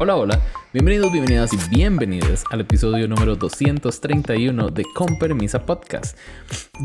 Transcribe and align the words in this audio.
Hola, 0.00 0.16
hola, 0.16 0.40
bienvenidos, 0.72 1.12
bienvenidas 1.12 1.52
y 1.52 1.58
bienvenidos 1.68 2.44
al 2.50 2.62
episodio 2.62 3.06
número 3.06 3.36
231 3.36 4.70
de 4.70 4.84
Con 4.94 5.18
Permisa 5.18 5.64
Podcast. 5.64 6.16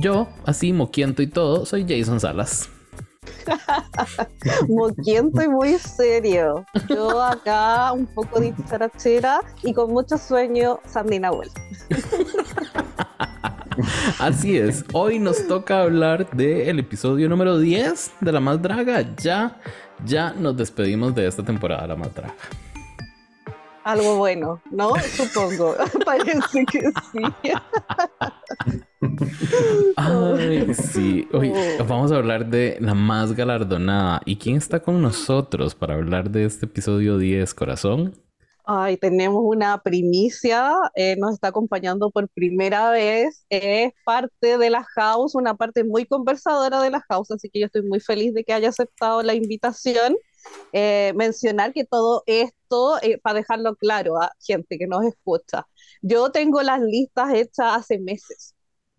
Yo, 0.01 0.27
así 0.45 0.73
moquiento 0.73 1.21
y 1.21 1.27
todo, 1.27 1.65
soy 1.65 1.85
Jason 1.87 2.19
Salas. 2.19 2.69
moquiento 4.67 5.41
y 5.41 5.47
muy 5.47 5.79
serio. 5.79 6.65
Yo 6.89 7.23
acá 7.23 7.91
un 7.93 8.05
poco 8.07 8.39
de 8.39 8.53
charachera 8.69 9.39
y 9.63 9.73
con 9.73 9.91
mucho 9.91 10.17
sueño, 10.17 10.79
Sandina 10.85 11.31
Well. 11.31 11.49
Así 14.19 14.57
es, 14.57 14.83
hoy 14.91 15.17
nos 15.19 15.47
toca 15.47 15.83
hablar 15.83 16.29
del 16.31 16.79
episodio 16.79 17.29
número 17.29 17.57
10 17.57 18.11
de 18.21 18.31
La 18.31 18.39
Más 18.39 18.61
Draga. 18.61 19.15
Ya, 19.15 19.59
ya 20.05 20.33
nos 20.33 20.57
despedimos 20.57 21.15
de 21.15 21.25
esta 21.27 21.43
temporada 21.43 21.83
de 21.83 21.87
La 21.87 21.95
Más 21.95 22.13
Draga 22.13 22.35
algo 23.87 24.17
bueno, 24.17 24.61
¿no? 24.69 24.93
Supongo. 24.99 25.75
Parece 26.05 26.65
que 26.65 26.81
sí. 27.11 27.53
Ay, 29.95 30.73
sí. 30.73 31.27
Hoy 31.31 31.53
vamos 31.87 32.11
a 32.11 32.17
hablar 32.17 32.49
de 32.49 32.77
la 32.81 32.93
más 32.93 33.33
galardonada. 33.33 34.21
¿Y 34.25 34.35
quién 34.35 34.57
está 34.57 34.81
con 34.81 35.01
nosotros 35.01 35.73
para 35.73 35.93
hablar 35.93 36.29
de 36.29 36.43
este 36.43 36.65
episodio 36.65 37.17
10, 37.17 37.53
corazón? 37.53 38.13
Ay, 38.65 38.97
tenemos 38.97 39.41
una 39.45 39.81
primicia, 39.81 40.73
eh, 40.93 41.15
nos 41.17 41.35
está 41.35 41.47
acompañando 41.47 42.11
por 42.11 42.27
primera 42.27 42.91
vez, 42.91 43.45
es 43.49 43.93
parte 44.03 44.57
de 44.57 44.69
la 44.69 44.83
house, 44.83 45.35
una 45.35 45.55
parte 45.55 45.85
muy 45.85 46.05
conversadora 46.05 46.81
de 46.81 46.89
la 46.89 46.99
house, 47.07 47.31
así 47.31 47.49
que 47.49 47.61
yo 47.61 47.67
estoy 47.67 47.83
muy 47.83 48.01
feliz 48.01 48.33
de 48.33 48.43
que 48.43 48.51
haya 48.51 48.67
aceptado 48.67 49.23
la 49.23 49.35
invitación. 49.35 50.17
Eh, 50.73 51.13
mencionar 51.15 51.73
que 51.73 51.85
todo 51.85 52.23
esto, 52.25 53.01
eh, 53.01 53.17
para 53.19 53.39
dejarlo 53.39 53.75
claro 53.75 54.21
a 54.21 54.31
gente 54.39 54.77
que 54.77 54.87
nos 54.87 55.05
escucha, 55.05 55.65
yo 56.01 56.31
tengo 56.31 56.61
las 56.61 56.81
listas 56.81 57.33
hechas 57.33 57.77
hace 57.77 57.99
meses. 57.99 58.53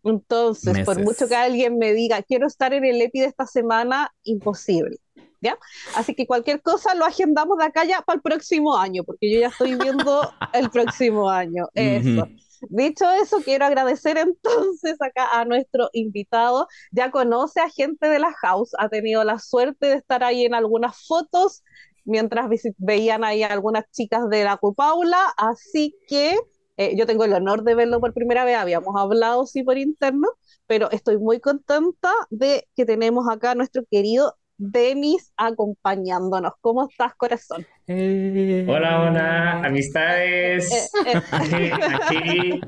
Entonces, 0.05 0.85
por 0.85 1.03
mucho 1.03 1.29
que 1.29 1.37
alguien 1.37 1.77
me 1.77 1.93
diga, 1.93 2.23
quiero 2.23 2.47
estar 2.47 2.73
en 2.73 2.85
el 2.85 3.01
EPI 3.01 3.21
de 3.21 3.27
esta 3.27 3.47
semana, 3.47 4.13
imposible. 4.23 4.97
¿Ya? 5.41 5.57
Así 5.95 6.15
que 6.15 6.27
cualquier 6.27 6.63
cosa 6.63 6.97
lo 6.97 7.05
agendamos 7.05 7.59
de 7.59 7.65
acá 7.65 7.85
ya 7.85 8.03
para 8.03 8.17
el 8.17 8.23
próximo 8.23 8.77
año, 8.77 9.05
porque 9.05 9.33
yo 9.33 9.41
ya 9.41 9.49
estoy 9.49 9.77
viendo 9.77 10.33
el 10.53 10.71
próximo 10.71 11.31
año. 11.31 11.69
Eso. 11.75 12.27
Dicho 12.69 13.05
eso, 13.23 13.39
quiero 13.45 13.65
agradecer 13.65 14.19
entonces 14.19 14.97
acá 15.01 15.41
a 15.41 15.45
nuestro 15.45 15.91
invitado. 15.93 16.67
Ya 16.93 17.11
conoce 17.11 17.61
a 17.61 17.71
gente 17.71 18.09
de 18.09 18.19
la 18.19 18.33
house, 18.33 18.73
ha 18.79 18.89
tenido 18.89 19.25
la 19.25 19.39
suerte 19.39 19.87
de 19.87 19.95
estar 19.95 20.25
ahí 20.25 20.45
en 20.45 20.55
algunas 20.55 21.07
fotos 21.07 21.63
mientras 22.05 22.49
veían 22.79 23.23
ahí 23.23 23.43
algunas 23.43 23.85
chicas 23.91 24.29
de 24.31 24.43
la 24.43 24.57
Cupaula, 24.57 25.19
así 25.37 25.95
que 26.09 26.39
eh, 26.79 26.97
yo 26.97 27.07
tengo 27.07 27.25
el 27.25 27.35
honor 27.35 27.65
de 27.65 27.75
verlo 27.75 28.01
por 28.01 28.15
primera 28.15 28.45
vez, 28.45 28.57
habíamos 28.57 28.97
hablado 28.97 29.45
sí 29.47 29.63
por 29.63 29.77
interno, 29.77 30.29
pero 30.67 30.91
estoy 30.91 31.19
muy 31.19 31.39
contenta 31.41 32.13
de 32.31 32.67
que 32.75 32.87
tenemos 32.87 33.29
acá 33.29 33.51
a 33.51 33.55
nuestro 33.55 33.83
querido 33.91 34.37
Denis 34.59 35.33
acompañándonos. 35.37 36.53
¿Cómo 36.61 36.89
estás, 36.89 37.15
corazón? 37.15 37.65
Eh. 37.87 38.67
Hola, 38.69 39.03
hola, 39.03 39.53
amistades. 39.65 40.91
Eh, 41.07 41.23
eh. 41.53 41.73
Aquí, 41.95 42.61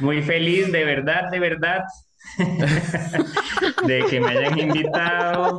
muy 0.00 0.22
feliz, 0.22 0.70
de 0.70 0.84
verdad, 0.84 1.30
de 1.30 1.40
verdad, 1.40 1.84
de 3.86 4.04
que 4.10 4.20
me 4.20 4.28
hayan 4.28 4.58
invitado, 4.58 5.58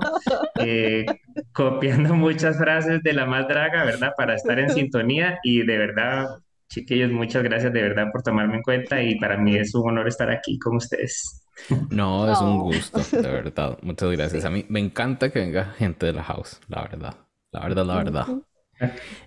copiando 1.51 2.13
muchas 2.13 2.57
frases 2.57 3.01
de 3.01 3.13
la 3.13 3.25
más 3.25 3.47
draga, 3.47 3.83
¿verdad? 3.83 4.13
Para 4.15 4.35
estar 4.35 4.59
en 4.59 4.69
sintonía 4.69 5.39
y 5.43 5.65
de 5.65 5.77
verdad, 5.79 6.27
chiquillos, 6.75 7.09
muchas 7.11 7.41
gracias 7.41 7.71
de 7.71 7.81
verdad 7.81 8.07
por 8.11 8.21
tomarme 8.21 8.57
en 8.57 8.61
cuenta 8.61 9.01
y 9.01 9.17
para 9.17 9.37
mí 9.37 9.55
es 9.55 9.73
un 9.73 9.89
honor 9.89 10.09
estar 10.09 10.29
aquí 10.29 10.59
con 10.59 10.75
ustedes. 10.75 11.41
No, 11.89 12.29
es 12.29 12.39
un 12.41 12.59
gusto, 12.59 12.99
de 12.99 13.31
verdad. 13.31 13.77
Muchas 13.81 14.11
gracias. 14.11 14.43
A 14.43 14.49
mí 14.49 14.65
me 14.67 14.81
encanta 14.81 15.31
que 15.31 15.39
venga 15.39 15.73
gente 15.77 16.05
de 16.05 16.13
la 16.13 16.23
house, 16.23 16.59
la 16.67 16.81
verdad. 16.81 17.15
La 17.51 17.61
verdad, 17.61 17.85
la 17.85 17.95
verdad. 17.95 18.27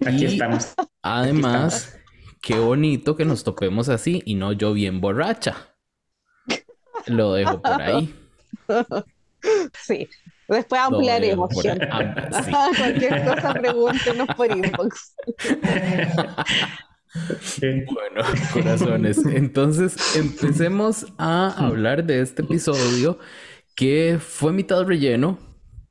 Aquí 0.07 0.27
estamos. 0.27 0.75
Además, 1.01 1.99
qué 2.43 2.59
bonito 2.59 3.17
que 3.17 3.25
nos 3.25 3.45
topemos 3.45 3.89
así 3.89 4.23
y 4.27 4.35
no 4.35 4.53
yo 4.53 4.75
bien 4.75 5.01
borracha. 5.01 5.57
Lo 7.07 7.33
dejo 7.33 7.63
por 7.63 7.81
ahí. 7.81 8.15
Sí. 9.81 10.09
Después 10.49 10.81
ampliaremos. 10.81 11.49
Ah, 11.93 12.71
Cualquier 12.77 13.25
cosa, 13.25 13.55
pregúntenos 13.55 14.29
por 14.37 14.51
inbox. 14.51 15.15
Bueno, 17.61 18.23
corazones. 18.53 19.19
Entonces, 19.27 20.17
empecemos 20.17 21.07
a 21.19 21.67
hablar 21.67 22.05
de 22.05 22.21
este 22.21 22.43
episodio 22.43 23.19
que 23.75 24.19
fue 24.21 24.53
mitad 24.53 24.85
relleno, 24.85 25.39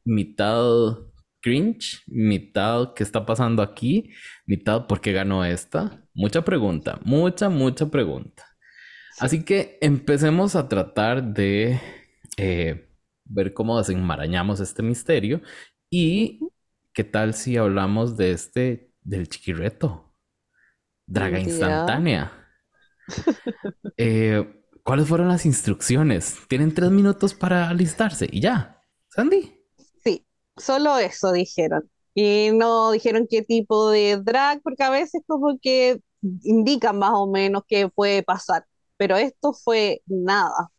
mitad 0.06 0.98
cringe, 1.42 2.04
mitad 2.08 2.94
qué 2.94 3.04
está 3.04 3.26
pasando 3.26 3.62
aquí, 3.62 4.12
mitad 4.46 4.88
por 4.88 5.02
qué 5.02 5.14
ganó 5.14 5.46
esta. 5.46 6.04
Mucha 6.14 6.44
pregunta, 6.44 7.00
mucha, 7.04 7.50
mucha 7.50 7.90
pregunta. 7.90 8.44
Así 9.20 9.44
que 9.44 9.78
empecemos 9.82 10.56
a 10.56 10.68
tratar 10.70 11.24
de 11.24 11.80
eh, 12.38 12.90
ver 13.26 13.54
cómo 13.54 13.78
desenmarañamos 13.78 14.60
este 14.60 14.84
misterio 14.84 15.42
y 15.90 16.40
qué 16.94 17.04
tal 17.04 17.34
si 17.34 17.58
hablamos 17.58 18.18
de 18.18 18.32
este, 18.32 18.92
del 19.02 19.30
chiquireto. 19.30 20.07
Draga 21.08 21.40
instantánea. 21.40 22.32
Eh, 23.96 24.46
¿Cuáles 24.84 25.08
fueron 25.08 25.30
las 25.30 25.46
instrucciones? 25.46 26.36
Tienen 26.50 26.74
tres 26.74 26.92
minutos 26.92 27.34
para 27.34 27.70
alistarse 27.70 28.28
y 28.30 28.42
ya. 28.42 28.82
Sandy. 29.10 29.60
Sí, 30.04 30.28
solo 30.58 30.98
eso 30.98 31.32
dijeron. 31.32 31.90
Y 32.14 32.50
no 32.54 32.92
dijeron 32.92 33.28
qué 33.30 33.42
tipo 33.42 33.90
de 33.90 34.18
drag, 34.18 34.62
porque 34.62 34.84
a 34.84 34.90
veces 34.90 35.22
como 35.26 35.58
que 35.62 36.02
indican 36.44 37.00
más 37.00 37.12
o 37.14 37.28
menos 37.32 37.64
qué 37.68 37.90
puede 37.90 38.24
pasar. 38.24 38.66
Pero 38.98 39.16
esto 39.16 39.54
fue 39.54 40.02
nada. 40.06 40.70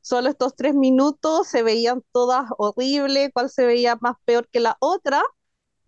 Solo 0.00 0.28
estos 0.28 0.56
tres 0.56 0.74
minutos 0.74 1.48
se 1.48 1.62
veían 1.62 2.02
todas 2.12 2.46
horribles, 2.58 3.30
cuál 3.34 3.50
se 3.50 3.66
veía 3.66 3.96
más 4.00 4.16
peor 4.24 4.48
que 4.50 4.60
la 4.60 4.76
otra 4.80 5.22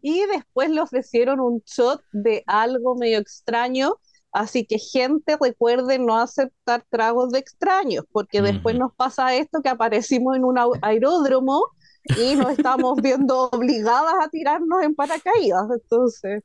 y 0.05 0.23
después 0.27 0.69
le 0.69 0.83
ofrecieron 0.83 1.41
un 1.41 1.63
shot 1.65 2.03
de 2.13 2.45
algo 2.47 2.95
medio 2.95 3.19
extraño. 3.19 3.95
Así 4.33 4.67
que 4.67 4.79
gente, 4.79 5.39
recuerden 5.41 6.05
no 6.05 6.19
aceptar 6.19 6.85
tragos 6.91 7.31
de 7.31 7.39
extraños, 7.39 8.05
porque 8.13 8.43
después 8.43 8.77
nos 8.79 8.93
pasa 8.95 9.35
esto 9.35 9.63
que 9.63 9.71
aparecimos 9.71 10.37
en 10.37 10.45
un 10.45 10.59
aeródromo 10.83 11.65
y 12.19 12.35
nos 12.35 12.51
estamos 12.51 13.01
viendo 13.01 13.49
obligadas 13.51 14.13
a 14.21 14.29
tirarnos 14.29 14.83
en 14.83 14.95
paracaídas. 14.95 15.71
Entonces, 15.73 16.43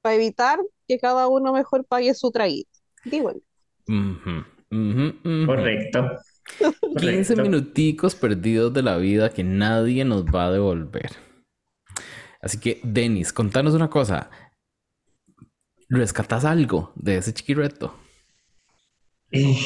para 0.00 0.14
evitar 0.14 0.58
que 0.88 0.98
cada 0.98 1.28
uno 1.28 1.52
mejor 1.52 1.84
pague 1.84 2.14
su 2.14 2.30
traguito. 2.30 2.70
Digo. 3.04 3.34
Correcto. 5.44 6.08
15 6.98 7.36
minuticos 7.36 8.14
perdidos 8.14 8.72
de 8.72 8.82
la 8.82 8.96
vida 8.96 9.28
que 9.28 9.44
nadie 9.44 10.06
nos 10.06 10.24
va 10.24 10.46
a 10.46 10.52
devolver. 10.52 11.23
Así 12.44 12.58
que, 12.58 12.78
Denis, 12.82 13.32
contanos 13.32 13.72
una 13.72 13.88
cosa. 13.88 14.28
¿Rescatas 15.88 16.44
algo 16.44 16.92
de 16.94 17.16
ese 17.16 17.32
chiquireto? 17.32 17.94
Eh, 19.32 19.56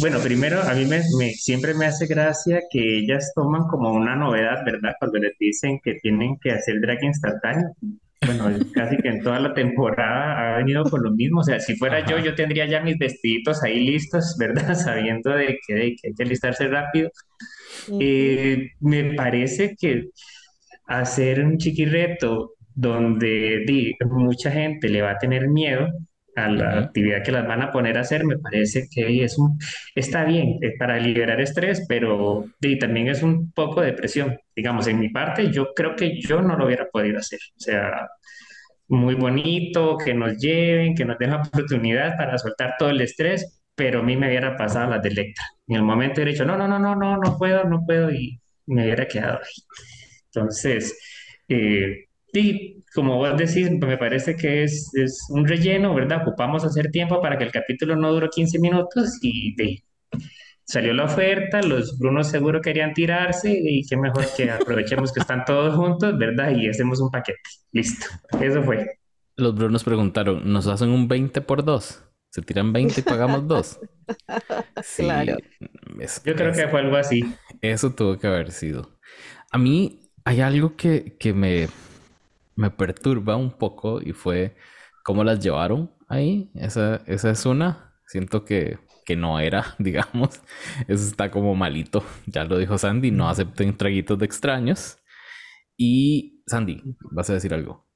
bueno, 0.00 0.20
primero, 0.20 0.62
a 0.62 0.72
mí 0.74 0.84
me, 0.84 1.02
siempre 1.32 1.74
me 1.74 1.86
hace 1.86 2.06
gracia 2.06 2.60
que 2.70 2.98
ellas 2.98 3.32
toman 3.34 3.64
como 3.66 3.92
una 3.92 4.14
novedad, 4.14 4.64
¿verdad? 4.64 4.94
Cuando 5.00 5.18
les 5.18 5.36
dicen 5.40 5.80
que 5.82 5.94
tienen 5.94 6.38
que 6.40 6.52
hacer 6.52 6.80
drag 6.80 7.02
instantáneo. 7.02 7.74
Bueno, 8.24 8.44
casi 8.74 8.96
que 8.98 9.08
en 9.08 9.22
toda 9.24 9.40
la 9.40 9.52
temporada 9.52 10.54
ha 10.54 10.58
venido 10.58 10.84
con 10.84 11.02
lo 11.02 11.10
mismo. 11.10 11.40
O 11.40 11.44
sea, 11.44 11.58
si 11.58 11.74
fuera 11.74 12.06
yo, 12.06 12.20
yo 12.20 12.36
tendría 12.36 12.66
ya 12.66 12.80
mis 12.80 12.96
vestiditos 12.96 13.64
ahí 13.64 13.84
listos, 13.84 14.36
¿verdad? 14.38 14.74
Sabiendo 14.76 15.30
de 15.30 15.58
que, 15.66 15.74
hay 15.74 15.96
que 15.96 16.22
alistarse 16.22 16.68
rápido. 16.68 17.10
Eh, 17.98 18.70
me 18.78 19.14
parece 19.14 19.74
que 19.76 20.10
hacer 20.90 21.44
un 21.44 21.56
chiquirreto 21.56 22.54
donde 22.74 23.64
di, 23.66 23.94
mucha 24.06 24.50
gente 24.50 24.88
le 24.88 25.02
va 25.02 25.12
a 25.12 25.18
tener 25.18 25.48
miedo 25.48 25.88
a 26.36 26.48
la 26.48 26.78
actividad 26.80 27.22
que 27.22 27.32
las 27.32 27.46
van 27.46 27.62
a 27.62 27.70
poner 27.70 27.96
a 27.96 28.00
hacer, 28.00 28.24
me 28.24 28.38
parece 28.38 28.88
que 28.90 29.24
es 29.24 29.38
un, 29.38 29.58
está 29.94 30.24
bien 30.24 30.58
es 30.60 30.74
para 30.78 30.98
liberar 30.98 31.40
estrés, 31.40 31.84
pero 31.88 32.44
di, 32.60 32.78
también 32.78 33.08
es 33.08 33.22
un 33.22 33.52
poco 33.52 33.82
de 33.82 33.92
presión. 33.92 34.38
Digamos, 34.54 34.86
en 34.88 35.00
mi 35.00 35.10
parte, 35.10 35.50
yo 35.50 35.72
creo 35.74 35.94
que 35.96 36.20
yo 36.20 36.42
no 36.42 36.56
lo 36.56 36.66
hubiera 36.66 36.88
podido 36.88 37.18
hacer. 37.18 37.40
O 37.56 37.60
sea, 37.60 38.08
muy 38.88 39.14
bonito, 39.14 39.96
que 39.96 40.14
nos 40.14 40.38
lleven, 40.38 40.94
que 40.94 41.04
nos 41.04 41.18
den 41.18 41.30
la 41.30 41.42
oportunidad 41.42 42.16
para 42.16 42.38
soltar 42.38 42.74
todo 42.78 42.90
el 42.90 43.00
estrés, 43.00 43.62
pero 43.76 44.00
a 44.00 44.02
mí 44.02 44.16
me 44.16 44.28
hubiera 44.28 44.56
pasado 44.56 44.90
las 44.90 45.02
de 45.02 45.10
Electra. 45.10 45.44
En 45.68 45.76
el 45.76 45.82
momento 45.82 46.20
he 46.20 46.24
dicho, 46.24 46.44
no, 46.44 46.56
no, 46.56 46.66
no, 46.66 46.78
no, 46.78 46.96
no, 46.96 47.16
no 47.16 47.38
puedo, 47.38 47.64
no 47.64 47.84
puedo, 47.86 48.10
y 48.10 48.40
me 48.66 48.84
hubiera 48.84 49.06
quedado 49.06 49.38
ahí. 49.38 49.99
Entonces, 50.32 50.98
eh, 51.48 52.06
Sí, 52.32 52.84
como 52.94 53.16
vos 53.16 53.36
decís, 53.36 53.70
me 53.72 53.98
parece 53.98 54.36
que 54.36 54.62
es, 54.62 54.90
es 54.94 55.26
un 55.30 55.46
relleno, 55.46 55.94
¿verdad? 55.94 56.22
Ocupamos 56.22 56.64
hacer 56.64 56.90
tiempo 56.90 57.20
para 57.20 57.36
que 57.36 57.44
el 57.44 57.50
capítulo 57.50 57.96
no 57.96 58.12
dure 58.12 58.28
15 58.28 58.60
minutos 58.60 59.18
y 59.20 59.54
de, 59.56 59.82
salió 60.64 60.94
la 60.94 61.04
oferta, 61.04 61.60
los 61.60 61.98
Brunos 61.98 62.28
seguro 62.28 62.60
querían 62.60 62.94
tirarse 62.94 63.50
y 63.52 63.82
qué 63.84 63.96
mejor 63.96 64.26
que 64.36 64.50
aprovechemos 64.50 65.12
que 65.12 65.20
están 65.20 65.44
todos 65.44 65.74
juntos, 65.74 66.16
¿verdad? 66.18 66.52
Y 66.52 66.68
hacemos 66.68 67.00
un 67.00 67.10
paquete. 67.10 67.40
Listo, 67.72 68.06
eso 68.40 68.62
fue. 68.62 68.86
Los 69.36 69.54
Brunos 69.54 69.82
preguntaron, 69.82 70.52
¿nos 70.52 70.68
hacen 70.68 70.90
un 70.90 71.08
20 71.08 71.40
por 71.40 71.64
2? 71.64 72.04
¿Se 72.30 72.42
tiran 72.42 72.72
20 72.72 73.00
y 73.00 73.02
pagamos 73.02 73.46
2? 73.48 73.80
Sí, 74.82 75.04
claro. 75.04 75.36
Yo 76.24 76.34
creo 76.34 76.52
que 76.52 76.66
fue 76.66 76.80
algo 76.80 76.96
así. 76.96 77.22
Eso 77.60 77.94
tuvo 77.94 78.18
que 78.18 78.26
haber 78.26 78.50
sido. 78.50 78.98
A 79.52 79.56
mí 79.56 79.99
hay 80.24 80.40
algo 80.40 80.76
que, 80.76 81.16
que 81.18 81.32
me, 81.32 81.68
me 82.56 82.70
perturba 82.70 83.36
un 83.36 83.52
poco 83.52 84.00
y 84.02 84.12
fue 84.12 84.56
cómo 85.04 85.24
las 85.24 85.40
llevaron 85.40 85.92
ahí. 86.08 86.50
Esa, 86.54 86.96
esa 87.06 87.30
es 87.30 87.46
una. 87.46 87.94
Siento 88.06 88.44
que, 88.44 88.78
que 89.06 89.16
no 89.16 89.40
era, 89.40 89.76
digamos. 89.80 90.42
Eso 90.88 91.04
está 91.06 91.30
como 91.30 91.54
malito. 91.54 92.04
Ya 92.26 92.44
lo 92.44 92.58
dijo 92.58 92.78
Sandy, 92.78 93.10
no 93.12 93.28
acepten 93.28 93.76
traguitos 93.76 94.18
de 94.18 94.26
extraños. 94.26 94.98
Y 95.76 96.42
Sandy, 96.46 96.82
vas 97.12 97.30
a 97.30 97.34
decir 97.34 97.54
algo. 97.54 97.86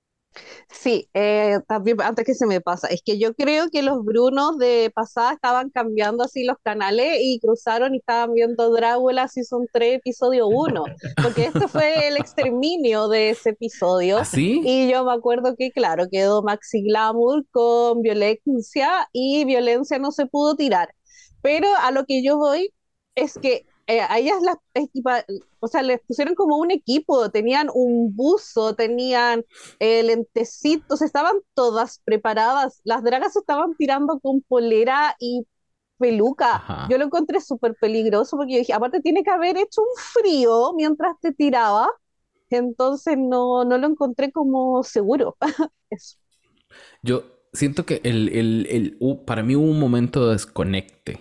Sí, 0.71 1.09
eh, 1.15 1.59
también 1.69 2.01
antes 2.03 2.25
que 2.25 2.35
se 2.35 2.47
me 2.47 2.61
pasa, 2.61 2.89
es 2.89 3.03
que 3.03 3.19
yo 3.19 3.35
creo 3.35 3.71
que 3.71 3.83
los 3.83 4.05
Brunos 4.05 4.59
de 4.59 4.91
pasada 4.95 5.33
estaban 5.33 5.71
cambiando 5.71 6.25
así 6.25 6.45
los 6.45 6.57
canales 6.63 7.19
y 7.21 7.39
cruzaron 7.41 7.95
y 7.95 7.99
estaban 7.99 8.35
viendo 8.35 8.71
Drácula 8.71 9.29
Season 9.29 9.67
3, 9.73 9.97
episodio 9.97 10.49
1, 10.49 10.85
porque 11.23 11.47
este 11.47 11.69
fue 11.69 12.09
el 12.09 12.17
exterminio 12.17 13.09
de 13.09 13.31
ese 13.31 13.51
episodio. 13.51 14.19
¿Ah, 14.19 14.25
sí? 14.25 14.61
Y 14.65 14.91
yo 14.91 15.05
me 15.05 15.13
acuerdo 15.13 15.55
que, 15.57 15.71
claro, 15.71 16.07
quedó 16.11 16.43
Maxi 16.43 16.83
Glamour 16.83 17.45
con 17.51 18.03
violencia 18.03 19.09
y 19.13 19.45
violencia 19.45 19.99
no 19.99 20.11
se 20.11 20.27
pudo 20.27 20.57
tirar. 20.57 20.95
Pero 21.43 21.69
a 21.83 21.91
lo 21.91 22.07
que 22.07 22.25
yo 22.25 22.39
voy 22.39 22.73
es 23.15 23.35
que 23.35 23.67
eh, 23.87 24.01
a 24.01 24.19
ellas 24.19 24.41
las 24.43 24.57
equipa, 24.75 25.25
o 25.61 25.69
sea, 25.69 25.83
les 25.83 26.01
pusieron 26.03 26.35
como 26.35 26.57
un 26.57 26.71
equipo, 26.71 27.31
tenían 27.31 27.69
un 27.75 28.15
buzo, 28.17 28.75
tenían 28.75 29.45
eh, 29.79 30.03
lentecitos, 30.03 31.03
estaban 31.03 31.37
todas 31.55 32.01
preparadas. 32.05 32.81
Las 32.85 33.03
dragas 33.05 33.37
estaban 33.37 33.75
tirando 33.77 34.19
con 34.21 34.41
polera 34.43 35.17
y 35.21 35.47
peluca. 35.99 36.87
Yo 36.91 36.99
lo 36.99 37.05
encontré 37.05 37.41
súper 37.41 37.75
peligroso 37.77 38.37
porque 38.37 38.55
yo 38.55 38.59
dije, 38.61 38.73
aparte 38.73 39.01
tiene 39.01 39.23
que 39.23 39.31
haber 39.31 39.57
hecho 39.57 39.83
un 39.83 39.89
frío 40.23 40.73
mientras 40.75 41.19
te 41.21 41.33
tiraba, 41.33 41.89
entonces 42.51 43.17
no, 43.19 43.65
no 43.65 43.79
lo 43.79 43.87
encontré 43.89 44.33
como 44.33 44.83
seguro. 44.83 45.37
Eso. 45.91 46.17
Yo 47.03 47.25
siento 47.53 47.87
que 47.87 48.01
el, 48.05 48.29
el, 48.31 48.67
el, 48.71 48.99
para 49.25 49.43
mí 49.43 49.57
hubo 49.57 49.65
un 49.65 49.81
momento 49.81 50.27
de 50.27 50.33
desconecte 50.33 51.21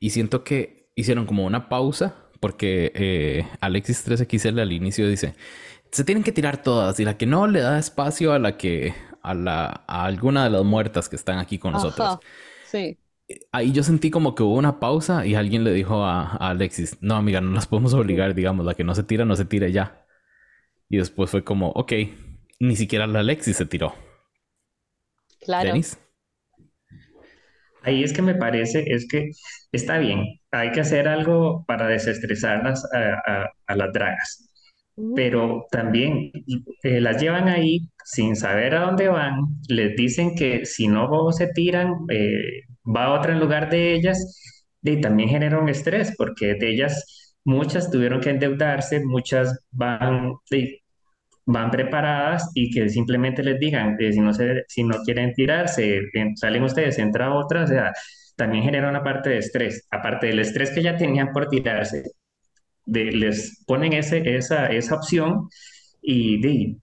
y 0.00 0.10
siento 0.10 0.44
que 0.44 0.77
hicieron 0.98 1.26
como 1.26 1.46
una 1.46 1.68
pausa 1.68 2.16
porque 2.40 2.92
eh, 2.94 3.46
Alexis 3.60 4.06
13XL 4.06 4.60
al 4.60 4.72
inicio 4.72 5.08
dice, 5.08 5.34
se 5.90 6.04
tienen 6.04 6.24
que 6.24 6.32
tirar 6.32 6.62
todas 6.62 6.98
y 7.00 7.04
la 7.04 7.16
que 7.16 7.26
no 7.26 7.46
le 7.46 7.60
da 7.60 7.78
espacio 7.78 8.32
a 8.32 8.38
la 8.38 8.56
que, 8.56 8.94
a, 9.22 9.34
la, 9.34 9.84
a 9.86 10.04
alguna 10.04 10.44
de 10.44 10.50
las 10.50 10.64
muertas 10.64 11.08
que 11.08 11.16
están 11.16 11.38
aquí 11.38 11.58
con 11.58 11.72
nosotros. 11.72 12.18
Sí. 12.66 12.98
Ahí 13.52 13.72
yo 13.72 13.82
sentí 13.82 14.10
como 14.10 14.34
que 14.34 14.42
hubo 14.42 14.54
una 14.54 14.80
pausa 14.80 15.26
y 15.26 15.34
alguien 15.34 15.62
le 15.62 15.72
dijo 15.72 16.04
a, 16.04 16.22
a, 16.22 16.50
Alexis, 16.50 16.96
no 17.00 17.14
amiga, 17.14 17.40
no 17.40 17.52
las 17.52 17.66
podemos 17.66 17.94
obligar, 17.94 18.34
digamos, 18.34 18.64
la 18.64 18.74
que 18.74 18.84
no 18.84 18.94
se 18.94 19.02
tira, 19.02 19.24
no 19.24 19.36
se 19.36 19.44
tire 19.44 19.70
ya. 19.70 20.04
Y 20.88 20.96
después 20.96 21.30
fue 21.30 21.44
como, 21.44 21.70
ok, 21.70 21.92
ni 22.58 22.74
siquiera 22.76 23.06
la 23.06 23.20
Alexis 23.20 23.56
se 23.56 23.66
tiró. 23.66 23.94
Claro. 25.40 25.74
Ahí 27.82 28.02
es 28.02 28.12
que 28.12 28.22
me 28.22 28.34
parece, 28.34 28.84
es 28.86 29.06
que 29.08 29.30
está 29.72 29.98
bien, 29.98 30.24
hay 30.50 30.72
que 30.72 30.80
hacer 30.80 31.08
algo 31.08 31.64
para 31.66 31.86
desestresar 31.88 32.66
a, 32.66 32.74
a, 33.66 33.76
las 33.76 33.92
dragas, 33.92 34.50
pero 35.14 35.66
también 35.70 36.32
eh, 36.82 37.00
las 37.00 37.20
llevan 37.22 37.48
ahí 37.48 37.88
sin 38.04 38.36
saber 38.36 38.74
a 38.74 38.80
dónde 38.86 39.08
van, 39.08 39.40
les 39.68 39.96
dicen 39.96 40.34
que 40.34 40.66
si 40.66 40.88
no 40.88 41.30
se 41.32 41.48
tiran, 41.48 41.94
eh, 42.10 42.62
va 42.84 43.06
a 43.06 43.20
otra 43.20 43.32
en 43.32 43.40
lugar 43.40 43.70
de 43.70 43.94
ellas, 43.94 44.38
y 44.82 45.00
también 45.00 45.28
genera 45.28 45.58
un 45.58 45.68
estrés, 45.68 46.14
porque 46.16 46.54
de 46.54 46.70
ellas 46.70 47.34
muchas 47.44 47.90
tuvieron 47.90 48.20
que 48.20 48.30
endeudarse, 48.30 49.04
muchas 49.04 49.58
van, 49.70 50.32
van 51.50 51.70
preparadas 51.70 52.50
y 52.54 52.70
que 52.70 52.90
simplemente 52.90 53.42
les 53.42 53.58
digan, 53.58 53.96
eh, 53.98 54.12
si, 54.12 54.20
no 54.20 54.34
se, 54.34 54.64
si 54.68 54.84
no 54.84 54.98
quieren 55.02 55.32
tirarse, 55.32 56.02
salen 56.34 56.62
ustedes, 56.62 56.98
entra 56.98 57.32
otra, 57.34 57.64
o 57.64 57.66
sea, 57.66 57.90
también 58.36 58.64
genera 58.64 58.90
una 58.90 59.02
parte 59.02 59.30
de 59.30 59.38
estrés, 59.38 59.86
aparte 59.90 60.26
del 60.26 60.40
estrés 60.40 60.70
que 60.70 60.82
ya 60.82 60.98
tenían 60.98 61.32
por 61.32 61.48
tirarse, 61.48 62.02
de, 62.84 63.12
les 63.12 63.64
ponen 63.66 63.94
ese, 63.94 64.36
esa, 64.36 64.66
esa 64.66 64.94
opción 64.94 65.48
y 66.02 66.38
de, 66.42 66.76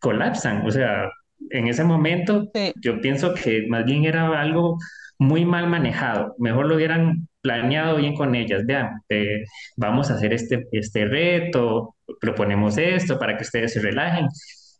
colapsan, 0.00 0.66
o 0.66 0.70
sea, 0.72 1.08
en 1.50 1.68
ese 1.68 1.84
momento 1.84 2.50
yo 2.82 3.00
pienso 3.00 3.34
que 3.34 3.66
más 3.68 3.84
bien 3.84 4.04
era 4.04 4.40
algo 4.40 4.78
muy 5.16 5.44
mal 5.44 5.68
manejado, 5.68 6.34
mejor 6.38 6.66
lo 6.66 6.74
hubieran 6.74 7.28
planeado 7.40 7.96
bien 7.96 8.14
con 8.14 8.34
ellas, 8.34 8.64
vean, 8.66 9.02
eh, 9.08 9.44
vamos 9.76 10.10
a 10.10 10.14
hacer 10.14 10.32
este, 10.32 10.66
este 10.72 11.04
reto, 11.06 11.96
proponemos 12.20 12.78
esto 12.78 13.18
para 13.18 13.36
que 13.36 13.44
ustedes 13.44 13.72
se 13.72 13.80
relajen, 13.80 14.28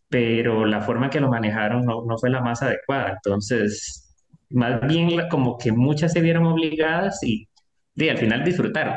pero 0.09 0.67
la 0.67 0.81
forma 0.81 1.11
que 1.11 1.21
lo 1.21 1.29
manejaron 1.29 1.85
no, 1.85 2.05
no 2.07 2.19
fue 2.19 2.31
la 2.31 2.41
más 2.43 2.63
adecuada. 2.63 3.15
Entonces, 3.25 4.15
más 4.51 4.81
bien 4.87 5.29
como 5.29 5.57
que 5.57 5.73
muchas 5.73 6.13
se 6.13 6.21
vieron 6.21 6.47
obligadas 6.47 7.23
y, 7.23 7.49
y 7.95 8.09
al 8.09 8.19
final 8.19 8.45
disfrutaron, 8.45 8.97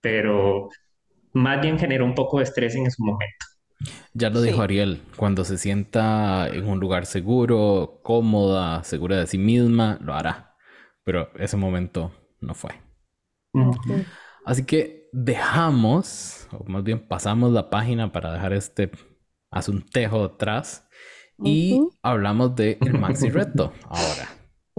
pero 0.00 0.68
más 1.32 1.60
bien 1.60 1.78
generó 1.78 2.04
un 2.04 2.14
poco 2.14 2.38
de 2.38 2.44
estrés 2.44 2.74
en 2.76 2.86
ese 2.86 3.02
momento. 3.02 3.46
Ya 4.14 4.30
lo 4.30 4.40
dijo 4.40 4.62
Ariel, 4.62 5.02
cuando 5.16 5.44
se 5.44 5.58
sienta 5.58 6.48
en 6.48 6.66
un 6.68 6.78
lugar 6.78 7.04
seguro, 7.04 8.00
cómoda, 8.02 8.84
segura 8.84 9.18
de 9.18 9.26
sí 9.26 9.36
misma, 9.36 9.98
lo 10.00 10.14
hará. 10.14 10.54
Pero 11.02 11.30
ese 11.36 11.56
momento 11.56 12.12
no 12.40 12.54
fue. 12.54 12.70
Así 14.44 14.64
que 14.64 15.08
dejamos, 15.12 16.48
o 16.52 16.64
más 16.64 16.82
bien 16.84 17.06
pasamos 17.06 17.52
la 17.52 17.70
página 17.70 18.12
para 18.12 18.32
dejar 18.32 18.52
este 18.52 18.90
asuntejo 19.50 20.24
atrás 20.24 20.86
y 21.42 21.80
hablamos 22.02 22.54
de 22.54 22.78
el 22.80 22.98
maxi 22.98 23.30
reto 23.30 23.72
ahora. 23.84 24.28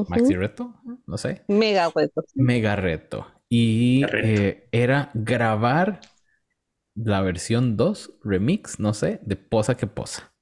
Maxi 0.10 0.36
reto, 0.36 0.74
no 1.08 1.18
sé. 1.18 1.44
Mega 1.48 1.90
reto. 1.90 2.24
Mega 2.36 2.76
reto. 2.76 3.28
Y 3.50 4.04
eh, 4.12 4.68
era 4.72 5.10
grabar 5.14 6.02
la 6.96 7.22
versión 7.22 7.78
2 7.78 8.20
remix, 8.24 8.80
no 8.80 8.94
sé, 8.94 9.20
de 9.24 9.36
Posa 9.36 9.76
que 9.76 9.88
Posa. 9.88 10.34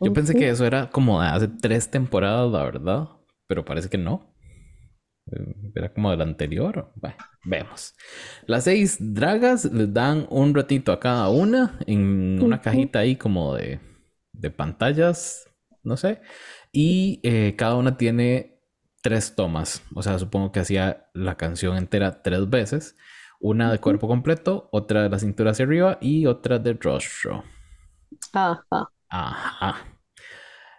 Yo 0.00 0.12
pensé 0.12 0.34
que 0.34 0.48
eso 0.48 0.64
era 0.64 0.90
como 0.90 1.20
de 1.20 1.28
hace 1.28 1.48
tres 1.48 1.90
temporadas, 1.90 2.50
la 2.50 2.64
verdad, 2.64 3.08
pero 3.46 3.64
parece 3.64 3.90
que 3.90 3.98
no. 3.98 4.29
Era 5.74 5.92
como 5.92 6.10
del 6.10 6.22
anterior. 6.22 6.92
Bueno, 6.96 7.16
vemos. 7.44 7.94
Las 8.46 8.64
seis 8.64 8.96
dragas 9.00 9.64
les 9.66 9.92
dan 9.92 10.26
un 10.30 10.54
ratito 10.54 10.92
a 10.92 11.00
cada 11.00 11.28
una 11.28 11.78
en 11.86 12.42
una 12.42 12.60
cajita 12.60 13.00
ahí 13.00 13.16
como 13.16 13.54
de, 13.54 13.80
de 14.32 14.50
pantallas, 14.50 15.48
no 15.82 15.96
sé. 15.96 16.20
Y 16.72 17.20
eh, 17.22 17.54
cada 17.56 17.76
una 17.76 17.96
tiene 17.96 18.60
tres 19.02 19.34
tomas. 19.34 19.82
O 19.94 20.02
sea, 20.02 20.18
supongo 20.18 20.52
que 20.52 20.60
hacía 20.60 21.08
la 21.14 21.36
canción 21.36 21.76
entera 21.76 22.22
tres 22.22 22.48
veces. 22.48 22.96
Una 23.40 23.72
de 23.72 23.78
cuerpo 23.78 24.06
completo, 24.06 24.68
otra 24.72 25.02
de 25.02 25.08
la 25.08 25.18
cintura 25.18 25.52
hacia 25.52 25.64
arriba 25.64 25.98
y 26.00 26.26
otra 26.26 26.58
de 26.58 26.74
rostro. 26.74 27.44
Ajá. 28.32 28.90
Ajá. 29.08 29.76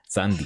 Sandy, 0.08 0.46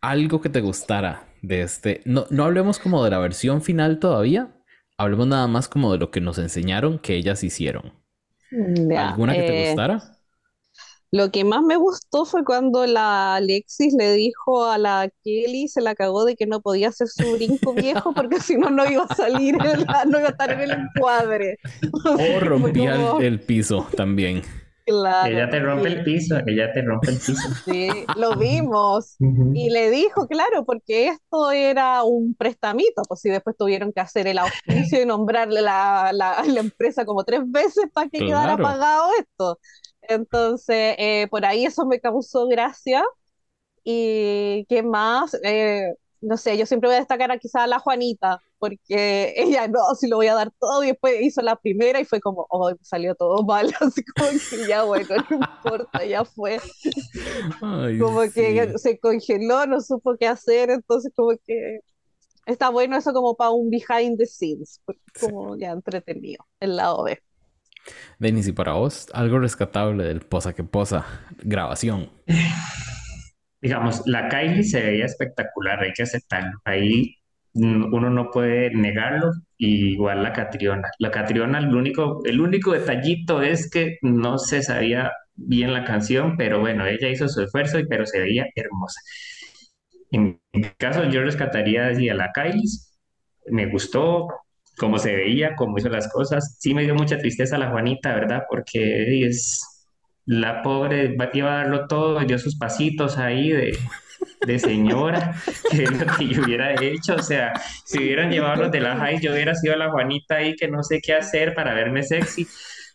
algo 0.00 0.40
que 0.40 0.48
te 0.50 0.60
gustara 0.60 1.29
de 1.42 1.62
este. 1.62 2.02
No, 2.04 2.26
no 2.30 2.44
hablemos 2.44 2.78
como 2.78 3.04
de 3.04 3.10
la 3.10 3.18
versión 3.18 3.62
final 3.62 3.98
todavía. 3.98 4.50
Hablemos 4.96 5.26
nada 5.26 5.46
más 5.46 5.68
como 5.68 5.92
de 5.92 5.98
lo 5.98 6.10
que 6.10 6.20
nos 6.20 6.38
enseñaron 6.38 6.98
que 6.98 7.14
ellas 7.14 7.42
hicieron. 7.42 7.92
¿Alguna 8.96 9.32
que 9.34 9.42
te 9.42 9.64
eh, 9.64 9.66
gustara? 9.68 10.20
Lo 11.12 11.32
que 11.32 11.42
más 11.42 11.62
me 11.62 11.76
gustó 11.76 12.24
fue 12.24 12.44
cuando 12.44 12.86
la 12.86 13.34
Alexis 13.34 13.94
le 13.98 14.12
dijo 14.12 14.64
a 14.66 14.78
la 14.78 15.10
Kelly, 15.24 15.66
se 15.66 15.80
la 15.80 15.96
cagó 15.96 16.24
de 16.24 16.36
que 16.36 16.46
no 16.46 16.60
podía 16.60 16.88
hacer 16.88 17.08
su 17.08 17.32
brinco 17.32 17.72
viejo 17.74 18.12
porque 18.14 18.38
si 18.40 18.56
no, 18.56 18.70
no 18.70 18.88
iba 18.88 19.04
a 19.08 19.14
salir, 19.14 19.56
no 19.56 20.18
iba 20.18 20.28
a 20.28 20.30
estar 20.30 20.52
en 20.52 20.60
el 20.60 20.70
encuadre. 20.70 21.58
O 22.04 22.40
rompía 22.40 23.16
el 23.20 23.40
piso 23.40 23.86
también. 23.96 24.42
Ella 25.22 25.48
te 25.50 25.60
rompe 25.60 25.88
el 25.88 26.02
piso, 26.04 26.36
ella 26.46 26.72
te 26.72 26.82
rompe 26.82 27.10
el 27.12 27.16
piso. 27.18 27.48
Sí, 27.64 27.88
lo 28.14 28.36
vimos. 28.36 29.20
Y 29.52 29.70
le 29.70 29.90
dijo, 29.90 30.28
claro, 30.28 30.64
porque 30.64 31.08
esto 31.08 31.50
era 31.50 32.04
un 32.04 32.34
prestamito, 32.36 33.02
pues 33.08 33.20
si 33.20 33.30
después 33.30 33.56
tuvieron 33.56 33.92
que 33.92 34.00
hacer 34.00 34.26
el 34.28 34.38
auspicio 34.38 35.02
y 35.02 35.06
nombrarle 35.06 35.60
la, 35.62 36.10
la, 36.12 36.42
la 36.46 36.60
empresa 36.60 37.04
como 37.04 37.24
tres 37.24 37.40
veces 37.46 37.84
para 37.92 38.08
que 38.08 38.22
quedara 38.24 38.58
pagado 38.58 39.10
esto. 39.18 39.58
Entonces, 40.02 40.94
eh, 40.98 41.26
por 41.30 41.44
ahí 41.44 41.64
eso 41.66 41.86
me 41.86 42.00
causó 42.00 42.46
gracia. 42.48 43.02
Y 43.84 44.66
qué 44.68 44.82
más, 44.82 45.34
Eh, 45.44 45.94
no 46.20 46.36
sé, 46.36 46.58
yo 46.58 46.66
siempre 46.66 46.88
voy 46.88 46.96
a 46.96 47.00
destacar 47.00 47.30
a 47.32 47.38
quizá 47.38 47.64
a 47.64 47.66
la 47.66 47.78
Juanita, 47.78 48.40
porque 48.60 49.34
ella 49.36 49.66
no, 49.68 49.80
si 49.98 50.08
lo 50.08 50.18
voy 50.18 50.28
a 50.28 50.34
dar 50.34 50.52
todo, 50.60 50.84
y 50.84 50.88
después 50.88 51.14
hizo 51.22 51.42
la 51.42 51.56
primera 51.56 52.00
y 52.00 52.04
fue 52.04 52.20
como, 52.20 52.46
oh, 52.50 52.72
salió 52.82 53.16
todo 53.16 53.42
mal, 53.44 53.72
así 53.80 54.04
como 54.04 54.28
que 54.50 54.68
ya 54.68 54.84
bueno, 54.84 55.08
no 55.30 55.36
importa, 55.38 56.04
ya 56.04 56.24
fue. 56.24 56.60
Ay, 57.62 57.98
Como 57.98 58.24
sí. 58.24 58.32
que 58.34 58.74
se 58.78 58.98
congeló, 59.00 59.66
no 59.66 59.80
supo 59.80 60.16
qué 60.18 60.28
hacer, 60.28 60.70
entonces 60.70 61.12
como 61.16 61.30
que 61.46 61.80
está 62.46 62.68
bueno 62.70 62.96
eso 62.96 63.12
como 63.12 63.36
para 63.36 63.50
un 63.50 63.70
behind 63.70 64.18
the 64.18 64.26
scenes, 64.26 64.80
porque 64.84 65.00
Sí. 65.14 65.26
como 65.26 65.56
ya 65.56 65.72
entretenido, 65.72 66.46
el 66.60 66.76
lado 66.76 67.04
B. 67.04 67.18
Denis, 68.18 68.46
y 68.48 68.52
para 68.52 68.74
vos, 68.74 69.08
algo 69.14 69.38
rescatable 69.38 70.04
del 70.04 70.20
posa 70.20 70.54
que 70.54 70.64
posa 70.64 71.06
grabación. 71.42 72.10
Digamos, 73.62 74.02
la 74.06 74.28
Kylie 74.28 74.64
se 74.64 74.80
veía 74.82 75.04
espectacular, 75.04 75.80
hay 75.82 75.92
que 75.92 76.02
aceptarlo. 76.04 76.58
Ahí 76.64 77.16
uno 77.54 78.10
no 78.10 78.30
puede 78.30 78.70
negarlo, 78.74 79.32
y 79.58 79.92
igual 79.92 80.22
la 80.22 80.32
Catriona. 80.32 80.88
La 80.98 81.10
Catriona, 81.10 81.58
el 81.58 81.74
único, 81.74 82.20
el 82.24 82.40
único 82.40 82.72
detallito 82.72 83.42
es 83.42 83.70
que 83.70 83.98
no 84.02 84.38
se 84.38 84.62
sabía 84.62 85.12
bien 85.34 85.72
la 85.72 85.84
canción, 85.84 86.36
pero 86.36 86.60
bueno, 86.60 86.86
ella 86.86 87.08
hizo 87.08 87.28
su 87.28 87.42
esfuerzo, 87.42 87.78
y- 87.78 87.86
pero 87.86 88.06
se 88.06 88.20
veía 88.20 88.46
hermosa. 88.54 89.00
En 90.12 90.40
mi 90.52 90.62
caso, 90.78 91.04
yo 91.10 91.22
rescataría 91.22 91.88
así 91.88 92.08
a 92.08 92.14
la 92.14 92.32
Kylie. 92.32 92.62
Me 93.46 93.66
gustó 93.66 94.28
cómo 94.76 94.98
se 94.98 95.14
veía, 95.16 95.54
cómo 95.56 95.78
hizo 95.78 95.88
las 95.88 96.12
cosas. 96.12 96.56
Sí 96.60 96.74
me 96.74 96.82
dio 96.84 96.94
mucha 96.94 97.18
tristeza 97.18 97.58
la 97.58 97.70
Juanita, 97.70 98.14
¿verdad? 98.14 98.42
Porque 98.50 99.24
es 99.26 99.88
la 100.26 100.62
pobre, 100.62 101.16
iba 101.34 101.52
a 101.54 101.56
darlo 101.64 101.86
todo, 101.86 102.20
dio 102.20 102.38
sus 102.38 102.56
pasitos 102.58 103.18
ahí 103.18 103.50
de, 103.50 103.78
de 104.46 104.58
señora, 104.58 105.34
que 105.70 105.84
es 105.84 105.90
lo 105.92 106.06
que 106.16 106.28
yo 106.28 106.42
hubiera 106.44 106.74
hecho. 106.82 107.14
O 107.16 107.22
sea, 107.22 107.52
si 107.84 107.98
hubieran 107.98 108.30
llevado 108.30 108.62
los 108.64 108.70
de 108.72 108.80
la 108.80 108.96
high, 108.96 109.20
yo 109.20 109.32
hubiera 109.32 109.54
sido 109.54 109.76
la 109.76 109.90
Juanita 109.90 110.36
ahí 110.36 110.54
que 110.56 110.68
no 110.68 110.82
sé 110.82 111.00
qué 111.02 111.14
hacer 111.14 111.54
para 111.54 111.74
verme 111.74 112.02
sexy. 112.02 112.46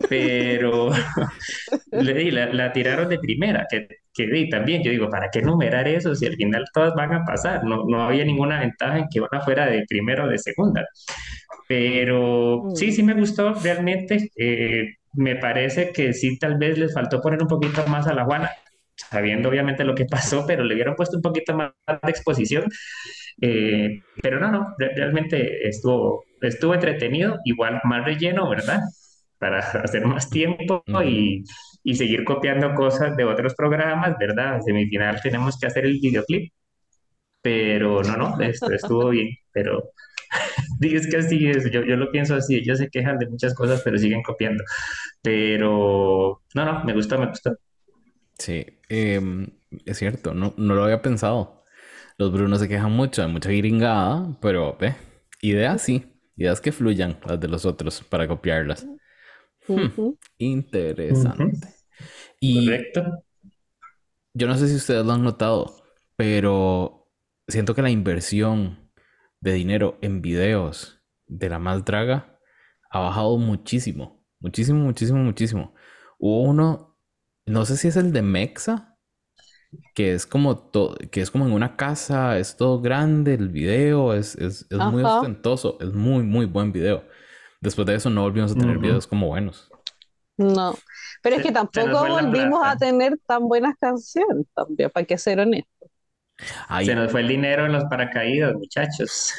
Pero 0.09 0.89
le 1.91 2.31
la, 2.31 2.47
la 2.53 2.71
tiraron 2.73 3.07
de 3.09 3.17
primera, 3.19 3.65
que, 3.69 3.87
que 4.13 4.47
también, 4.51 4.83
yo 4.83 4.91
digo, 4.91 5.09
¿para 5.09 5.29
qué 5.31 5.41
numerar 5.41 5.87
eso 5.87 6.15
si 6.15 6.25
al 6.25 6.35
final 6.35 6.65
todas 6.73 6.93
van 6.95 7.13
a 7.13 7.23
pasar? 7.25 7.63
No, 7.63 7.85
no 7.87 8.03
había 8.03 8.25
ninguna 8.25 8.59
ventaja 8.59 8.97
en 8.99 9.07
que 9.11 9.21
una 9.21 9.41
fuera 9.41 9.67
de 9.67 9.85
primera 9.87 10.25
o 10.25 10.27
de 10.27 10.37
segunda. 10.37 10.85
Pero 11.67 12.63
sí, 12.75 12.91
sí 12.91 13.03
me 13.03 13.13
gustó 13.13 13.53
realmente. 13.53 14.29
eh, 14.35 14.95
me 15.13 15.37
parece 15.37 15.91
que 15.93 16.13
sí, 16.13 16.37
tal 16.37 16.57
vez 16.57 16.77
les 16.77 16.93
faltó 16.93 17.21
poner 17.21 17.41
un 17.41 17.47
poquito 17.47 17.85
más 17.87 18.05
a 18.07 18.13
la 18.13 18.25
Juana, 18.25 18.51
sabiendo 19.15 19.49
obviamente 19.49 19.83
lo 19.85 19.95
que 19.95 20.05
pasó, 20.05 20.45
pero 20.47 20.63
le 20.65 20.75
hubieran 20.75 20.95
puesto 20.95 21.17
un 21.17 21.23
poquito 21.23 21.55
más 21.55 21.71
de 22.03 22.11
exposición. 22.11 22.65
eh, 23.41 24.01
pero 24.21 24.39
no, 24.39 24.51
no, 24.51 24.75
re- 24.77 24.93
realmente 24.95 25.67
estuvo, 25.67 26.23
estuvo 26.41 26.73
entretenido, 26.73 27.39
igual 27.45 27.81
más 27.83 28.05
relleno, 28.05 28.49
¿verdad? 28.49 28.79
Para 29.39 29.59
hacer 29.83 30.05
más 30.05 30.29
tiempo 30.29 30.83
y, 31.03 31.43
y 31.83 31.95
seguir 31.95 32.23
copiando 32.25 32.73
cosas 32.75 33.15
de 33.17 33.25
otros 33.25 33.55
programas, 33.55 34.17
¿verdad? 34.19 34.61
Semifinal 34.65 35.21
tenemos 35.21 35.57
que 35.59 35.67
hacer 35.67 35.85
el 35.85 35.99
videoclip, 36.01 36.51
pero 37.41 38.03
no, 38.03 38.17
no, 38.17 38.39
esto 38.41 38.73
estuvo 38.73 39.09
bien, 39.09 39.29
pero 39.53 39.83
Es 40.81 41.07
que 41.09 41.17
así 41.17 41.47
es, 41.49 41.71
yo, 41.71 41.83
yo 41.83 41.95
lo 41.97 42.11
pienso 42.11 42.35
así, 42.35 42.55
ellos 42.57 42.77
se 42.79 42.89
quejan 42.89 43.17
de 43.19 43.27
muchas 43.29 43.53
cosas, 43.55 43.81
pero 43.83 43.97
siguen 43.97 44.23
copiando. 44.23 44.63
Pero 45.21 46.41
no, 46.55 46.65
no, 46.65 46.83
me 46.85 46.93
gustó, 46.93 47.19
me 47.19 47.27
gustó. 47.27 47.51
Sí, 48.37 48.65
em, 48.89 49.47
es 49.85 49.97
cierto, 49.97 50.33
no, 50.33 50.53
no 50.57 50.75
lo 50.75 50.83
había 50.83 51.01
pensado. 51.01 51.63
Los 52.17 52.31
Brunos 52.31 52.59
se 52.59 52.67
quejan 52.69 52.91
mucho, 52.91 53.23
hay 53.23 53.31
mucha 53.31 53.49
gringada, 53.51 54.37
pero 54.41 54.77
ve, 54.79 54.95
ideas 55.41 55.81
sí, 55.81 56.05
ideas 56.37 56.61
que 56.61 56.71
fluyan 56.71 57.19
las 57.25 57.39
de 57.39 57.47
los 57.47 57.65
otros 57.65 58.03
para 58.03 58.27
copiarlas. 58.27 58.87
Hmm, 59.67 59.87
interesante. 60.37 61.67
Y 62.39 62.65
Correcto. 62.65 63.23
yo 64.33 64.47
no 64.47 64.57
sé 64.57 64.67
si 64.67 64.75
ustedes 64.75 65.05
lo 65.05 65.13
han 65.13 65.23
notado, 65.23 65.83
pero 66.15 67.11
siento 67.47 67.73
que 67.75 67.81
la 67.81 67.89
inversión 67.89 68.91
de 69.39 69.53
dinero 69.53 69.97
en 70.01 70.21
videos 70.21 71.01
de 71.27 71.49
la 71.49 71.59
más 71.59 71.85
draga 71.85 72.39
ha 72.89 72.99
bajado 72.99 73.37
muchísimo, 73.37 74.25
muchísimo, 74.39 74.79
muchísimo, 74.79 75.19
muchísimo. 75.19 75.73
Hubo 76.19 76.43
uno, 76.43 76.94
no 77.45 77.65
sé 77.65 77.77
si 77.77 77.87
es 77.87 77.95
el 77.97 78.11
de 78.13 78.21
Mexa, 78.21 78.97
que 79.93 80.13
es 80.13 80.25
como 80.25 80.71
que 81.11 81.21
es 81.21 81.31
como 81.31 81.45
en 81.47 81.53
una 81.53 81.75
casa, 81.77 82.37
es 82.39 82.57
todo 82.57 82.81
grande, 82.81 83.33
el 83.33 83.49
video 83.49 84.13
es, 84.13 84.35
es, 84.35 84.67
es 84.69 84.83
muy 84.83 85.03
ostentoso, 85.03 85.77
es 85.81 85.93
muy, 85.93 86.23
muy 86.23 86.45
buen 86.45 86.71
video. 86.71 87.03
Después 87.61 87.85
de 87.87 87.95
eso 87.95 88.09
no 88.09 88.21
volvimos 88.23 88.51
a 88.51 88.55
tener 88.57 88.77
videos 88.79 89.07
como 89.07 89.27
buenos. 89.27 89.71
No, 90.37 90.75
pero 91.21 91.37
es 91.37 91.41
que 91.41 91.51
tampoco 91.51 92.07
volvimos 92.07 92.59
a 92.65 92.75
tener 92.77 93.17
tan 93.25 93.47
buenas 93.47 93.75
canciones 93.79 94.45
también, 94.53 94.89
para 94.89 95.05
que 95.05 95.17
ser 95.17 95.39
honestos. 95.39 95.89
Ay, 96.67 96.85
Se 96.85 96.95
nos 96.95 97.11
fue 97.11 97.21
el 97.21 97.29
dinero 97.29 97.65
en 97.65 97.71
los 97.71 97.85
paracaídas, 97.85 98.53
muchachos. 98.53 99.33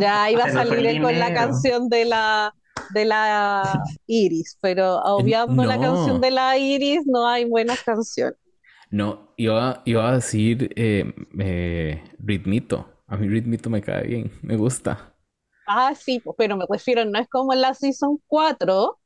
Ya 0.00 0.30
iba 0.30 0.44
a 0.44 0.50
salir 0.50 1.00
con 1.02 1.18
la 1.18 1.32
canción 1.34 1.88
de 1.88 2.04
la 2.06 2.54
de 2.94 3.06
la 3.06 3.84
Iris, 4.06 4.58
pero 4.62 4.98
obviando 5.02 5.66
la 5.66 5.78
no. 5.78 5.80
canción 5.80 6.20
de 6.20 6.32
la 6.32 6.58
Iris 6.58 7.02
no 7.06 7.28
hay 7.28 7.46
buenas 7.46 7.82
canciones. 7.84 8.38
No, 8.90 9.32
iba, 9.36 9.82
iba 9.84 10.08
a 10.08 10.14
decir 10.14 10.72
eh, 10.76 11.12
eh, 11.38 12.02
Ritmito. 12.18 12.88
A 13.06 13.16
mí 13.16 13.28
Ritmito 13.28 13.68
me 13.70 13.82
cae 13.82 14.06
bien, 14.06 14.32
me 14.42 14.56
gusta. 14.56 15.14
Ah, 15.66 15.94
sí, 15.94 16.22
pero 16.36 16.56
me 16.56 16.66
refiero, 16.68 17.04
no 17.06 17.18
es 17.18 17.28
como 17.28 17.52
en 17.54 17.62
la 17.62 17.72
Season 17.74 18.18
4, 18.26 19.00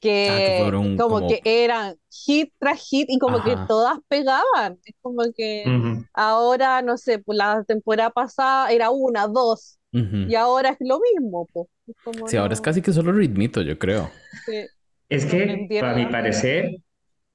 que, 0.00 0.12
Ah, 0.26 0.42
que 0.42 0.52
fueron 0.52 0.96
como, 0.96 1.06
como- 1.06 1.26
que 1.26 1.42
eran 1.44 1.96
hit 2.10 2.54
tras 2.58 2.80
hit 2.88 3.08
y 3.10 3.18
como 3.18 3.42
que 3.42 3.58
todas 3.58 3.98
pegaban. 4.08 4.80
Es 4.84 4.94
como 5.02 5.22
que 5.36 5.74
ahora, 6.14 6.82
no 6.82 6.98
sé, 6.98 7.18
pues 7.20 7.38
la 7.38 7.64
temporada 7.64 8.10
pasada 8.10 8.72
era 8.72 8.90
una, 8.90 9.28
dos, 9.28 9.78
Ujú. 9.92 10.30
y 10.30 10.34
ahora 10.34 10.70
es 10.70 10.76
lo 10.80 11.00
mismo, 11.00 11.46
pues. 11.52 11.66
Es 11.86 11.96
como 12.02 12.26
Sí, 12.28 12.36
ahora 12.36 12.54
es 12.54 12.60
no- 12.60 12.64
casi 12.64 12.82
que 12.82 12.92
solo 12.92 13.12
Ritmito, 13.12 13.62
yo 13.62 13.78
creo. 13.78 14.10
sí. 14.46 14.66
Es 15.08 15.24
No 15.26 15.30
que, 15.30 15.42
entendieron 15.42 15.90
a 15.90 15.94
mi 15.94 16.06
parecer, 16.06 16.70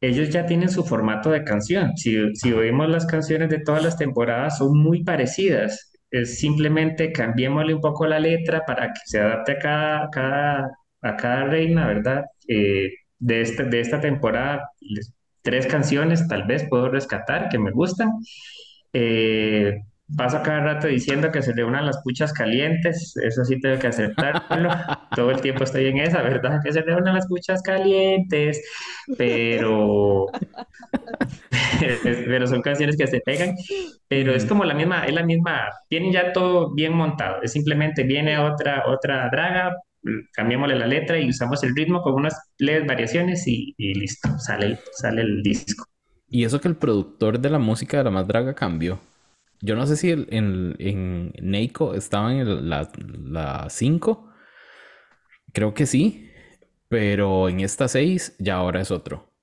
ellos 0.02 0.30
ya 0.30 0.46
tienen 0.46 0.70
su 0.70 0.84
formato 0.86 1.30
de 1.32 1.44
canción. 1.44 1.96
Si, 1.98 2.36
si 2.36 2.54
oímos 2.54 2.90
las 2.90 3.06
canciones 3.06 3.50
de 3.50 3.60
todas 3.60 3.84
las 3.84 3.98
temporadas, 3.98 4.58
son 4.60 4.78
muy 4.80 5.04
parecidas. 5.04 5.92
Es 6.12 6.40
simplemente 6.40 7.12
cambiémosle 7.12 7.74
un 7.76 7.82
poco 7.82 8.08
la 8.08 8.20
letra 8.20 8.64
para 8.66 8.88
que 8.94 9.02
se 9.06 9.20
adapte 9.20 9.54
a 9.54 9.60
cada, 9.60 10.10
cada, 10.12 10.72
a 11.02 11.16
cada 11.18 11.46
reina, 11.46 11.88
¿verdad? 11.88 12.26
Eh, 12.48 12.90
de, 13.20 13.42
esta, 13.42 13.64
de 13.64 13.80
esta 13.82 14.02
temporada, 14.02 14.70
tres 15.42 15.68
canciones 15.68 16.28
tal 16.28 16.46
vez 16.48 16.66
puedo 16.70 16.90
rescatar 16.90 17.50
que 17.50 17.60
me 17.60 17.72
gustan. 17.72 18.10
Eh, 18.94 19.76
paso 20.16 20.42
cada 20.44 20.62
rato 20.62 20.88
diciendo 20.88 21.32
que 21.32 21.42
se 21.42 21.54
le 21.54 21.64
unan 21.66 21.86
las 21.86 22.02
puchas 22.04 22.32
calientes, 22.34 23.16
eso 23.18 23.44
sí 23.46 23.60
tengo 23.60 23.80
que 23.80 23.88
aceptarlo. 23.88 24.70
Todo 25.16 25.32
el 25.32 25.42
tiempo 25.42 25.64
estoy 25.64 25.88
en 25.88 25.98
esa, 25.98 26.22
¿verdad? 26.22 26.60
Que 26.64 26.72
se 26.72 26.82
le 26.82 26.96
unan 26.96 27.16
las 27.16 27.28
puchas 27.28 27.62
calientes, 27.62 28.64
pero, 29.18 30.28
pero 32.02 32.48
son 32.48 32.62
canciones 32.62 32.98
que 32.98 33.08
se 33.08 33.20
pegan, 33.22 33.56
pero 34.08 34.34
es 34.34 34.46
como 34.46 34.64
la 34.64 34.74
misma, 34.74 35.06
es 35.06 35.14
la 35.14 35.24
misma, 35.24 35.70
tienen 35.90 36.12
ya 36.12 36.34
todo 36.34 36.74
bien 36.74 36.94
montado, 36.94 37.42
es 37.42 37.52
simplemente 37.52 38.04
viene 38.04 38.38
otra, 38.40 38.84
otra 38.88 39.30
draga, 39.32 39.76
cambiémosle 40.34 40.76
la 40.78 40.88
letra 40.88 41.20
y 41.20 41.30
usamos 41.30 41.64
el 41.64 41.76
ritmo 41.76 42.02
con 42.02 42.14
unas 42.14 42.52
leves 42.60 42.86
variaciones 42.88 43.46
y, 43.48 43.74
y 43.78 43.94
listo, 43.94 44.30
sale, 44.40 44.66
el- 44.68 44.80
sale 44.94 45.22
el 45.22 45.42
disco. 45.44 45.86
Y 46.30 46.44
eso 46.46 46.60
que 46.62 46.68
el 46.68 46.76
productor 46.78 47.40
de 47.40 47.50
la 47.50 47.60
música 47.60 47.98
de 47.98 48.04
la 48.06 48.12
más 48.12 48.28
draga 48.28 48.54
cambió. 48.54 49.00
Yo 49.62 49.76
no 49.76 49.88
sé 49.88 49.96
si 49.98 50.12
el- 50.12 50.28
en, 50.32 50.76
en 50.80 51.34
Neiko 51.42 51.94
estaba 51.96 52.32
en 52.34 52.40
el- 52.40 52.70
la 52.70 53.68
5. 53.70 54.30
Creo 55.54 55.74
que 55.74 55.86
sí. 55.86 56.30
Pero 56.90 57.50
en 57.50 57.60
esta 57.62 57.88
6 57.88 58.36
ya 58.40 58.56
ahora 58.56 58.82
es 58.82 58.92
otro. 58.92 59.34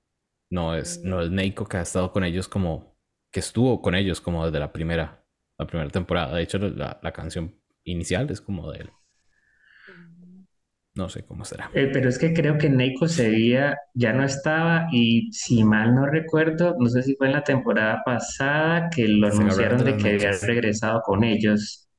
No 0.51 0.75
es, 0.75 1.01
no 1.03 1.21
es 1.21 1.31
Neiko 1.31 1.65
que 1.67 1.77
ha 1.77 1.81
estado 1.81 2.11
con 2.11 2.23
ellos 2.23 2.47
como... 2.47 2.97
Que 3.31 3.39
estuvo 3.41 3.81
con 3.81 3.95
ellos 3.95 4.21
como 4.21 4.45
desde 4.45 4.59
la 4.59 4.71
primera, 4.73 5.25
la 5.59 5.67
primera 5.67 5.89
temporada. 5.89 6.35
De 6.35 6.43
hecho, 6.43 6.57
la, 6.59 6.99
la 7.03 7.11
canción 7.13 7.55
inicial 7.83 8.29
es 8.31 8.41
como 8.41 8.71
de 8.71 8.79
él. 8.81 8.91
No 10.95 11.09
sé 11.09 11.23
cómo 11.25 11.45
será. 11.45 11.71
Eh, 11.73 11.89
pero 11.91 12.07
es 12.09 12.17
que 12.17 12.33
creo 12.33 12.57
que 12.57 12.69
Neiko 12.69 13.07
Sevilla 13.07 13.77
ya 13.93 14.13
no 14.13 14.23
estaba 14.23 14.87
y 14.91 15.29
si 15.33 15.63
mal 15.65 15.93
no 15.93 16.05
recuerdo, 16.05 16.75
no 16.79 16.87
sé 16.89 17.03
si 17.03 17.15
fue 17.15 17.27
en 17.27 17.33
la 17.33 17.43
temporada 17.43 18.01
pasada 18.05 18.89
que 18.89 19.07
lo 19.07 19.27
Se 19.27 19.33
anunciaron 19.33 19.83
de 19.83 19.97
que 19.97 20.09
había 20.15 20.31
regresado 20.39 21.01
con 21.01 21.23
ellos, 21.25 21.89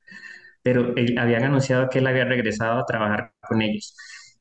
pero 0.63 0.95
él- 0.97 1.17
habían 1.19 1.43
anunciado 1.45 1.89
que 1.89 1.99
él 1.99 2.07
había 2.07 2.25
regresado 2.25 2.79
a 2.81 2.85
trabajar 2.85 3.33
con 3.47 3.61
ellos. 3.63 3.95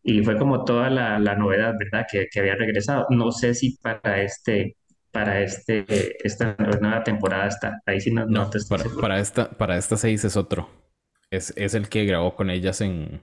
y 0.04 0.22
fue 0.24 0.38
como 0.38 0.64
toda 0.64 0.90
la, 0.90 1.18
la 1.20 1.36
novedad, 1.36 1.74
¿verdad? 1.78 2.06
Que, 2.10 2.28
que 2.32 2.40
había 2.40 2.56
regresado. 2.56 3.06
No 3.10 3.32
sé 3.32 3.54
si 3.54 3.76
para 3.78 4.22
este, 4.22 4.76
para 5.12 5.40
este, 5.42 5.84
esta 6.26 6.56
nueva 6.80 7.04
temporada 7.04 7.48
está. 7.48 7.80
Ahí 7.86 8.00
sí 8.00 8.12
no, 8.12 8.26
no 8.26 8.44
No, 8.44 8.50
te 8.50 8.58
estoy 8.58 8.80
para, 9.00 9.20
esta, 9.20 9.50
para 9.50 9.76
esta 9.76 9.96
seis 9.96 10.24
es 10.24 10.36
otro. 10.36 10.68
Es, 11.30 11.52
es 11.56 11.74
el 11.74 11.88
que 11.88 12.04
grabó 12.04 12.34
con 12.36 12.50
ellas 12.50 12.80
en, 12.80 13.22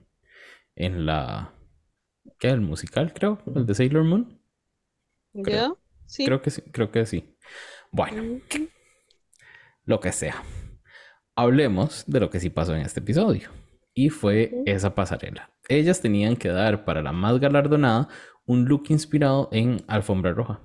en 0.76 1.06
la... 1.06 1.54
¿Qué? 2.40 2.50
El 2.50 2.62
musical, 2.62 3.14
creo. 3.14 3.40
El 3.56 3.66
de 3.66 3.76
Sailor 3.76 4.04
Moon. 4.04 4.40
¿Ya? 5.34 5.74
Sí. 6.06 6.26
Creo 6.26 6.42
que 6.42 6.50
sí, 6.52 6.62
creo 6.72 6.92
que 6.92 7.06
sí. 7.06 7.36
Bueno, 7.92 8.42
lo 9.86 10.00
que 10.00 10.12
sea. 10.12 10.44
Hablemos 11.36 12.04
de 12.08 12.20
lo 12.20 12.30
que 12.30 12.40
sí 12.40 12.50
pasó 12.50 12.76
en 12.76 12.82
este 12.82 13.00
episodio. 13.00 13.50
Y 13.94 14.10
fue 14.10 14.62
esa 14.66 14.96
pasarela. 14.96 15.52
Ellas 15.70 16.02
tenían 16.02 16.36
que 16.36 16.50
dar 16.50 16.86
para 16.86 17.02
la 17.02 17.12
más 17.12 17.40
galardonada 17.40 18.08
un 18.46 18.66
look 18.66 18.86
inspirado 18.90 19.50
en 19.52 19.84
Alfombra 19.88 20.34
Roja. 20.34 20.62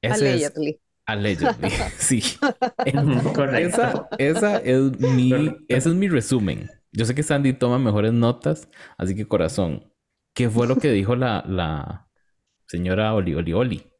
Ese 0.00 0.34
es 0.34 0.52
Allegedly. 0.54 0.80
allegedly, 1.06 1.70
sí. 1.98 2.22
Ujú, 2.92 3.32
Correcto. 3.34 3.80
Esa, 3.80 4.08
esa 4.18 4.56
es 4.58 4.98
mi, 5.00 5.32
ese 5.68 5.88
es 5.90 5.94
mi 5.94 6.08
resumen. 6.08 6.70
Yo 6.92 7.04
sé 7.06 7.14
que 7.14 7.22
Sandy 7.22 7.52
toma 7.54 7.78
mejores 7.78 8.12
notas, 8.12 8.68
así 8.98 9.14
que 9.16 9.26
corazón, 9.28 9.92
¿qué 10.34 10.48
fue 10.50 10.66
lo 10.66 10.78
que 10.78 10.90
dijo 10.92 11.16
la, 11.16 11.42
la 11.46 12.08
señora 12.66 13.14
Oli 13.14 13.34
Oli 13.34 13.52
Oli? 13.54 13.92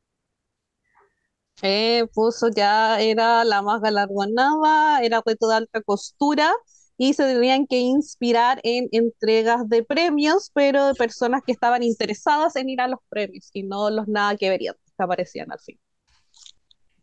Eh, 1.62 2.06
puso 2.14 2.49
ya 2.49 3.00
era 3.00 3.44
la 3.44 3.62
más 3.62 3.80
galardonada, 3.80 5.00
era 5.02 5.22
reto 5.25 5.49
de 5.49 5.56
alta 5.56 5.80
costura 5.82 6.52
y 6.96 7.14
se 7.14 7.25
tenían 7.25 7.66
que 7.66 7.78
inspirar 7.78 8.61
en 8.64 8.88
entregas 8.92 9.68
de 9.68 9.84
premios, 9.84 10.50
pero 10.54 10.87
de 10.88 10.94
personas 10.94 11.42
que 11.46 11.52
estaban 11.52 11.82
interesadas 11.84 12.56
en 12.56 12.68
ir 12.70 12.80
a 12.80 12.88
los 12.88 13.00
premios 13.08 13.50
y 13.52 13.62
no 13.62 13.90
los 13.90 14.08
nada 14.08 14.37
que 14.37 14.50
verían 14.50 14.75
que 14.75 15.02
aparecían 15.04 15.52
al 15.52 15.61
fin. 15.61 15.78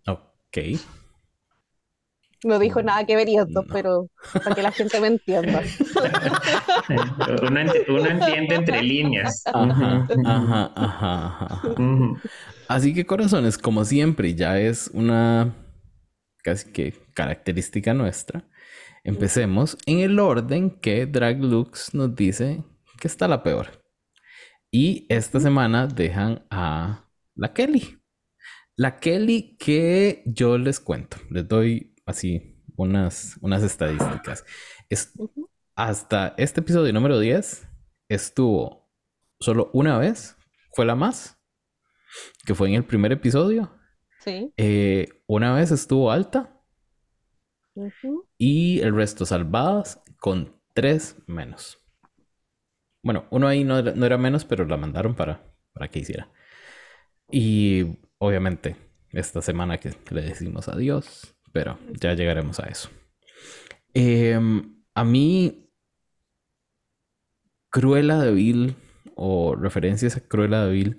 Ok. 0.08 0.58
No 2.44 2.58
dijo 2.60 2.82
nada 2.82 3.06
que 3.06 3.16
verían, 3.16 3.48
No. 3.50 3.64
pero 3.64 4.10
para 4.44 4.56
que 4.56 4.62
la 4.62 4.72
gente 4.72 5.00
me 5.02 5.08
entienda. 5.08 5.62
Uno, 6.90 7.60
ent- 7.60 7.86
uno 7.88 8.06
entiende 8.06 8.56
entre 8.56 8.82
líneas. 8.82 9.44
Ajá, 9.54 10.08
ajá, 10.26 10.72
ajá. 10.76 11.62
Así 12.68 12.94
que 12.94 13.06
corazones, 13.06 13.58
como 13.58 13.84
siempre, 13.86 14.36
ya 14.36 14.60
es 14.60 14.90
una 14.94 15.54
casi 16.44 16.72
que 16.72 16.94
característica 17.14 17.94
nuestra. 17.94 18.48
Empecemos 19.04 19.78
en 19.86 20.00
el 20.00 20.20
orden 20.20 20.70
que 20.80 21.06
Drag 21.06 21.40
Lux 21.42 21.94
nos 21.94 22.16
dice 22.16 22.64
que 23.00 23.08
está 23.08 23.28
la 23.28 23.44
peor. 23.44 23.84
Y 24.72 25.06
esta 25.10 25.40
semana 25.40 25.88
dejan 25.88 26.46
a 26.52 27.06
la 27.36 27.54
Kelly. 27.54 27.98
La 28.76 28.98
Kelly 29.00 29.58
que 29.58 30.24
yo 30.26 30.58
les 30.58 30.80
cuento, 30.80 31.18
les 31.30 31.48
doy 31.48 31.96
así 32.10 32.56
unas, 32.76 33.38
unas 33.42 33.64
estadísticas. 33.64 34.46
Es, 34.90 35.14
hasta 35.76 36.34
este 36.38 36.62
episodio 36.62 36.92
número 36.92 37.20
10 37.20 37.68
estuvo 38.10 38.90
solo 39.40 39.70
una 39.74 39.98
vez, 39.98 40.36
fue 40.74 40.86
la 40.86 40.96
más, 40.96 41.40
que 42.46 42.56
fue 42.56 42.70
en 42.70 42.76
el 42.76 42.86
primer 42.86 43.12
episodio. 43.12 43.72
Sí. 44.20 44.52
Eh, 44.58 45.24
una 45.28 45.54
vez 45.54 45.72
estuvo 45.72 46.12
alta 46.12 46.62
y 48.38 48.82
el 48.82 48.94
resto 48.94 49.26
salvadas 49.26 50.04
con 50.20 50.60
tres 50.74 51.16
menos. 51.28 51.80
Bueno, 53.02 53.28
uno 53.32 53.48
ahí 53.48 53.64
no 53.64 53.78
era, 53.78 53.94
no 53.94 54.06
era 54.06 54.18
menos, 54.18 54.44
pero 54.44 54.66
la 54.66 54.76
mandaron 54.76 55.16
para, 55.16 55.54
para 55.72 55.88
que 55.88 56.00
hiciera. 56.00 56.30
Y 57.32 58.00
obviamente 58.18 58.76
esta 59.12 59.42
semana 59.42 59.80
que 59.80 59.94
le 60.12 60.22
decimos 60.22 60.68
adiós, 60.68 61.39
pero 61.52 61.80
ya 62.00 62.14
llegaremos 62.14 62.60
a 62.60 62.68
eso. 62.68 62.90
Em, 63.94 64.84
a 64.96 65.04
mí, 65.04 65.70
Cruella 67.70 68.20
de 68.20 68.32
Vil 68.32 68.76
o 69.16 69.56
referencias 69.56 70.18
a 70.18 70.22
Cruella 70.28 70.66
de 70.66 70.96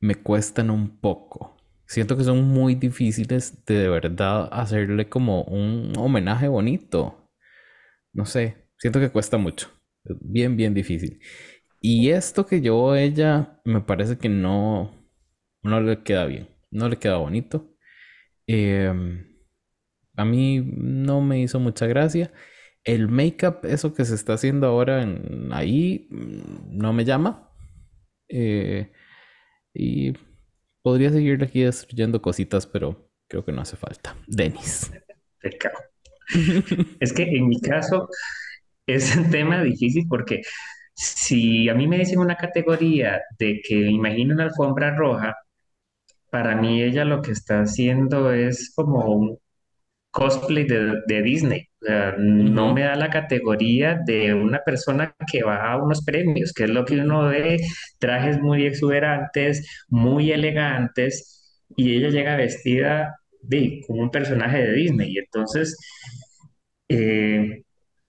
me 0.00 0.16
cuestan 0.16 0.70
un 0.70 1.00
poco. 1.00 1.56
Siento 1.86 2.16
que 2.16 2.24
son 2.24 2.44
muy 2.48 2.74
difíciles 2.74 3.64
de 3.66 3.76
de 3.78 3.88
verdad 3.88 4.48
hacerle 4.52 5.08
como 5.08 5.42
un 5.44 5.92
homenaje 5.96 6.48
bonito. 6.48 7.30
No 8.12 8.26
sé, 8.26 8.68
siento 8.78 9.00
que 9.00 9.10
cuesta 9.10 9.38
mucho. 9.38 9.68
Bien, 10.04 10.56
bien 10.56 10.74
difícil. 10.74 11.20
Y 11.80 12.10
esto 12.10 12.46
que 12.46 12.60
llevó 12.60 12.94
ella 12.96 13.60
me 13.64 13.80
parece 13.82 14.18
que 14.18 14.28
no, 14.28 14.92
no 15.62 15.80
le 15.80 16.02
queda 16.02 16.26
bien, 16.26 16.48
no 16.70 16.88
le 16.88 16.98
queda 16.98 17.18
bonito. 17.18 17.74
Em, 18.46 19.31
a 20.16 20.24
mí 20.24 20.60
no 20.76 21.20
me 21.20 21.40
hizo 21.40 21.60
mucha 21.60 21.86
gracia. 21.86 22.32
El 22.84 23.08
make-up, 23.08 23.58
eso 23.64 23.94
que 23.94 24.04
se 24.04 24.14
está 24.14 24.34
haciendo 24.34 24.66
ahora 24.66 25.02
en- 25.02 25.50
ahí, 25.52 26.08
mm, 26.10 26.78
no 26.78 26.92
me 26.92 27.04
llama. 27.04 27.50
Eh, 28.28 28.92
y 29.74 30.12
podría 30.82 31.10
seguir 31.10 31.42
aquí 31.44 31.62
destruyendo 31.62 32.22
cositas, 32.22 32.66
pero 32.66 33.10
creo 33.28 33.44
que 33.44 33.52
no 33.52 33.62
hace 33.62 33.76
falta. 33.76 34.16
Denis. 34.26 34.92
Es 37.00 37.12
que 37.12 37.24
en 37.24 37.48
mi 37.48 37.60
caso 37.60 38.08
es 38.86 39.16
un 39.16 39.30
tema 39.30 39.62
difícil 39.62 40.06
porque 40.08 40.42
si 40.94 41.68
a 41.68 41.74
mí 41.74 41.86
me 41.88 41.98
dicen 41.98 42.18
una 42.20 42.36
categoría 42.36 43.20
de 43.38 43.60
que 43.66 43.74
imagino 43.90 44.34
una 44.34 44.44
alfombra 44.44 44.96
roja, 44.96 45.36
para 46.30 46.56
mí 46.56 46.82
ella 46.82 47.04
lo 47.04 47.22
que 47.22 47.32
está 47.32 47.60
haciendo 47.62 48.32
es 48.32 48.72
como 48.74 49.06
un 49.06 49.38
cosplay 50.12 50.64
de, 50.64 51.02
de 51.06 51.22
Disney. 51.22 51.68
O 51.82 51.86
sea, 51.86 52.14
no 52.18 52.72
me 52.74 52.82
da 52.82 52.94
la 52.96 53.10
categoría 53.10 53.98
de 54.06 54.34
una 54.34 54.60
persona 54.64 55.14
que 55.30 55.42
va 55.42 55.72
a 55.72 55.82
unos 55.82 56.04
premios, 56.04 56.52
que 56.52 56.64
es 56.64 56.70
lo 56.70 56.84
que 56.84 57.00
uno 57.00 57.28
ve, 57.28 57.58
trajes 57.98 58.40
muy 58.40 58.66
exuberantes, 58.66 59.84
muy 59.88 60.30
elegantes, 60.32 61.64
y 61.76 61.96
ella 61.96 62.10
llega 62.10 62.36
vestida 62.36 63.16
de, 63.42 63.80
como 63.86 64.02
un 64.02 64.10
personaje 64.10 64.58
de 64.58 64.72
Disney. 64.74 65.12
Y 65.12 65.18
entonces 65.18 65.76
eh, 66.88 67.62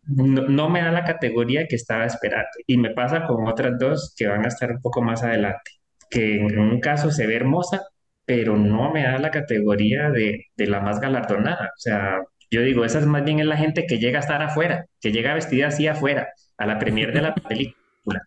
no, 0.03 0.43
no 0.43 0.69
me 0.69 0.81
da 0.81 0.91
la 0.91 1.05
categoría 1.05 1.67
que 1.67 1.75
estaba 1.75 2.05
esperando. 2.05 2.49
Y 2.67 2.77
me 2.77 2.91
pasa 2.91 3.25
con 3.25 3.47
otras 3.47 3.79
dos 3.79 4.13
que 4.17 4.27
van 4.27 4.45
a 4.45 4.49
estar 4.49 4.71
un 4.71 4.81
poco 4.81 5.01
más 5.01 5.23
adelante, 5.23 5.71
que 6.09 6.37
en 6.37 6.59
un 6.59 6.79
caso 6.79 7.11
se 7.11 7.27
ve 7.27 7.35
hermosa, 7.35 7.81
pero 8.25 8.57
no 8.57 8.91
me 8.91 9.03
da 9.03 9.17
la 9.19 9.31
categoría 9.31 10.09
de, 10.11 10.47
de 10.55 10.67
la 10.67 10.79
más 10.81 10.99
galardonada. 10.99 11.67
O 11.67 11.79
sea, 11.79 12.21
yo 12.51 12.61
digo, 12.61 12.85
esa 12.85 12.99
es 12.99 13.05
más 13.05 13.23
bien 13.23 13.39
es 13.39 13.45
la 13.45 13.57
gente 13.57 13.85
que 13.87 13.99
llega 13.99 14.19
a 14.19 14.21
estar 14.21 14.41
afuera, 14.41 14.85
que 15.01 15.11
llega 15.11 15.33
vestida 15.33 15.67
así 15.67 15.87
afuera, 15.87 16.29
a 16.57 16.65
la 16.65 16.79
premier 16.79 17.13
de 17.13 17.21
la 17.21 17.33
película, 17.49 18.21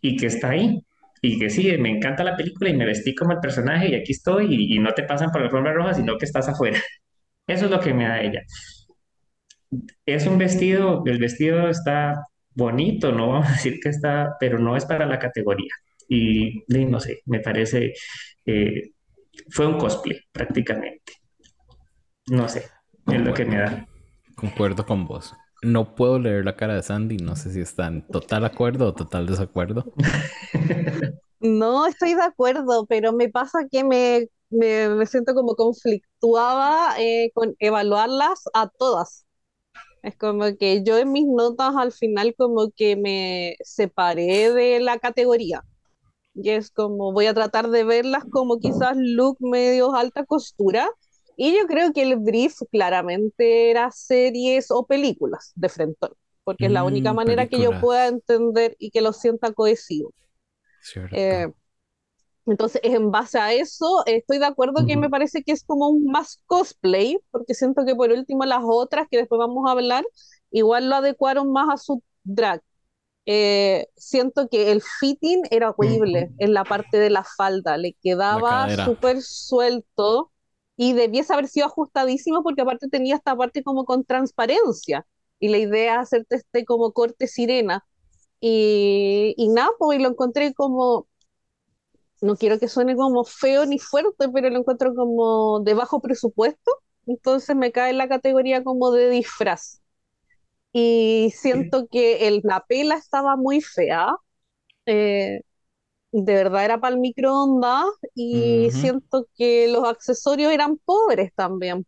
y 0.00 0.16
que 0.16 0.26
está 0.26 0.50
ahí. 0.50 0.80
Y 1.22 1.38
que 1.38 1.50
sí, 1.50 1.76
me 1.78 1.90
encanta 1.90 2.24
la 2.24 2.36
película 2.36 2.70
y 2.70 2.74
me 2.76 2.84
vestí 2.86 3.14
como 3.14 3.32
el 3.32 3.40
personaje 3.40 3.88
y 3.88 3.94
aquí 3.94 4.12
estoy 4.12 4.46
y, 4.54 4.76
y 4.76 4.78
no 4.78 4.92
te 4.92 5.04
pasan 5.04 5.30
por 5.30 5.40
la 5.40 5.46
alfombra 5.46 5.72
roja, 5.72 5.94
sino 5.94 6.18
que 6.18 6.26
estás 6.26 6.48
afuera. 6.48 6.78
Eso 7.46 7.66
es 7.66 7.70
lo 7.70 7.80
que 7.80 7.94
me 7.94 8.06
da 8.08 8.22
ella. 8.22 8.42
Es 10.06 10.26
un 10.26 10.38
vestido, 10.38 11.02
el 11.06 11.18
vestido 11.18 11.68
está 11.68 12.22
bonito, 12.54 13.12
no 13.12 13.28
vamos 13.30 13.48
a 13.48 13.52
decir 13.52 13.80
que 13.82 13.88
está, 13.88 14.36
pero 14.40 14.58
no 14.58 14.76
es 14.76 14.84
para 14.84 15.06
la 15.06 15.18
categoría. 15.18 15.70
Y 16.08 16.62
y 16.68 16.84
no 16.86 17.00
sé, 17.00 17.20
me 17.26 17.40
parece, 17.40 17.94
eh, 18.46 18.90
fue 19.50 19.66
un 19.66 19.76
cosplay 19.78 20.18
prácticamente. 20.32 21.12
No 22.26 22.48
sé, 22.50 22.70
es 23.08 23.20
lo 23.22 23.32
que 23.32 23.44
me 23.46 23.56
da. 23.58 23.88
concuerdo 24.36 24.86
con 24.86 25.06
vos. 25.06 25.34
No 25.62 25.94
puedo 25.94 26.18
leer 26.18 26.44
la 26.44 26.56
cara 26.56 26.74
de 26.74 26.82
Sandy, 26.82 27.18
no 27.18 27.36
sé 27.36 27.52
si 27.52 27.60
está 27.60 27.86
en 27.88 28.06
total 28.10 28.44
acuerdo 28.44 28.88
o 28.88 28.94
total 28.94 29.26
desacuerdo. 29.26 29.92
No 31.40 31.86
estoy 31.86 32.14
de 32.14 32.22
acuerdo, 32.22 32.86
pero 32.86 33.12
me 33.12 33.28
pasa 33.28 33.66
que 33.70 33.84
me, 33.84 34.28
me, 34.50 34.88
me 34.90 35.06
siento 35.06 35.34
como 35.34 35.54
conflictuada 35.56 36.98
eh, 37.00 37.30
con 37.34 37.54
evaluarlas 37.58 38.44
a 38.54 38.68
todas. 38.70 39.26
Es 40.02 40.16
como 40.16 40.44
que 40.58 40.84
yo 40.84 40.98
en 40.98 41.12
mis 41.12 41.26
notas 41.26 41.76
al 41.76 41.92
final 41.92 42.34
como 42.38 42.70
que 42.72 42.96
me 42.96 43.56
separé 43.64 44.52
de 44.52 44.80
la 44.80 44.98
categoría. 44.98 45.62
Y 46.34 46.50
es 46.50 46.70
como 46.70 47.12
voy 47.12 47.26
a 47.26 47.34
tratar 47.34 47.70
de 47.70 47.84
verlas 47.84 48.24
como 48.30 48.58
quizás 48.58 48.96
look 48.96 49.36
medio 49.40 49.94
alta 49.94 50.24
costura. 50.24 50.88
Y 51.36 51.52
yo 51.56 51.66
creo 51.66 51.92
que 51.92 52.02
el 52.02 52.16
brief 52.16 52.58
claramente 52.70 53.70
era 53.70 53.90
series 53.90 54.70
o 54.70 54.86
películas 54.86 55.52
de 55.56 55.68
frente, 55.68 56.08
porque 56.44 56.66
es 56.66 56.72
la 56.72 56.84
única 56.84 57.12
Mm, 57.12 57.14
manera 57.14 57.46
que 57.48 57.60
yo 57.60 57.76
pueda 57.76 58.06
películas, 58.06 58.08
entender 58.08 58.76
y 58.78 58.90
que 58.90 59.00
lo 59.00 59.12
sienta 59.12 59.52
cohesivo. 59.52 60.12
Eh, 61.10 61.48
entonces, 62.46 62.80
en 62.84 63.10
base 63.10 63.38
a 63.38 63.52
eso, 63.54 64.02
estoy 64.06 64.38
de 64.38 64.46
acuerdo 64.46 64.84
que 64.86 64.96
me 64.98 65.08
parece 65.10 65.42
que 65.42 65.52
es 65.52 65.64
como 65.64 65.88
un 65.88 66.06
más 66.06 66.42
cosplay, 66.46 67.18
porque 67.30 67.54
siento 67.54 67.84
que 67.86 67.94
por 67.94 68.10
último 68.12 68.44
las 68.44 68.60
otras, 68.64 69.06
que 69.10 69.16
después 69.18 69.38
vamos 69.38 69.66
a 69.68 69.72
hablar, 69.72 70.04
igual 70.50 70.88
lo 70.90 70.96
adecuaron 70.96 71.52
más 71.52 71.68
a 71.72 71.76
su 71.78 72.02
drag. 72.24 72.62
Eh, 73.26 73.88
siento 73.96 74.48
que 74.48 74.70
el 74.72 74.82
fitting 74.82 75.42
era 75.50 75.70
horrible 75.70 76.30
en 76.38 76.52
la 76.54 76.64
parte 76.64 76.98
de 76.98 77.10
la 77.10 77.24
falda, 77.24 77.76
le 77.76 77.94
quedaba 78.02 78.68
súper 78.84 79.22
suelto 79.22 80.30
y 80.76 80.92
debiese 80.92 81.32
haber 81.32 81.48
sido 81.48 81.66
ajustadísimo 81.66 82.42
porque 82.42 82.62
aparte 82.62 82.88
tenía 82.88 83.16
esta 83.16 83.36
parte 83.36 83.62
como 83.62 83.84
con 83.84 84.04
transparencia 84.04 85.06
y 85.38 85.48
la 85.48 85.58
idea 85.58 85.94
es 85.96 86.00
hacerte 86.00 86.36
este 86.36 86.64
como 86.64 86.92
corte 86.92 87.26
sirena. 87.26 87.84
Y, 88.40 89.34
y 89.38 89.48
nada, 89.48 89.70
pues 89.78 90.00
lo 90.00 90.08
encontré 90.08 90.52
como, 90.54 91.08
no 92.20 92.36
quiero 92.36 92.58
que 92.58 92.68
suene 92.68 92.96
como 92.96 93.24
feo 93.24 93.66
ni 93.66 93.78
fuerte, 93.78 94.28
pero 94.32 94.50
lo 94.50 94.58
encuentro 94.58 94.94
como 94.94 95.60
de 95.60 95.74
bajo 95.74 96.00
presupuesto, 96.00 96.70
entonces 97.06 97.56
me 97.56 97.72
cae 97.72 97.90
en 97.90 97.98
la 97.98 98.08
categoría 98.08 98.64
como 98.64 98.90
de 98.92 99.10
disfraz 99.10 99.83
y 100.74 101.32
siento 101.36 101.88
que 101.88 102.28
el, 102.28 102.42
la 102.44 102.64
pela 102.68 102.96
estaba 102.96 103.36
muy 103.36 103.62
fea. 103.62 104.16
Eh, 104.86 105.42
de 106.12 106.34
verdad 106.34 106.64
era 106.64 106.80
para 106.80 106.94
el 106.94 107.00
microondas 107.00 107.86
y 108.14 108.70
siento 108.72 109.26
que 109.36 109.68
los 109.68 109.84
accesorios 109.88 110.52
eran 110.52 110.78
pobres 110.78 111.32
también. 111.34 111.86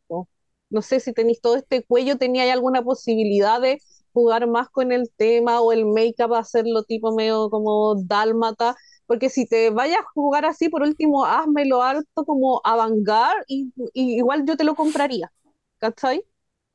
No 0.70 0.82
sé 0.82 1.00
si 1.00 1.12
tenéis 1.12 1.40
todo 1.40 1.56
este 1.56 1.84
cuello, 1.84 2.18
tenía 2.18 2.52
alguna 2.52 2.82
posibilidad 2.82 3.60
de 3.60 3.80
jugar 4.12 4.46
más 4.48 4.68
con 4.70 4.92
el 4.92 5.10
tema 5.16 5.60
o 5.60 5.72
el 5.72 5.86
make-up 5.86 6.34
hacerlo 6.34 6.82
tipo 6.84 7.14
medio 7.14 7.50
como 7.50 7.94
dálmata, 8.04 8.76
porque 9.06 9.30
si 9.30 9.46
te 9.46 9.70
vayas 9.70 9.98
a 10.00 10.04
jugar 10.14 10.44
así, 10.46 10.68
por 10.68 10.82
último, 10.82 11.24
házmelo 11.26 11.82
alto 11.82 12.24
como 12.24 12.60
avangar 12.64 13.36
y, 13.48 13.72
y 13.94 14.16
igual 14.18 14.44
yo 14.46 14.56
te 14.56 14.64
lo 14.64 14.74
compraría, 14.74 15.32
¿cachai? 15.78 16.24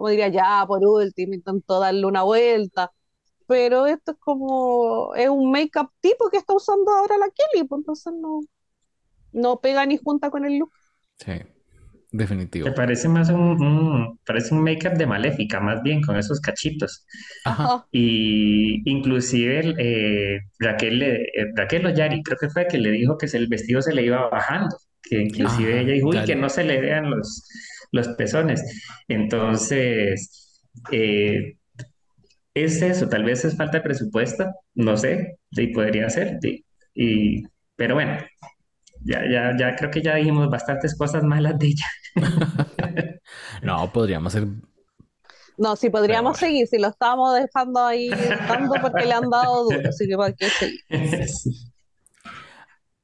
Como 0.02 0.10
diría, 0.10 0.30
ya, 0.30 0.66
por 0.68 0.84
último, 0.84 1.36
intento 1.36 1.80
darle 1.80 2.08
una 2.08 2.24
vuelta. 2.24 2.90
Pero 3.46 3.86
esto 3.86 4.14
es 4.14 4.18
como, 4.18 5.14
es 5.14 5.30
un 5.30 5.52
make-up 5.52 5.92
tipo 6.00 6.28
que 6.32 6.38
está 6.38 6.56
usando 6.56 6.92
ahora 6.92 7.20
la 7.20 7.28
Kelly, 7.28 7.68
pues 7.68 7.82
entonces 7.82 8.12
no, 8.20 8.40
no 9.32 9.60
pega 9.60 9.86
ni 9.86 9.98
junta 9.98 10.32
con 10.32 10.44
el 10.44 10.58
look. 10.58 10.72
Sí, 11.20 11.34
definitivo. 12.12 12.66
Me 12.66 12.72
parece 12.72 13.10
más 13.10 13.30
un, 13.30 14.20
parece 14.26 14.56
un 14.56 14.64
make-up 14.64 14.94
de 14.94 15.06
maléfica, 15.06 15.60
más 15.60 15.84
bien, 15.84 16.02
con 16.02 16.18
esos 16.18 16.40
cachitos. 16.40 17.06
Ajá. 17.46 17.86
Y 17.92 18.82
inclusive 18.90 19.76
eh, 19.78 20.40
Raquel, 20.58 21.04
eh, 21.04 21.28
Raquel 21.54 21.86
Oyari, 21.86 22.24
creo 22.24 22.40
que 22.40 22.50
fue 22.50 22.66
que 22.66 22.80
le 22.80 22.90
dijo 22.90 23.20
que 23.20 23.28
el 23.38 23.48
vestido 23.48 23.84
se 23.84 23.94
le 23.94 24.04
iba 24.04 24.30
bajando, 24.30 24.76
que 25.04 25.22
inclusive 25.22 25.80
ella 25.80 25.94
dijo, 25.94 26.10
uy, 26.10 26.24
que 26.26 26.36
no 26.36 26.50
se 26.50 26.64
le 26.64 26.82
vean 26.82 27.12
los 27.12 27.48
los 27.91 28.08
pezones. 28.10 28.63
Entonces, 29.08 30.62
eh, 30.91 31.58
es 32.54 32.82
eso, 32.82 33.08
tal 33.08 33.23
vez 33.23 33.45
es 33.45 33.56
falta 33.56 33.77
de 33.77 33.84
presupuesto, 33.84 34.45
no 34.75 34.97
sé, 34.97 35.39
sí, 35.51 35.67
podría 35.67 36.10
ser, 36.10 36.39
y, 36.93 37.43
pero 37.75 37.95
bueno, 37.95 38.17
ya, 39.04 39.21
ya, 39.30 39.56
ya 39.58 39.75
creo 39.75 39.89
que 39.89 40.01
ya 40.01 40.15
dijimos 40.15 40.49
bastantes 40.49 40.97
cosas 40.97 41.23
malas 41.23 41.58
de 41.58 41.67
ella. 41.67 41.86
no, 43.63 43.91
podríamos 43.91 44.34
ser... 44.34 44.47
No, 45.58 45.75
sí, 45.75 45.89
podríamos 45.89 46.38
seguir, 46.38 46.67
si 46.67 46.80
lo 46.80 46.88
estamos 46.88 47.36
dejando 47.36 47.86
ahí 47.86 48.10
tanto 48.47 48.73
porque 48.82 49.06
le 49.06 49.13
han 49.13 49.30
dado 49.30 49.63
duro, 49.69 49.89
así 49.89 50.08
que 50.08 50.17
para 50.17 50.34
qué 50.34 50.49
seguir. 50.49 50.82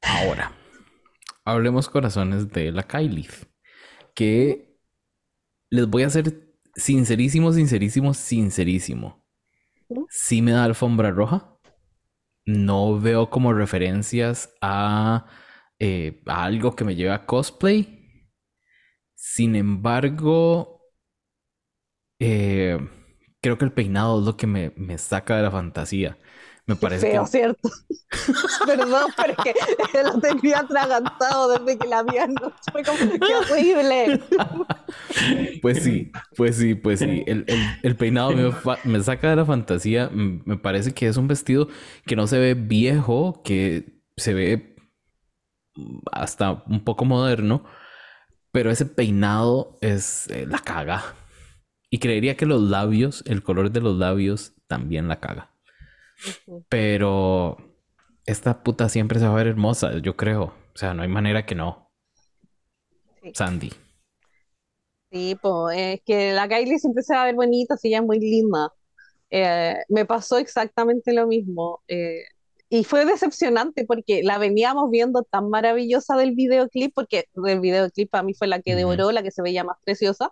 Ahora, 0.01 0.51
hablemos 1.45 1.87
corazones 1.87 2.49
de 2.49 2.71
la 2.71 2.83
Kylie, 2.83 3.29
que 4.15 4.66
les 5.69 5.87
voy 5.87 6.03
a 6.03 6.09
ser 6.09 6.47
sincerísimo, 6.75 7.51
sincerísimo, 7.51 8.13
sincerísimo. 8.13 9.25
Sí 10.09 10.41
me 10.41 10.51
da 10.51 10.63
alfombra 10.65 11.11
roja. 11.11 11.57
No 12.45 12.99
veo 12.99 13.29
como 13.29 13.53
referencias 13.53 14.53
a, 14.61 15.27
eh, 15.79 16.21
a 16.25 16.43
algo 16.45 16.75
que 16.75 16.85
me 16.85 16.95
lleve 16.95 17.11
a 17.11 17.25
cosplay. 17.25 18.29
Sin 19.15 19.55
embargo, 19.55 20.81
eh, 22.19 22.79
creo 23.41 23.57
que 23.57 23.65
el 23.65 23.73
peinado 23.73 24.19
es 24.19 24.25
lo 24.25 24.37
que 24.37 24.47
me, 24.47 24.71
me 24.77 24.97
saca 24.97 25.37
de 25.37 25.43
la 25.43 25.51
fantasía. 25.51 26.17
Me 26.67 26.75
parece 26.75 27.11
feo, 27.11 27.25
¿cierto? 27.25 27.69
Perdón, 28.65 29.11
pero 29.15 29.33
es 29.33 29.53
que 29.93 30.03
lo 30.03 30.19
tenía 30.19 30.59
atragantado 30.59 31.57
desde 31.57 31.79
que 31.79 31.87
la 31.87 32.03
vi 32.03 32.17
anoche. 32.17 32.57
Fue 32.73 32.83
como, 32.83 32.97
¡qué 32.97 33.35
horrible! 33.35 34.21
Pues 35.61 35.83
sí, 35.83 36.11
pues 36.35 36.55
sí, 36.55 36.75
pues 36.75 36.99
sí. 36.99 37.23
El, 37.25 37.45
el, 37.81 37.95
peinado 37.95 38.31
me, 38.31 38.53
me, 38.83 39.03
saca 39.03 39.29
de 39.29 39.35
la 39.35 39.45
fantasía. 39.45 40.09
Me 40.13 40.57
parece 40.57 40.93
que 40.93 41.07
es 41.07 41.17
un 41.17 41.27
vestido 41.27 41.67
que 42.05 42.15
no 42.15 42.27
se 42.27 42.37
ve 42.39 42.53
viejo, 42.53 43.41
que 43.43 44.01
se 44.15 44.33
ve 44.33 44.75
hasta 46.11 46.63
un 46.67 46.83
poco 46.83 47.05
moderno, 47.05 47.65
pero 48.51 48.71
ese 48.71 48.85
peinado 48.85 49.77
es 49.81 50.27
eh, 50.29 50.45
la 50.47 50.59
caga. 50.59 51.03
Y 51.89 51.99
creería 51.99 52.37
que 52.37 52.45
los 52.45 52.61
labios, 52.61 53.23
el 53.27 53.43
color 53.43 53.71
de 53.71 53.81
los 53.81 53.97
labios 53.97 54.53
también 54.67 55.07
la 55.07 55.19
caga. 55.19 55.56
Pero 56.69 57.57
esta 58.25 58.63
puta 58.63 58.89
siempre 58.89 59.19
se 59.19 59.25
va 59.25 59.33
a 59.33 59.37
ver 59.37 59.47
hermosa, 59.47 59.97
yo 59.99 60.15
creo. 60.15 60.43
O 60.43 60.77
sea, 60.77 60.93
no 60.93 61.03
hay 61.03 61.07
manera 61.07 61.45
que 61.45 61.55
no. 61.55 61.91
Sandy. 63.33 63.71
Sí, 65.11 65.37
pues 65.41 65.77
es 65.77 66.01
que 66.05 66.33
la 66.33 66.47
Kylie 66.47 66.79
siempre 66.79 67.01
se 67.03 67.15
va 67.15 67.23
a 67.23 67.25
ver 67.25 67.35
bonita, 67.35 67.77
si 67.77 67.87
ella 67.87 67.99
es 67.99 68.05
muy 68.05 68.19
linda. 68.19 68.71
Eh, 69.29 69.75
me 69.89 70.05
pasó 70.05 70.37
exactamente 70.37 71.13
lo 71.13 71.27
mismo. 71.27 71.81
Eh, 71.87 72.23
y 72.69 72.83
fue 72.83 73.05
decepcionante 73.05 73.85
porque 73.85 74.23
la 74.23 74.37
veníamos 74.37 74.89
viendo 74.89 75.23
tan 75.23 75.49
maravillosa 75.49 76.17
del 76.17 76.35
videoclip, 76.35 76.93
porque 76.93 77.25
el 77.45 77.59
videoclip 77.59 78.09
para 78.09 78.23
mí 78.23 78.33
fue 78.33 78.47
la 78.47 78.61
que 78.61 78.75
devoró, 78.75 79.11
la 79.11 79.23
que 79.23 79.31
se 79.31 79.41
veía 79.41 79.63
más 79.63 79.77
preciosa, 79.85 80.31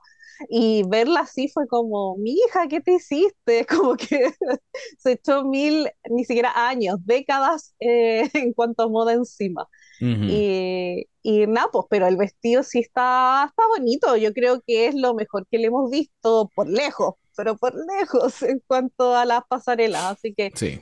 y 0.50 0.84
verla 0.88 1.22
así 1.22 1.48
fue 1.48 1.66
como, 1.68 2.18
mi 2.18 2.32
hija, 2.34 2.68
¿qué 2.68 2.82
te 2.82 2.96
hiciste? 2.96 3.66
Como 3.70 3.96
que 3.96 4.32
se 4.98 5.14
echó 5.14 5.46
mil, 5.46 5.90
ni 6.10 6.26
siquiera 6.26 6.68
años, 6.68 6.98
décadas 7.06 7.74
eh, 7.80 8.30
en 8.34 8.54
cuanto 8.54 8.84
a 8.84 8.90
moda 8.90 9.14
encima. 9.14 9.68
Y, 10.02 11.08
y 11.24 11.48
nada, 11.48 11.70
pues, 11.72 11.86
pero 11.90 12.06
el 12.08 12.18
vestido 12.18 12.64
sí 12.64 12.80
está, 12.80 13.46
está 13.48 13.64
bonito, 13.70 14.18
yo 14.18 14.34
creo 14.34 14.62
que 14.68 14.88
es 14.88 14.96
lo 14.96 15.14
mejor 15.14 15.48
que 15.50 15.58
le 15.58 15.68
hemos 15.68 15.90
visto 15.90 16.52
por 16.54 16.68
lejos, 16.68 17.16
pero 17.38 17.56
por 17.56 17.74
lejos 17.74 18.44
en 18.44 18.62
cuanto 18.68 19.16
a 19.16 19.24
las 19.24 19.44
pasarelas, 19.48 20.04
así 20.04 20.34
que... 20.36 20.52
Sí. 20.54 20.82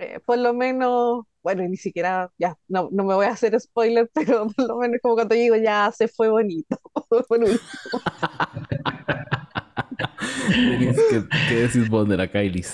Eh, 0.00 0.18
por 0.24 0.38
lo 0.38 0.54
menos, 0.54 1.24
bueno, 1.42 1.62
ni 1.68 1.76
siquiera, 1.76 2.32
ya, 2.38 2.56
no, 2.68 2.88
no 2.90 3.04
me 3.04 3.14
voy 3.14 3.26
a 3.26 3.32
hacer 3.32 3.58
spoiler, 3.60 4.10
pero 4.14 4.46
por 4.48 4.66
lo 4.66 4.78
menos 4.78 4.98
como 5.02 5.14
cuando 5.14 5.34
digo, 5.34 5.56
ya 5.56 5.92
se 5.92 6.08
fue 6.08 6.30
bonito. 6.30 6.78
¿Qué, 10.48 11.22
¿Qué, 11.48 11.54
decís 11.54 11.88
vos 11.90 12.08
de 12.08 12.16
la 12.16 12.26
Kylie? 12.28 12.64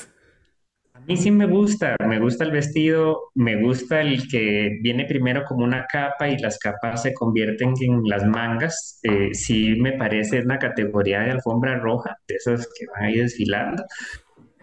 A 0.94 1.00
mí 1.00 1.16
sí 1.16 1.32
me 1.32 1.46
gusta, 1.46 1.96
me 2.06 2.20
gusta 2.20 2.44
el 2.44 2.52
vestido, 2.52 3.30
me 3.34 3.60
gusta 3.60 4.00
el 4.02 4.28
que 4.28 4.78
viene 4.82 5.04
primero 5.04 5.44
como 5.44 5.64
una 5.64 5.84
capa 5.86 6.28
y 6.28 6.38
las 6.38 6.58
capas 6.58 7.02
se 7.02 7.12
convierten 7.12 7.74
en 7.80 8.02
las 8.04 8.24
mangas. 8.24 9.00
Eh, 9.02 9.34
sí 9.34 9.76
me 9.80 9.92
parece 9.92 10.40
una 10.40 10.58
categoría 10.58 11.20
de 11.20 11.32
alfombra 11.32 11.78
roja, 11.78 12.16
de 12.28 12.36
esas 12.36 12.68
que 12.78 12.86
van 12.86 13.04
ahí 13.04 13.18
desfilando. 13.18 13.84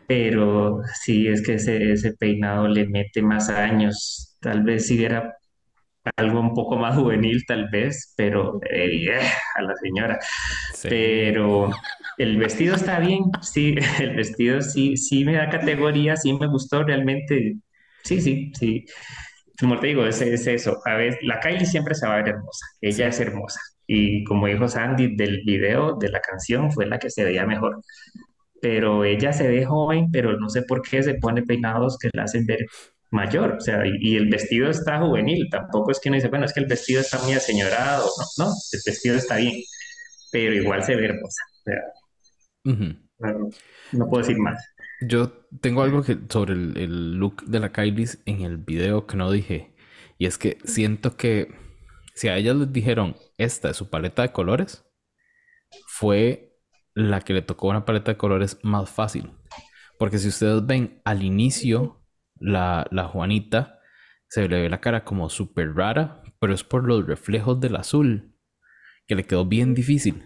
Pero 0.08 0.82
sí 1.02 1.28
es 1.28 1.42
que 1.46 1.56
ese, 1.56 1.92
ese 1.94 2.14
peinado 2.14 2.68
le 2.68 2.88
mete 2.88 3.22
más 3.22 3.50
años. 3.50 4.38
Tal 4.42 4.64
vez 4.64 4.88
si 4.88 5.04
era 5.04 5.38
algo 6.18 6.40
un 6.40 6.54
poco 6.54 6.76
más 6.78 6.96
juvenil 6.96 7.46
tal 7.48 7.70
vez, 7.70 8.14
pero 8.18 8.60
eh, 8.70 9.20
a 9.56 9.62
la 9.62 9.76
señora. 9.82 10.20
Pero 10.84 11.70
el 12.18 12.38
vestido 12.38 12.76
está 12.76 13.00
bien, 13.00 13.24
sí, 13.42 13.76
el 14.00 14.16
vestido 14.16 14.62
sí, 14.62 14.98
sí 14.98 15.24
me 15.26 15.36
da 15.36 15.50
categoría, 15.50 16.16
sí 16.18 16.34
me 16.34 16.48
gustó 16.48 16.84
realmente. 16.84 17.56
Sí, 18.04 18.22
sí, 18.22 18.52
sí. 18.60 18.86
Como 19.60 19.80
te 19.80 19.88
digo, 19.88 20.06
es, 20.06 20.22
es 20.22 20.48
eso. 20.48 20.80
A 20.86 20.96
ver, 20.96 21.18
la 21.22 21.40
Kylie 21.40 21.66
siempre 21.66 21.96
se 21.96 22.08
va 22.08 22.16
a 22.16 22.18
ver 22.18 22.30
hermosa. 22.30 22.66
Ella 22.82 23.08
es 23.08 23.20
hermosa. 23.20 23.60
Y 23.88 24.24
como 24.26 24.48
dijo 24.48 24.68
Sandy 24.68 25.16
del 25.16 25.42
video, 25.46 25.96
de 25.98 26.10
la 26.10 26.20
canción, 26.22 26.72
fue 26.72 26.86
la 26.88 27.00
que 27.00 27.10
se 27.10 27.24
veía 27.24 27.46
mejor. 27.46 27.82
Pero 28.64 29.04
ella 29.04 29.34
se 29.34 29.46
ve 29.46 29.66
joven, 29.66 30.10
pero 30.10 30.40
no 30.40 30.50
sé 30.50 30.62
por 30.62 30.82
qué 30.82 31.04
se 31.04 31.16
pone 31.16 31.42
peinados 31.42 31.98
que 31.98 32.10
la 32.14 32.24
hacen 32.24 32.46
ver 32.46 32.66
mayor, 33.12 33.58
o 33.58 33.60
sea, 33.60 33.84
y, 33.86 34.16
el 34.16 34.30
vestido 34.30 34.70
está 34.70 35.00
juvenil, 35.00 35.50
tampoco 35.52 35.92
es 35.92 36.00
que 36.00 36.08
uno 36.08 36.16
dice, 36.16 36.30
bueno, 36.30 36.46
es 36.46 36.54
que 36.54 36.62
el 36.62 36.66
vestido 36.66 37.02
está 37.02 37.20
muy 37.20 37.34
aseñorado, 37.34 38.06
no, 38.06 38.46
no, 38.46 38.52
el 38.72 38.80
vestido 38.86 39.18
está 39.18 39.36
bien, 39.36 39.62
pero 40.32 40.54
igual 40.54 40.82
se 40.82 40.96
ve 40.96 41.06
hermosa, 41.06 41.44
o 41.60 41.64
sea, 41.64 43.50
no, 43.92 44.10
puedo 44.10 44.24
decir 44.24 44.40
más. 44.40 44.66
Yo 45.02 45.32
tengo 45.62 45.84
algo 45.84 46.02
que 46.02 46.18
sobre 46.30 46.54
el, 46.54 47.20
look 47.20 47.44
de 47.44 47.60
la 47.60 47.74
Kylie 47.74 48.08
en 48.26 48.42
el 48.42 48.58
video 48.58 49.06
que 49.06 49.18
no 49.18 49.30
dije, 49.30 49.76
y 50.18 50.26
es 50.26 50.38
que 50.38 50.58
siento 50.64 51.18
que 51.18 51.54
si 52.16 52.30
a 52.30 52.38
ellas 52.38 52.56
les 52.56 52.72
dijeron, 52.72 53.18
esta 53.38 53.70
es 53.70 53.78
su 53.78 53.90
paleta 53.90 54.22
de 54.24 54.32
colores, 54.32 54.86
fue 55.88 56.53
la 56.94 57.22
que 57.22 57.34
le 57.34 57.42
tocó 57.42 57.70
una 57.70 57.86
paleta 57.86 58.12
de 58.12 58.18
colores 58.18 58.60
más 58.64 58.90
fácil. 58.90 59.32
Porque 59.98 60.18
si 60.18 60.28
ustedes 60.30 60.66
ven 60.66 61.02
al 61.06 61.24
inicio 61.24 62.04
la, 62.36 62.86
la 62.92 63.06
Juanita 63.06 63.80
se 64.34 64.48
le 64.48 64.64
ve 64.64 64.70
la 64.70 64.82
cara 64.82 65.06
como 65.06 65.30
súper 65.30 65.76
rara, 65.76 66.24
pero 66.40 66.56
es 66.56 66.64
por 66.64 66.88
los 66.88 67.06
reflejos 67.06 67.60
del 67.60 67.76
azul, 67.76 68.36
que 69.06 69.14
le 69.14 69.26
quedó 69.26 69.46
bien 69.46 69.76
difícil 69.76 70.24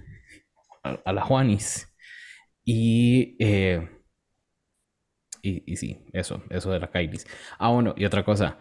a, 0.82 1.12
la 1.12 1.21
Juanis. 1.21 1.93
Y, 2.63 3.36
eh, 3.43 3.89
y, 5.41 5.73
y, 5.73 5.75
sí, 5.75 6.06
eso, 6.13 6.41
eso 6.49 6.71
de 6.71 6.80
la 6.80 6.89
Kailis. 6.89 7.27
Ah, 7.60 7.69
bueno, 7.69 7.93
y 7.97 8.06
otra 8.06 8.23
cosa. 8.23 8.58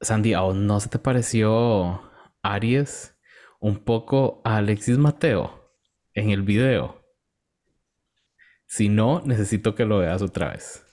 Sandy, 0.00 0.34
¿a 0.34 0.40
no 0.52 0.80
se 0.80 0.88
te 0.88 0.98
pareció 0.98 2.02
Aries 2.42 3.16
un 3.60 3.78
poco 3.78 4.42
a 4.44 4.56
Alexis 4.56 4.98
Mateo 4.98 5.72
en 6.14 6.30
el 6.30 6.42
video? 6.42 6.97
Si 8.68 8.90
no, 8.90 9.22
necesito 9.24 9.74
que 9.74 9.86
lo 9.86 9.98
veas 9.98 10.20
otra 10.20 10.50
vez. 10.50 10.84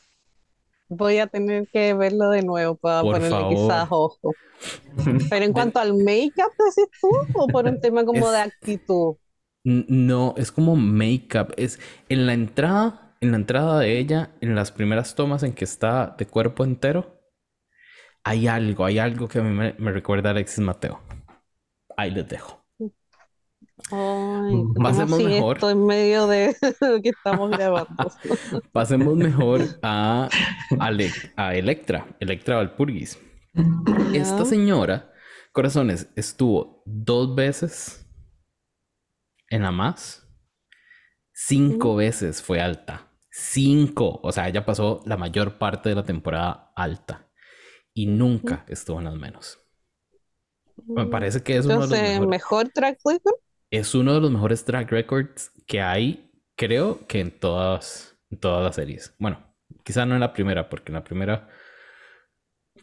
Voy 0.87 1.17
a 1.17 1.27
tener 1.27 1.67
que 1.67 1.93
verlo 1.93 2.29
de 2.29 2.41
nuevo 2.41 2.75
para 2.75 3.01
ponerle 3.01 3.49
quizás 3.49 3.87
ojo. 3.89 4.31
Pero 5.29 5.45
en 5.45 5.51
cuanto 5.51 5.79
al 5.79 5.93
make-up, 5.93 6.51
decís 6.57 6.89
tú, 7.01 7.09
o 7.33 7.47
por 7.47 7.65
un 7.65 7.81
tema 7.81 8.05
como 8.05 8.31
de 8.31 8.39
actitud. 8.39 9.15
No, 9.65 10.35
es 10.37 10.51
como 10.51 10.77
make-up. 10.77 11.53
Es 11.57 11.79
en 12.07 12.25
la 12.25 12.33
entrada, 12.33 13.17
en 13.19 13.31
la 13.31 13.37
entrada 13.37 13.79
de 13.79 13.99
ella, 13.99 14.31
en 14.39 14.55
las 14.55 14.71
primeras 14.71 15.15
tomas 15.15 15.43
en 15.43 15.53
que 15.53 15.65
está 15.65 16.15
de 16.17 16.27
cuerpo 16.27 16.63
entero, 16.63 17.19
hay 18.23 18.47
algo, 18.47 18.85
hay 18.85 18.99
algo 18.99 19.27
que 19.27 19.39
a 19.39 19.43
mí 19.43 19.49
me, 19.49 19.75
me 19.77 19.91
recuerda 19.91 20.29
a 20.29 20.31
Alexis 20.31 20.59
Mateo. 20.59 21.01
Ahí 21.97 22.11
les 22.11 22.27
dejo. 22.27 22.64
Ay, 23.91 24.63
Pasemos 24.81 25.21
mejor. 25.21 25.57
Esto 25.57 25.69
en 25.69 25.85
medio 25.85 26.27
de 26.27 26.55
que 27.03 27.09
estamos 27.09 27.51
grabando. 27.51 28.11
Pasemos 28.71 29.15
mejor 29.15 29.61
a, 29.81 30.29
a, 30.79 31.55
Electra, 31.55 32.07
Electra 32.19 32.57
Valpurgis. 32.57 33.19
Esta 34.13 34.43
señora, 34.43 35.13
corazones, 35.53 36.11
estuvo 36.15 36.83
dos 36.85 37.35
veces 37.35 38.05
en 39.49 39.63
la 39.63 39.71
más. 39.71 40.21
Cinco 41.33 41.95
veces 41.95 42.41
fue 42.41 42.61
alta. 42.61 43.11
Cinco. 43.29 44.19
O 44.23 44.31
sea, 44.31 44.47
ella 44.47 44.65
pasó 44.65 45.01
la 45.05 45.17
mayor 45.17 45.57
parte 45.57 45.89
de 45.89 45.95
la 45.95 46.03
temporada 46.03 46.71
alta. 46.75 47.29
Y 47.93 48.07
nunca 48.07 48.65
estuvo 48.67 48.99
en 48.99 49.05
las 49.05 49.15
menos. 49.15 49.59
Me 50.85 51.05
parece 51.05 51.41
que 51.41 51.55
es 51.57 51.65
uno 51.65 51.87
de 51.87 52.17
los 52.19 52.27
mejor 52.27 52.67
track 52.69 52.99
record 53.05 53.35
es 53.77 53.95
uno 53.95 54.13
de 54.13 54.21
los 54.21 54.31
mejores 54.31 54.65
track 54.65 54.91
records 54.91 55.51
que 55.67 55.81
hay, 55.81 56.31
creo 56.55 57.05
que 57.07 57.19
en 57.19 57.31
todas, 57.31 58.17
todas 58.39 58.63
las 58.63 58.75
series. 58.75 59.15
Bueno, 59.19 59.55
quizá 59.83 60.05
no 60.05 60.13
en 60.13 60.19
la 60.19 60.33
primera, 60.33 60.69
porque 60.69 60.91
en 60.91 60.95
la 60.95 61.03
primera 61.03 61.49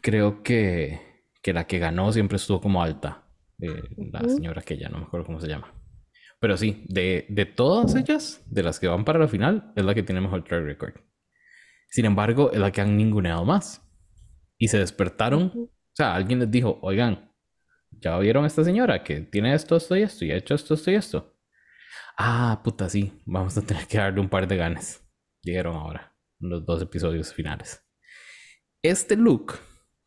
creo 0.01 0.43
que, 0.43 0.99
que 1.41 1.53
la 1.53 1.65
que 1.65 1.79
ganó 1.79 2.11
siempre 2.11 2.37
estuvo 2.37 2.61
como 2.61 2.83
alta. 2.83 3.23
Eh, 3.59 3.81
la 4.11 4.27
señora 4.27 4.61
que 4.61 4.77
ya 4.77 4.89
no 4.89 4.97
me 4.97 5.05
acuerdo 5.05 5.25
cómo 5.25 5.39
se 5.39 5.47
llama. 5.47 5.73
Pero 6.39 6.57
sí, 6.57 6.83
de, 6.89 7.25
de 7.29 7.45
todas 7.45 7.95
ellas, 7.95 8.43
de 8.47 8.63
las 8.63 8.79
que 8.79 8.87
van 8.87 9.05
para 9.05 9.19
la 9.19 9.29
final, 9.29 9.71
es 9.75 9.85
la 9.85 9.93
que 9.93 10.03
tiene 10.03 10.19
mejor 10.19 10.43
track 10.43 10.63
record. 10.63 10.95
Sin 11.89 12.05
embargo, 12.05 12.51
es 12.51 12.59
la 12.59 12.71
que 12.71 12.81
han 12.81 12.97
ninguneado 12.97 13.45
más. 13.45 13.81
Y 14.57 14.67
se 14.67 14.79
despertaron. 14.79 15.51
O 15.55 15.69
sea, 15.93 16.15
alguien 16.15 16.39
les 16.39 16.51
dijo, 16.51 16.79
oigan, 16.81 17.32
¿Ya 18.01 18.17
vieron 18.19 18.43
a 18.43 18.47
esta 18.47 18.63
señora 18.63 19.03
que 19.03 19.21
tiene 19.21 19.53
esto, 19.53 19.75
esto 19.75 19.95
y 19.95 20.03
esto 20.03 20.25
y 20.25 20.31
ha 20.31 20.35
hecho 20.35 20.55
esto, 20.55 20.73
esto 20.73 20.91
y 20.91 20.95
esto? 20.95 21.33
Ah, 22.17 22.61
puta, 22.63 22.89
sí. 22.89 23.21
Vamos 23.25 23.57
a 23.57 23.61
tener 23.61 23.87
que 23.87 23.97
darle 23.97 24.19
un 24.19 24.29
par 24.29 24.47
de 24.47 24.57
ganas. 24.57 25.03
Llegaron 25.41 25.75
ahora 25.75 26.15
los 26.39 26.65
dos 26.65 26.81
episodios 26.81 27.33
finales. 27.33 27.83
Este 28.81 29.15
look 29.15 29.53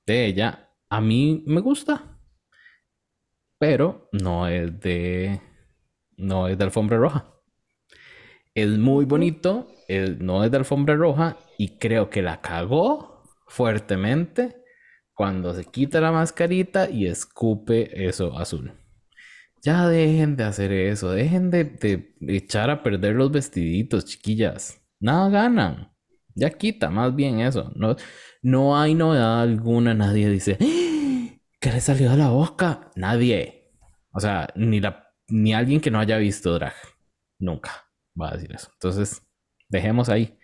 de 0.07 0.27
ella 0.27 0.71
a 0.89 1.01
mí 1.01 1.43
me 1.47 1.61
gusta. 1.61 2.19
Pero 3.59 4.09
no 4.13 4.47
es 4.49 4.79
de. 4.81 5.41
No 6.17 6.49
es 6.49 6.59
de 6.59 6.65
alfombra 6.65 6.99
roja. 6.99 7.33
Es 8.55 8.69
muy 8.79 9.05
bonito. 9.05 9.69
no 10.19 10.45
es 10.45 10.51
de 10.51 10.57
alfombra 10.57 10.95
roja. 10.95 11.39
Y 11.59 11.79
creo 11.79 12.11
que 12.11 12.23
la 12.23 12.41
cagó 12.41 13.23
fuertemente 13.47 14.66
cuando 15.17 15.55
se 15.55 15.65
quita 15.65 15.99
la 15.99 16.13
mascarita 16.13 16.91
y 16.91 17.07
escupe 17.07 18.07
eso 18.07 18.39
azul. 18.39 18.75
Ya 19.63 19.89
dejen 19.89 20.37
de 20.37 20.45
hacer 20.45 20.73
eso, 20.73 21.11
dejen 21.11 21.51
de, 21.51 22.15
echar 22.29 22.69
a 22.69 22.83
perder 22.83 23.15
los 23.15 23.33
vestiditos, 23.33 24.05
chiquillas. 24.05 24.79
Nada 25.01 25.31
ganan. 25.31 25.91
Ya 26.35 26.51
quita 26.51 26.91
más 26.91 27.17
bien 27.17 27.41
eso. 27.41 27.73
No, 27.75 27.97
no 28.43 28.79
hay 28.79 28.95
novedad 28.95 29.41
alguna. 29.41 29.95
Nadie 29.95 30.29
dice, 30.29 30.59
¡Ah! 30.61 31.35
¿qué 31.61 31.73
le 31.73 31.81
salió 31.81 32.11
de 32.11 32.19
la 32.19 32.29
boca? 32.29 32.91
Nadie. 32.95 33.73
O 34.13 34.21
sea, 34.21 34.49
ni, 34.55 34.81
la, 34.81 35.09
ni 35.29 35.55
alguien 35.55 35.81
que 35.81 35.91
no 35.91 35.99
haya 35.99 36.19
visto 36.19 36.53
drag. 36.53 36.75
Nunca 37.39 37.73
va 38.21 38.29
a 38.29 38.35
decir 38.35 38.55
eso. 38.55 38.69
Entonces, 38.75 39.23
dejemos 39.71 40.11
ahí. 40.11 40.39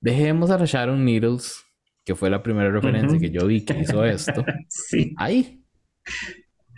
Dejemos 0.00 0.52
a 0.52 0.64
Sharon 0.64 1.04
Needles 1.04 1.64
que 2.04 2.14
fue 2.14 2.30
la 2.30 2.42
primera 2.42 2.70
referencia 2.70 3.18
que 3.18 3.30
yo 3.30 3.46
vi 3.46 3.64
que 3.64 3.78
hizo 3.78 4.04
esto. 4.04 4.44
sí. 4.68 5.14
Ahí. 5.16 5.64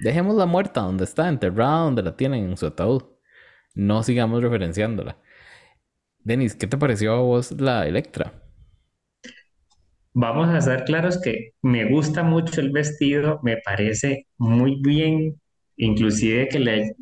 Dejemos 0.00 0.36
la 0.36 0.46
muerta 0.46 0.82
donde 0.82 1.04
está, 1.04 1.28
enterrada, 1.28 1.84
donde 1.84 2.02
la 2.02 2.16
tienen 2.16 2.44
en 2.50 2.56
su 2.56 2.66
ataúd. 2.66 3.04
No 3.74 4.02
sigamos 4.02 4.42
referenciándola. 4.42 5.18
Denis, 6.18 6.54
¿qué 6.54 6.66
te 6.66 6.76
pareció 6.76 7.12
a 7.12 7.20
vos 7.20 7.52
la 7.52 7.86
Electra? 7.86 8.32
Vamos 10.12 10.48
a 10.48 10.60
ser 10.60 10.84
claros 10.84 11.20
que 11.20 11.54
me 11.60 11.86
gusta 11.86 12.22
mucho 12.22 12.60
el 12.60 12.70
vestido, 12.70 13.40
me 13.42 13.56
parece 13.56 14.28
muy 14.38 14.80
bien, 14.80 15.40
inclusive 15.76 16.48
que 16.48 16.60
le 16.60 16.94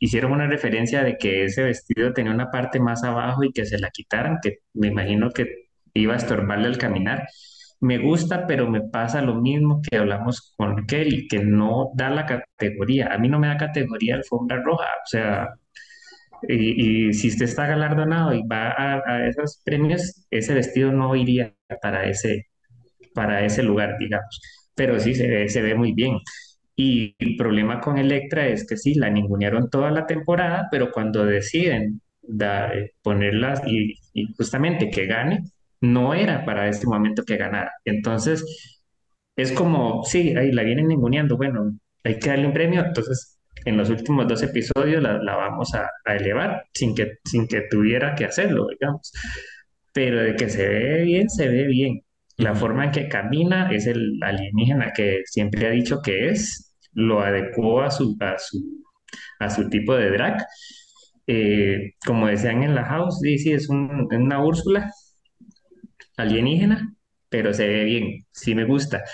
hicieron 0.00 0.32
una 0.32 0.48
referencia 0.48 1.04
de 1.04 1.16
que 1.18 1.44
ese 1.44 1.62
vestido 1.62 2.12
tenía 2.12 2.32
una 2.32 2.50
parte 2.50 2.80
más 2.80 3.04
abajo 3.04 3.44
y 3.44 3.52
que 3.52 3.64
se 3.64 3.78
la 3.78 3.90
quitaran, 3.90 4.38
que 4.42 4.58
me 4.74 4.88
imagino 4.88 5.30
que 5.30 5.61
iba 5.94 6.14
a 6.14 6.16
estorbarle 6.16 6.68
al 6.68 6.78
caminar. 6.78 7.26
Me 7.80 7.98
gusta, 7.98 8.46
pero 8.46 8.70
me 8.70 8.82
pasa 8.82 9.22
lo 9.22 9.34
mismo 9.36 9.80
que 9.82 9.96
hablamos 9.98 10.54
con 10.56 10.86
Kelly, 10.86 11.26
que 11.28 11.40
no 11.40 11.90
da 11.94 12.10
la 12.10 12.26
categoría. 12.26 13.12
A 13.12 13.18
mí 13.18 13.28
no 13.28 13.38
me 13.40 13.48
da 13.48 13.56
categoría 13.56 14.14
alfombra 14.16 14.62
roja. 14.62 14.86
O 15.04 15.06
sea, 15.06 15.48
y, 16.48 17.12
si 17.12 17.28
usted 17.28 17.44
está 17.46 17.66
galardonado 17.66 18.34
y 18.34 18.42
va 18.46 18.74
a, 18.76 19.28
esos 19.28 19.60
premios, 19.64 20.26
ese 20.30 20.54
vestido 20.54 20.92
no 20.92 21.14
iría 21.16 21.54
para 21.80 22.08
ese, 22.08 22.46
para 23.14 23.44
ese 23.44 23.62
lugar, 23.62 23.96
digamos. 23.98 24.40
Pero 24.74 24.98
sí 25.00 25.14
se 25.14 25.28
ve, 25.28 25.48
se 25.48 25.62
ve 25.62 25.74
muy 25.74 25.92
bien. 25.92 26.18
Y 26.76 27.14
el 27.18 27.36
problema 27.36 27.80
con 27.80 27.98
Electra 27.98 28.46
es 28.48 28.66
que 28.66 28.76
sí, 28.76 28.94
la 28.94 29.10
ningunearon 29.10 29.70
toda 29.70 29.90
la 29.90 30.06
temporada, 30.06 30.68
pero 30.70 30.90
cuando 30.92 31.24
deciden 31.24 32.00
ponerlas 33.02 33.62
y, 33.66 33.94
y, 34.14 34.32
justamente 34.34 34.90
que 34.90 35.06
gane, 35.06 35.42
no 35.82 36.14
era 36.14 36.44
para 36.46 36.68
este 36.68 36.86
momento 36.86 37.24
que 37.24 37.36
ganara. 37.36 37.72
Entonces, 37.84 38.44
es 39.36 39.52
como, 39.52 40.04
sí, 40.04 40.34
ahí 40.36 40.52
la 40.52 40.62
vienen 40.62 40.88
ninguneando, 40.88 41.36
bueno, 41.36 41.76
hay 42.04 42.18
que 42.18 42.30
darle 42.30 42.46
un 42.46 42.52
premio, 42.52 42.84
entonces 42.84 43.38
en 43.64 43.76
los 43.76 43.90
últimos 43.90 44.26
dos 44.28 44.42
episodios 44.42 45.02
la, 45.02 45.18
vamos 45.36 45.74
a, 45.74 45.88
elevar 46.06 46.64
sin 46.72 46.94
que, 46.94 47.18
sin 47.24 47.46
que 47.46 47.62
tuviera 47.70 48.14
que 48.14 48.24
hacerlo, 48.24 48.68
digamos. 48.68 49.12
Pero 49.92 50.22
de 50.22 50.36
que 50.36 50.48
se 50.48 50.68
ve 50.68 51.02
bien, 51.02 51.28
se 51.28 51.48
ve 51.48 51.66
bien. 51.66 52.00
La 52.38 52.54
forma 52.54 52.86
en 52.86 52.92
que 52.92 53.08
camina 53.08 53.70
es 53.70 53.86
el 53.86 54.18
alienígena 54.22 54.92
que 54.92 55.22
siempre 55.26 55.66
ha 55.66 55.70
dicho 55.70 56.00
que 56.02 56.30
es, 56.30 56.74
lo 56.92 57.20
adecuó 57.20 57.82
a 57.82 57.90
su, 57.90 58.16
a 58.20 58.38
su, 58.38 58.84
a 59.40 59.50
su 59.50 59.68
tipo 59.68 59.94
de 59.96 60.10
drag. 60.10 60.46
Eh, 61.26 61.92
como 62.04 62.26
decían 62.28 62.62
en 62.62 62.74
la 62.74 62.84
house, 62.84 63.20
sí, 63.22 63.38
sí, 63.38 63.52
es 63.52 63.68
una 63.68 64.44
Úrsula, 64.44 64.90
alienígena, 66.22 66.94
pero 67.28 67.52
se 67.54 67.68
ve 67.68 67.84
bien, 67.84 68.26
sí 68.30 68.54
me 68.54 68.64
gusta. 68.64 69.04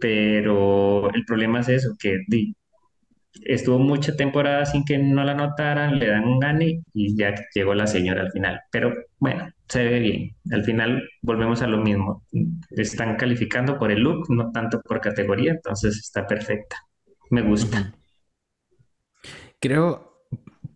Pero 0.00 1.12
el 1.14 1.24
problema 1.24 1.60
es 1.60 1.68
eso, 1.68 1.94
que 1.98 2.20
estuvo 3.44 3.78
mucha 3.78 4.14
temporada 4.16 4.66
sin 4.66 4.84
que 4.84 4.98
no 4.98 5.24
la 5.24 5.34
notaran, 5.34 5.98
le 5.98 6.08
dan 6.08 6.24
un 6.24 6.38
gane 6.38 6.82
y 6.92 7.16
ya 7.16 7.34
llegó 7.54 7.74
la 7.74 7.86
señora 7.86 8.22
al 8.22 8.32
final. 8.32 8.60
Pero 8.70 8.92
bueno, 9.18 9.48
se 9.68 9.84
ve 9.84 10.00
bien. 10.00 10.36
Al 10.50 10.64
final 10.64 11.08
volvemos 11.22 11.62
a 11.62 11.66
lo 11.66 11.78
mismo. 11.78 12.24
Están 12.70 13.16
calificando 13.16 13.78
por 13.78 13.90
el 13.90 14.00
look, 14.00 14.26
no 14.30 14.50
tanto 14.50 14.80
por 14.82 15.00
categoría, 15.00 15.52
entonces 15.52 15.96
está 15.98 16.26
perfecta. 16.26 16.76
Me 17.30 17.42
gusta. 17.42 17.92
Creo, 19.60 20.11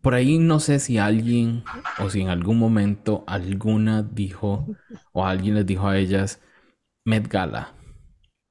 por 0.07 0.15
ahí 0.15 0.39
no 0.39 0.61
sé 0.61 0.79
si 0.79 0.99
alguien 0.99 1.65
o 1.99 2.11
si 2.11 2.21
en 2.21 2.29
algún 2.29 2.61
momento 2.61 3.25
alguna 3.27 4.05
dijo 4.05 4.65
o 5.13 5.27
alguien 5.27 5.57
les 5.57 5.67
dijo 5.67 5.89
a 5.89 5.99
ellas 5.99 6.41
Met 7.05 7.27
Gala. 7.27 7.75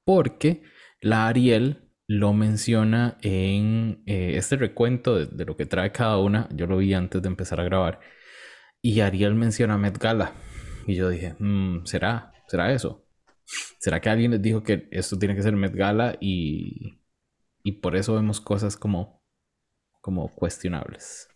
Porque 0.04 0.64
la 1.00 1.26
Ariel 1.28 1.88
lo 2.06 2.34
menciona 2.34 3.16
en 3.22 4.02
eh, 4.04 4.32
este 4.36 4.56
recuento 4.56 5.14
de, 5.14 5.44
lo 5.46 5.56
que 5.56 5.64
trae 5.64 5.92
cada 5.92 6.18
una. 6.18 6.46
Yo 6.54 6.66
lo 6.66 6.76
vi 6.76 6.92
antes 6.92 7.22
de 7.22 7.28
empezar 7.28 7.58
a 7.58 7.64
grabar. 7.64 8.00
Y 8.82 9.00
Ariel 9.00 9.34
menciona 9.34 9.78
Met 9.78 9.96
Gala. 9.96 10.34
Y 10.86 10.94
yo 10.94 11.08
dije, 11.08 11.36
mm, 11.38 11.86
¿será? 11.86 12.34
¿Será 12.48 12.70
eso? 12.70 13.08
¿Será 13.78 14.02
que 14.02 14.10
alguien 14.10 14.32
les 14.32 14.42
dijo 14.42 14.62
que 14.62 14.88
esto 14.90 15.18
tiene 15.18 15.34
que 15.34 15.42
ser 15.42 15.56
Met 15.56 15.74
Gala 15.74 16.18
y, 16.20 17.00
y 17.62 17.80
por 17.80 17.96
eso 17.96 18.14
vemos 18.14 18.42
cosas 18.42 18.76
como, 18.76 19.24
como 20.02 20.28
cuestionables? 20.34 21.30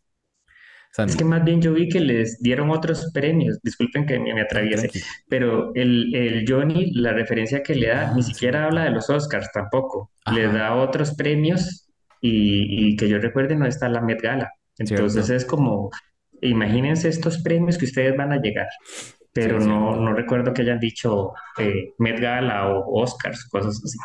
Es 0.98 1.16
que 1.16 1.24
más 1.24 1.44
bien 1.44 1.62
yo 1.62 1.72
vi 1.72 1.88
que 1.88 2.00
les 2.00 2.40
dieron 2.40 2.70
otros 2.70 3.10
premios, 3.14 3.60
disculpen 3.62 4.06
que 4.06 4.18
me, 4.18 4.40
atraviese, 4.40 4.90
pero 5.28 5.72
el, 5.74 6.12
el, 6.14 6.44
Johnny, 6.46 6.92
la 6.94 7.12
referencia 7.12 7.62
que 7.62 7.76
le 7.76 7.88
da, 7.88 8.12
ni 8.12 8.20
ah, 8.20 8.24
siquiera 8.24 8.64
habla 8.64 8.84
de 8.84 8.90
los 8.90 9.08
Oscars 9.08 9.50
tampoco, 9.52 10.10
le 10.32 10.48
da 10.48 10.74
otros 10.74 11.14
premios 11.14 11.88
y, 12.20 12.90
y, 12.90 12.96
que 12.96 13.08
yo 13.08 13.18
recuerde 13.18 13.54
no 13.54 13.66
está 13.66 13.88
la 13.88 14.00
Met 14.00 14.20
Gala. 14.20 14.52
Entonces 14.78 15.30
es 15.30 15.44
como, 15.44 15.90
imagínense 16.42 17.08
estos 17.08 17.38
premios 17.38 17.78
que 17.78 17.84
ustedes 17.84 18.16
van 18.16 18.32
a 18.32 18.40
llegar, 18.40 18.68
pero 19.32 19.60
no, 19.60 19.94
no 19.94 20.12
recuerdo 20.12 20.52
que 20.52 20.62
hayan 20.62 20.80
dicho 20.80 21.32
eh, 21.58 21.92
Met 21.98 22.18
Gala 22.18 22.68
o 22.68 23.00
Oscars, 23.00 23.48
cosas 23.48 23.80
así. 23.84 23.98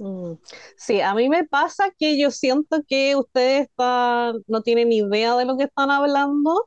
Mm. 0.00 0.38
Sí, 0.78 1.02
a 1.02 1.14
mí 1.14 1.28
me 1.28 1.44
pasa 1.44 1.90
que 1.98 2.18
yo 2.18 2.30
siento 2.30 2.82
que 2.88 3.16
ustedes 3.16 3.68
no 3.76 4.62
tienen 4.62 4.90
idea 4.92 5.36
de 5.36 5.44
lo 5.44 5.58
que 5.58 5.64
están 5.64 5.90
hablando, 5.90 6.66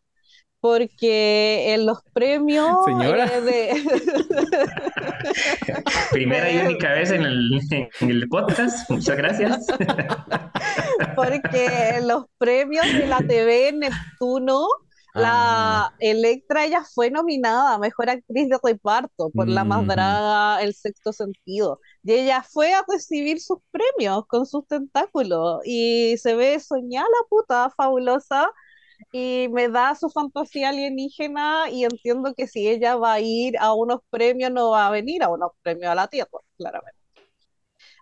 porque 0.60 1.74
en 1.74 1.88
los 1.88 1.98
premios 2.14 2.86
Señora. 2.86 3.26
Eh, 3.26 3.74
Primera 6.12 6.52
y 6.52 6.60
única 6.60 6.94
vez 6.94 7.10
en 7.10 7.24
el, 7.24 7.60
en 7.72 8.12
el 8.12 8.30
podcast, 8.30 8.88
muchas 8.92 9.18
gracias. 9.18 9.66
porque 11.16 11.96
en 11.96 12.08
los 12.08 12.26
premios 12.38 12.86
de 12.86 13.08
la 13.08 13.18
TV 13.18 13.74
Neptuno 13.74 14.68
la 15.14 15.86
ah. 15.86 15.96
Electra, 16.00 16.66
ella 16.66 16.84
fue 16.84 17.12
nominada 17.12 17.76
a 17.76 17.78
Mejor 17.78 18.10
Actriz 18.10 18.50
de 18.50 18.58
Reparto 18.62 19.30
por 19.30 19.48
La 19.48 19.64
Más 19.64 19.86
Draga, 19.86 20.62
El 20.62 20.74
Sexto 20.74 21.14
Sentido. 21.14 21.80
Y 22.04 22.14
ella 22.14 22.44
fue 22.44 22.74
a 22.74 22.84
recibir 22.88 23.40
sus 23.40 23.60
premios 23.72 24.26
con 24.28 24.46
sus 24.48 24.68
tentáculos. 24.68 25.62
Y 25.66 26.18
se 26.18 26.36
ve 26.36 26.60
soñada 26.60 27.06
la 27.08 27.28
puta, 27.30 27.70
fabulosa. 27.78 28.50
Y 29.12 29.50
me 29.52 29.70
da 29.70 29.96
su 29.96 30.10
fantasía 30.10 30.70
alienígena 30.70 31.70
y 31.70 31.84
entiendo 31.86 32.34
que 32.36 32.48
si 32.48 32.68
ella 32.68 32.96
va 32.96 33.14
a 33.14 33.20
ir 33.22 33.58
a 33.60 33.74
unos 33.74 34.02
premios, 34.10 34.52
no 34.52 34.72
va 34.72 34.88
a 34.88 34.92
venir 34.92 35.24
a 35.24 35.30
unos 35.30 35.52
premios 35.62 35.92
a 35.92 35.96
la 35.96 36.08
Tierra, 36.08 36.40
claramente. 36.58 37.03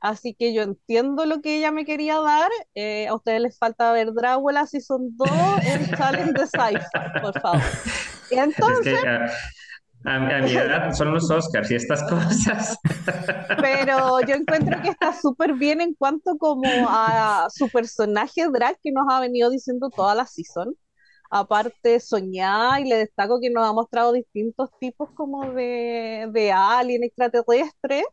Así 0.02 0.34
que 0.34 0.52
yo 0.52 0.64
entiendo 0.64 1.28
lo 1.28 1.42
que 1.42 1.58
ella 1.58 1.72
me 1.72 1.86
quería 1.86 2.20
dar. 2.20 2.50
Eh, 2.74 3.08
a 3.08 3.14
ustedes 3.14 3.40
les 3.40 3.58
falta 3.58 3.94
ver 3.94 4.12
Drácula 4.14 4.66
son 4.66 5.16
dos 5.16 5.30
en 5.64 5.92
Challenge 5.96 6.34
de 6.34 6.48
Sci-Fi, 6.48 7.22
por 7.22 7.40
favor. 7.40 7.62
Y 8.32 8.40
entonces... 8.40 9.00
a, 10.06 10.18
mi 10.42 10.54
edad 10.54 10.92
son 10.94 11.14
los 11.14 11.30
Oscars 11.30 11.70
y 11.70 11.76
estas 11.76 12.02
cosas. 12.10 12.80
Pero 13.62 14.20
yo 14.28 14.34
encuentro 14.34 14.82
que 14.82 14.90
está 14.90 15.14
súper 15.14 15.54
bien 15.54 15.82
en 15.82 15.94
cuanto 15.94 16.36
como 16.40 16.68
a 16.90 17.48
su 17.52 17.70
personaje 17.70 18.48
drag 18.52 18.78
que 18.82 18.92
nos 18.92 19.06
ha 19.08 19.20
venido 19.20 19.52
diciendo 19.52 19.92
toda 19.96 20.16
la 20.16 20.26
season. 20.26 20.74
Aparte, 21.30 22.00
soñar 22.00 22.82
y 22.82 22.86
le 22.86 22.98
destaco 22.98 23.40
que 23.40 23.52
nos 23.52 23.68
ha 23.68 23.72
mostrado 23.72 24.14
distintos 24.14 24.70
tipos 24.80 25.12
como 25.12 25.52
de, 25.52 26.28
de 26.32 26.52
alien 26.52 27.04
extraterrestre 27.04 28.04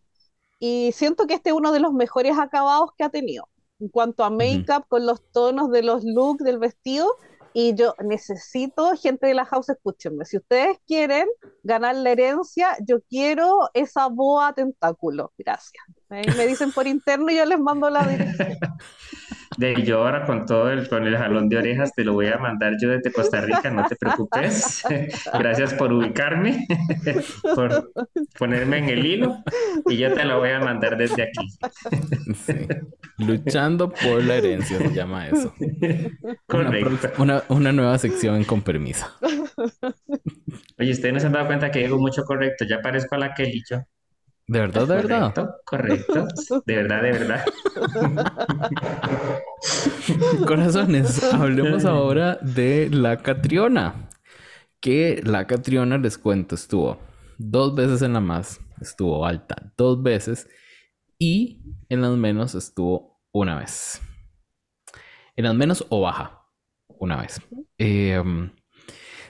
y 0.59 0.93
siento 0.93 1.27
que 1.27 1.35
este 1.35 1.51
es 1.51 1.57
uno 1.57 1.73
de 1.73 1.81
los 1.81 1.93
mejores 1.93 2.39
acabados 2.39 2.91
que 2.97 3.05
ha 3.05 3.11
tenido 3.11 3.49
en 3.81 3.89
cuanto 3.89 4.25
a 4.25 4.31
make-up, 4.31 4.87
con 4.89 5.07
los 5.07 5.23
tonos 5.31 5.71
de 5.71 5.83
los 5.83 6.05
looks 6.05 6.45
del 6.45 6.59
vestido. 6.59 7.09
Y 7.55 7.75
yo 7.75 7.95
necesito, 8.05 8.93
gente 8.97 9.27
de 9.27 9.35
la 9.35 9.45
house, 9.45 9.71
escúchenme. 9.71 10.25
Si 10.25 10.37
ustedes 10.37 10.79
quieren 10.87 11.27
ganar 11.63 11.97
la 11.97 12.11
herencia, 12.11 12.77
yo 12.87 13.01
quiero 13.09 13.71
esa 13.75 14.09
boa 14.09 14.53
tentáculo. 14.53 15.33
Gracias. 15.39 15.83
Me 16.09 16.47
dicen 16.47 16.73
por 16.73 16.87
interno 16.87 17.31
y 17.31 17.37
yo 17.37 17.45
les 17.47 17.59
mando 17.59 17.89
la 17.91 18.07
dirección. 18.07 18.59
De 19.57 19.83
yo 19.83 19.99
ahora 19.99 20.25
con 20.25 20.47
todo 20.47 20.71
el, 20.71 20.89
con 20.89 21.07
el 21.07 21.17
jalón 21.17 21.49
de 21.49 21.57
orejas 21.57 21.93
te 21.95 22.05
lo 22.05 22.13
voy 22.13 22.27
a 22.27 22.39
mandar 22.39 22.75
yo 22.81 22.91
desde 22.91 23.11
Costa 23.13 23.41
Rica, 23.41 23.71
no 23.71 23.87
te 23.87 23.97
preocupes. 23.97 24.85
Gracias 25.39 25.75
por 25.75 25.93
ubicarme, 25.93 26.67
por 27.55 27.93
ponerme 28.39 28.79
en 28.79 28.89
el 28.91 29.07
hilo 29.07 29.43
y 29.89 29.97
yo 29.97 30.13
te 30.13 30.25
lo 30.25 30.39
voy 30.39 30.51
a 30.51 30.61
mandar 30.61 30.97
desde 30.97 31.23
aquí. 31.23 31.49
Luchando 33.19 33.91
por 33.91 34.23
la 34.25 34.37
herencia 34.37 34.79
se 34.79 34.93
llama 34.93 35.29
eso. 35.29 35.55
Correcto. 36.47 37.11
Una, 37.19 37.43
una, 37.49 37.73
nueva 37.73 37.99
sección 37.99 38.45
con 38.45 38.63
permiso. 38.63 39.07
Oye, 40.79 40.93
ustedes 40.93 41.15
no 41.15 41.21
se 41.21 41.27
han 41.27 41.33
dado 41.33 41.47
cuenta 41.47 41.71
que 41.71 41.81
digo 41.81 41.99
mucho 41.99 42.25
correcto, 42.25 42.65
ya 42.65 42.81
parezco 42.81 43.15
a 43.15 43.19
la 43.19 43.35
que 43.35 43.45
he 43.45 43.47
dicho. 43.47 43.85
¿De 44.49 44.61
verdad, 44.61 44.89
de 44.89 44.95
verdad? 44.95 45.57
Correcto, 45.67 46.27
de 46.65 46.77
verdad, 46.77 47.03
de 47.03 47.13
verdad. 47.13 47.45
Corazones, 50.47 51.23
hablemos 51.35 51.85
ahora 51.85 52.39
de 52.41 52.89
la 52.89 53.19
Catriona. 53.19 54.09
Que 54.81 55.21
la 55.23 55.47
Catriona, 55.47 55.99
les 55.99 56.17
cuento, 56.17 56.55
estuvo 56.55 56.99
dos 57.37 57.75
veces 57.75 58.01
en 58.01 58.15
la 58.15 58.21
más, 58.21 58.59
estuvo 58.81 59.27
alta 59.27 59.71
dos 59.77 60.03
veces 60.03 60.49
y 61.19 61.61
en 61.91 62.01
las 62.01 62.13
menos 62.13 62.55
estuvo 62.55 63.21
una 63.33 63.59
vez. 63.59 64.01
En 65.37 65.45
las 65.45 65.55
menos 65.55 65.85
o 65.91 66.01
baja, 66.01 66.47
una 66.99 67.21
vez. 67.21 67.39
Em, 67.77 68.51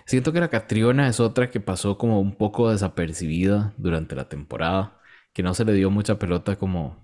siento 0.07 0.33
que 0.33 0.38
la 0.38 0.48
Catriona 0.48 1.09
es 1.09 1.18
otra 1.18 1.50
que 1.50 1.59
pasó 1.59 1.98
como 1.98 2.20
un 2.20 2.37
poco 2.37 2.70
desapercibida 2.70 3.74
durante 3.78 4.14
la 4.14 4.28
temporada 4.28 4.97
que 5.38 5.44
no 5.44 5.55
se 5.55 5.64
le 5.64 5.72
dio 5.72 5.88
mucha 5.88 6.18
pelota 6.18 6.57
como, 6.57 7.01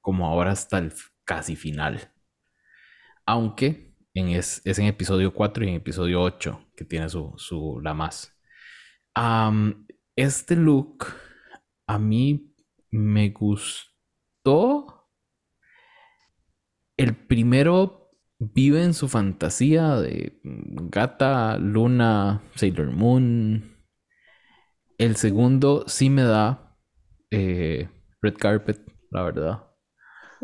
como 0.00 0.26
ahora 0.26 0.52
hasta 0.52 0.78
el 0.78 0.90
casi 1.26 1.54
final. 1.54 2.10
Aunque 3.26 3.94
en 4.14 4.30
es, 4.30 4.62
en 4.64 4.86
episodio 4.86 5.34
4 5.34 5.66
y 5.66 5.68
en 5.68 5.74
episodio 5.74 6.22
8 6.22 6.70
que 6.74 6.86
tiene 6.86 7.10
su, 7.10 7.34
su 7.36 7.82
la 7.82 7.92
más. 7.92 8.34
este 10.16 10.56
look 10.56 11.04
a 11.86 11.98
mí 11.98 12.54
me 12.90 13.28
gustó. 13.28 15.10
El 16.96 17.14
primero 17.14 18.12
vive 18.38 18.82
en 18.82 18.94
su 18.94 19.08
fantasía 19.08 19.96
de 19.96 20.40
gata, 20.42 21.58
luna, 21.58 22.42
Sailor 22.54 22.92
Moon. 22.92 23.76
El 24.96 25.16
segundo 25.16 25.84
sí 25.86 26.08
me 26.08 26.22
da 26.22 26.63
eh, 27.34 27.88
red 28.22 28.34
carpet, 28.36 28.80
la 29.10 29.22
verdad. 29.22 29.64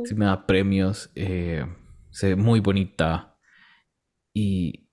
Sí 0.05 0.15
me 0.15 0.25
da 0.25 0.47
premios. 0.47 1.11
Eh, 1.15 1.65
se 2.11 2.31
ve 2.31 2.37
muy 2.37 2.61
bonita. 2.61 3.39
Y. 4.35 4.89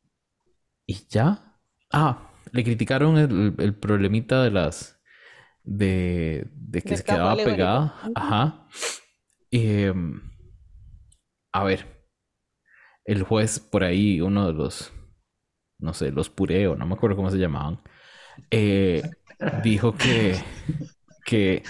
Y 0.86 1.08
ya. 1.10 1.60
Ah, 1.92 2.32
le 2.52 2.64
criticaron 2.64 3.18
el, 3.18 3.76
problemita 3.76 4.44
de 4.44 4.52
las. 4.52 5.02
De, 5.64 6.48
de 6.54 6.82
que 6.82 6.98
se 6.98 7.04
quedaba 7.04 7.36
pegada. 7.36 7.96
Ajá. 8.16 8.68
Em, 9.52 10.22
a 11.52 11.64
ver. 11.64 11.98
El 13.06 13.24
juez 13.24 13.60
por 13.60 13.84
ahí, 13.84 14.22
uno 14.22 14.48
de 14.48 14.54
los. 14.54 14.94
No 15.80 15.94
sé, 15.94 16.12
los 16.12 16.30
pureo, 16.30 16.76
no 16.76 16.86
me 16.86 16.96
acuerdo 16.96 17.16
cómo 17.16 17.30
se 17.30 17.38
llamaban. 17.38 17.82
Eh, 18.52 19.02
dijo 19.64 19.96
que 19.96 20.36
que 21.28 21.62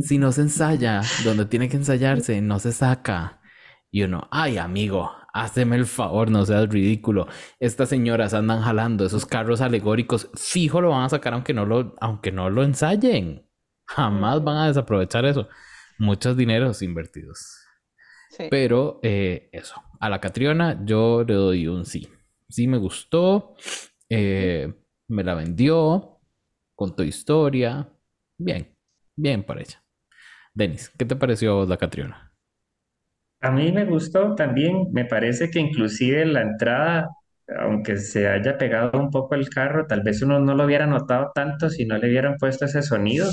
si 0.00 0.18
no 0.18 0.32
se 0.32 0.42
ensaya 0.42 1.00
donde 1.22 1.46
tiene 1.46 1.68
que 1.68 1.76
ensayarse, 1.76 2.40
no 2.42 2.58
se 2.58 2.72
saca. 2.72 3.40
Y 3.92 4.02
uno, 4.02 4.26
ay 4.32 4.58
amigo, 4.58 5.12
hazme 5.32 5.76
el 5.76 5.86
favor, 5.86 6.32
no 6.32 6.44
seas 6.44 6.68
ridículo. 6.68 7.28
Estas 7.60 7.90
señoras 7.90 8.34
andan 8.34 8.60
jalando 8.60 9.06
esos 9.06 9.24
carros 9.24 9.60
alegóricos, 9.60 10.28
fijo 10.34 10.80
lo 10.80 10.90
van 10.90 11.04
a 11.04 11.08
sacar 11.08 11.32
aunque 11.32 11.54
no 11.54 11.64
lo, 11.64 11.94
aunque 12.00 12.32
no 12.32 12.50
lo 12.50 12.64
ensayen. 12.64 13.48
Jamás 13.86 14.42
van 14.42 14.56
a 14.56 14.66
desaprovechar 14.66 15.24
eso. 15.26 15.48
Muchos 15.98 16.36
dineros 16.36 16.82
invertidos. 16.82 17.60
Pero 18.50 18.98
eh, 19.04 19.48
eso, 19.52 19.80
a 20.00 20.10
la 20.10 20.20
Catriona 20.20 20.84
yo 20.84 21.22
le 21.22 21.34
doy 21.34 21.68
un 21.68 21.86
sí. 21.86 22.08
Sí 22.48 22.66
me 22.66 22.78
gustó, 22.78 23.54
eh, 24.08 24.74
me 25.06 25.22
la 25.22 25.34
vendió, 25.34 26.18
contó 26.74 27.04
historia, 27.04 27.88
bien. 28.38 28.73
Bien 29.16 29.42
por 29.44 29.58
ella. 29.60 29.82
Denis, 30.54 30.90
¿qué 30.98 31.04
te 31.06 31.16
pareció 31.16 31.66
la 31.66 31.76
Catriona? 31.78 32.32
A 33.40 33.50
mí 33.50 33.70
me 33.72 33.84
gustó 33.84 34.34
también, 34.34 34.88
me 34.92 35.04
parece 35.04 35.50
que 35.50 35.60
inclusive 35.60 36.24
la 36.26 36.42
entrada, 36.42 37.10
aunque 37.60 37.96
se 37.98 38.26
haya 38.26 38.56
pegado 38.58 38.98
un 38.98 39.10
poco 39.10 39.34
el 39.34 39.48
carro, 39.50 39.86
tal 39.86 40.02
vez 40.02 40.22
uno 40.22 40.40
no 40.40 40.54
lo 40.54 40.64
hubiera 40.64 40.86
notado 40.86 41.30
tanto 41.34 41.68
si 41.70 41.84
no 41.84 41.98
le 41.98 42.08
hubieran 42.08 42.36
puesto 42.38 42.64
ese 42.64 42.82
sonido, 42.82 43.26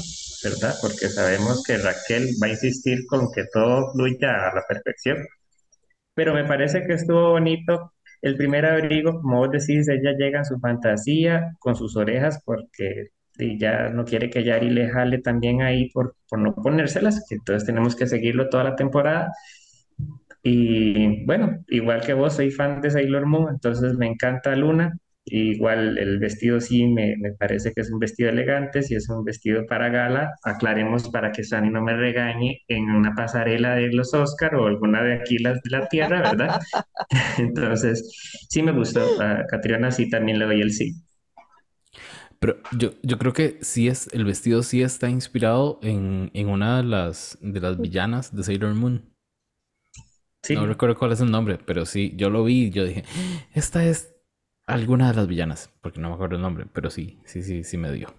¿verdad? 0.43 0.75
Porque 0.81 1.07
sabemos 1.07 1.63
que 1.65 1.77
Raquel 1.77 2.27
va 2.43 2.47
a 2.47 2.49
insistir 2.51 3.05
con 3.07 3.31
que 3.33 3.45
todo 3.53 3.91
fluya 3.93 4.49
a 4.49 4.53
la 4.55 4.63
perfección. 4.67 5.17
Pero 6.13 6.33
me 6.33 6.45
parece 6.45 6.85
que 6.85 6.93
estuvo 6.93 7.31
bonito. 7.31 7.93
El 8.21 8.37
primer 8.37 8.65
abrigo, 8.65 9.21
como 9.21 9.39
vos 9.39 9.51
decís, 9.51 9.87
ella 9.89 10.13
llega 10.17 10.39
en 10.39 10.45
su 10.45 10.59
fantasía, 10.59 11.53
con 11.59 11.75
sus 11.75 11.95
orejas, 11.97 12.41
porque 12.45 13.09
y 13.37 13.57
ya 13.57 13.89
no 13.89 14.05
quiere 14.05 14.29
que 14.29 14.43
Yari 14.43 14.69
le 14.69 14.89
jale 14.89 15.19
también 15.19 15.61
ahí 15.61 15.89
por, 15.89 16.15
por 16.29 16.39
no 16.39 16.53
ponérselas, 16.55 17.25
que 17.27 17.35
entonces 17.35 17.65
tenemos 17.65 17.95
que 17.95 18.07
seguirlo 18.07 18.49
toda 18.49 18.63
la 18.65 18.75
temporada. 18.75 19.31
Y 20.43 21.25
bueno, 21.25 21.59
igual 21.67 22.01
que 22.01 22.13
vos, 22.13 22.35
soy 22.35 22.51
fan 22.51 22.81
de 22.81 22.89
Sailor 22.91 23.25
Moon, 23.27 23.49
entonces 23.49 23.95
me 23.95 24.07
encanta 24.07 24.55
Luna. 24.55 24.97
Igual 25.23 25.99
el 25.99 26.17
vestido 26.17 26.59
sí 26.59 26.87
me, 26.87 27.15
me 27.17 27.33
parece 27.33 27.71
que 27.73 27.81
es 27.81 27.91
un 27.91 27.99
vestido 27.99 28.29
elegante, 28.31 28.81
si 28.81 28.95
es 28.95 29.07
un 29.07 29.23
vestido 29.23 29.65
para 29.67 29.89
gala, 29.89 30.33
aclaremos 30.43 31.09
para 31.09 31.31
que 31.31 31.43
Sani 31.43 31.69
no 31.69 31.81
me 31.83 31.95
regañe 31.95 32.61
en 32.67 32.89
una 32.89 33.13
pasarela 33.15 33.75
de 33.75 33.93
los 33.93 34.13
Oscar 34.15 34.55
o 34.55 34.65
alguna 34.65 35.03
de 35.03 35.13
aquí 35.13 35.37
las 35.37 35.61
de 35.61 35.69
la 35.69 35.87
tierra, 35.87 36.21
¿verdad? 36.21 36.59
Entonces, 37.37 38.45
sí 38.49 38.63
me 38.63 38.71
gustó. 38.71 39.01
A 39.21 39.45
Catriona 39.47 39.91
sí 39.91 40.09
también 40.09 40.39
le 40.39 40.45
doy 40.45 40.61
el 40.61 40.71
sí. 40.71 40.93
Pero 42.41 42.57
yo, 42.75 42.89
yo 43.03 43.19
creo 43.19 43.33
que 43.33 43.59
sí 43.61 43.87
es, 43.87 44.07
el 44.13 44.25
vestido 44.25 44.63
sí 44.63 44.81
está 44.81 45.07
inspirado 45.09 45.79
en, 45.83 46.31
en 46.33 46.49
una 46.49 46.77
de 46.77 46.83
las, 46.83 47.37
de 47.39 47.59
las 47.61 47.79
villanas 47.79 48.35
de 48.35 48.43
Sailor 48.43 48.73
Moon. 48.73 49.13
Sí, 50.41 50.55
No 50.55 50.65
recuerdo 50.65 50.97
cuál 50.97 51.11
es 51.11 51.21
el 51.21 51.29
nombre, 51.29 51.59
pero 51.63 51.85
sí, 51.85 52.13
yo 52.17 52.31
lo 52.31 52.43
vi 52.43 52.63
y 52.65 52.69
yo 52.71 52.83
dije, 52.83 53.03
esta 53.53 53.85
es 53.85 54.15
alguna 54.65 55.09
de 55.11 55.17
las 55.17 55.27
villanas, 55.27 55.69
porque 55.81 55.99
no 55.99 56.09
me 56.09 56.15
acuerdo 56.15 56.35
el 56.35 56.41
nombre, 56.41 56.65
pero 56.73 56.89
sí, 56.89 57.19
sí, 57.25 57.43
sí, 57.43 57.63
sí 57.63 57.77
me 57.77 57.91
dio. 57.91 58.11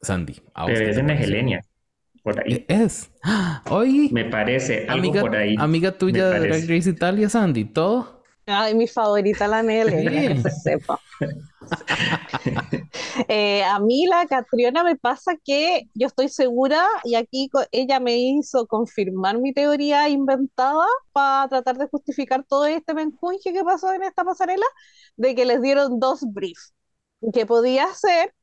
Sandy, 0.00 0.40
¿a 0.54 0.66
pero 0.66 0.86
es 0.88 0.98
pareció? 0.98 1.02
Negelenia, 1.02 1.60
por 2.22 2.38
ahí. 2.40 2.52
Eh, 2.54 2.66
Es. 2.68 3.10
¡Ah! 3.24 3.64
Oye, 3.70 4.08
Me 4.12 4.26
parece 4.26 4.86
algo 4.88 4.92
amiga, 4.92 5.20
por 5.20 5.34
ahí. 5.36 5.56
amiga 5.58 5.98
tuya 5.98 6.30
de 6.30 6.40
Drag. 6.40 6.68
Race 6.68 6.88
Italia, 6.88 7.28
Sandy, 7.28 7.64
¿todo? 7.64 8.19
Ay, 8.50 8.74
mi 8.74 8.86
favorita 8.86 9.46
la 9.48 9.62
Nele, 9.62 10.02
que 10.28 10.36
Sí. 10.36 10.42
se 10.42 10.50
sepa. 10.50 10.98
Eh, 13.28 13.62
a 13.64 13.78
mí 13.80 14.06
la 14.06 14.26
Catriona 14.26 14.82
me 14.84 14.96
pasa 14.96 15.36
que 15.44 15.88
yo 15.94 16.06
estoy 16.06 16.28
segura, 16.28 16.84
y 17.04 17.14
aquí 17.14 17.50
ella 17.72 18.00
me 18.00 18.16
hizo 18.16 18.66
confirmar 18.66 19.38
mi 19.38 19.52
teoría 19.52 20.08
inventada 20.08 20.86
para 21.12 21.48
tratar 21.48 21.76
de 21.78 21.88
justificar 21.88 22.44
todo 22.48 22.66
este 22.66 22.94
menjunje 22.94 23.52
que 23.52 23.64
pasó 23.64 23.92
en 23.92 24.02
esta 24.02 24.24
pasarela, 24.24 24.66
de 25.16 25.34
que 25.34 25.44
les 25.44 25.60
dieron 25.62 25.98
dos 26.00 26.20
briefs, 26.22 26.72
que 27.32 27.46
podía 27.46 27.92
ser 27.94 28.34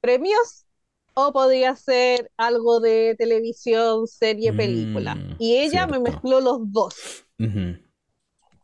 premios 0.00 0.66
o 1.14 1.32
podía 1.32 1.74
ser 1.76 2.30
algo 2.36 2.80
de 2.80 3.14
televisión, 3.18 4.06
serie, 4.06 4.52
película. 4.52 5.16
Mm, 5.16 5.34
Y 5.38 5.56
ella 5.56 5.86
me 5.86 5.94
cierto. 5.98 6.10
mezcló 6.10 6.40
los 6.40 6.58
dos 6.72 6.94
Ujú. 7.38 7.78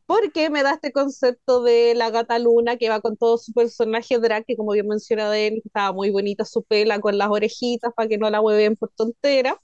Porque 0.06 0.50
me 0.50 0.62
da 0.62 0.72
este 0.74 0.92
concepto 0.92 1.62
de 1.62 1.94
la 1.94 2.10
gata 2.10 2.38
Luna 2.38 2.76
que 2.76 2.88
va 2.88 3.00
con 3.00 3.16
todo 3.16 3.38
su 3.38 3.52
personaje 3.52 4.18
drag, 4.18 4.44
que 4.44 4.56
como 4.56 4.72
bien 4.72 4.88
mencionado 4.88 5.32
él, 5.32 5.62
estaba 5.64 5.92
muy 5.92 6.10
bonita 6.10 6.44
su 6.44 6.62
pela 6.62 7.00
con 7.00 7.18
las 7.18 7.28
orejitas 7.30 7.92
para 7.94 8.08
que 8.08 8.18
no 8.18 8.30
la 8.30 8.40
hueven 8.40 8.76
por 8.76 8.90
tontera. 8.90 9.60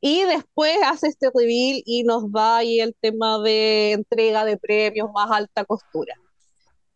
Y 0.00 0.22
después 0.24 0.76
hace 0.84 1.08
este 1.08 1.28
reveal 1.34 1.82
y 1.86 2.04
nos 2.04 2.30
da 2.30 2.58
ahí 2.58 2.80
el 2.80 2.94
tema 3.00 3.42
de 3.42 3.92
entrega 3.92 4.44
de 4.44 4.56
premios 4.58 5.10
más 5.14 5.30
alta 5.30 5.64
costura. 5.64 6.14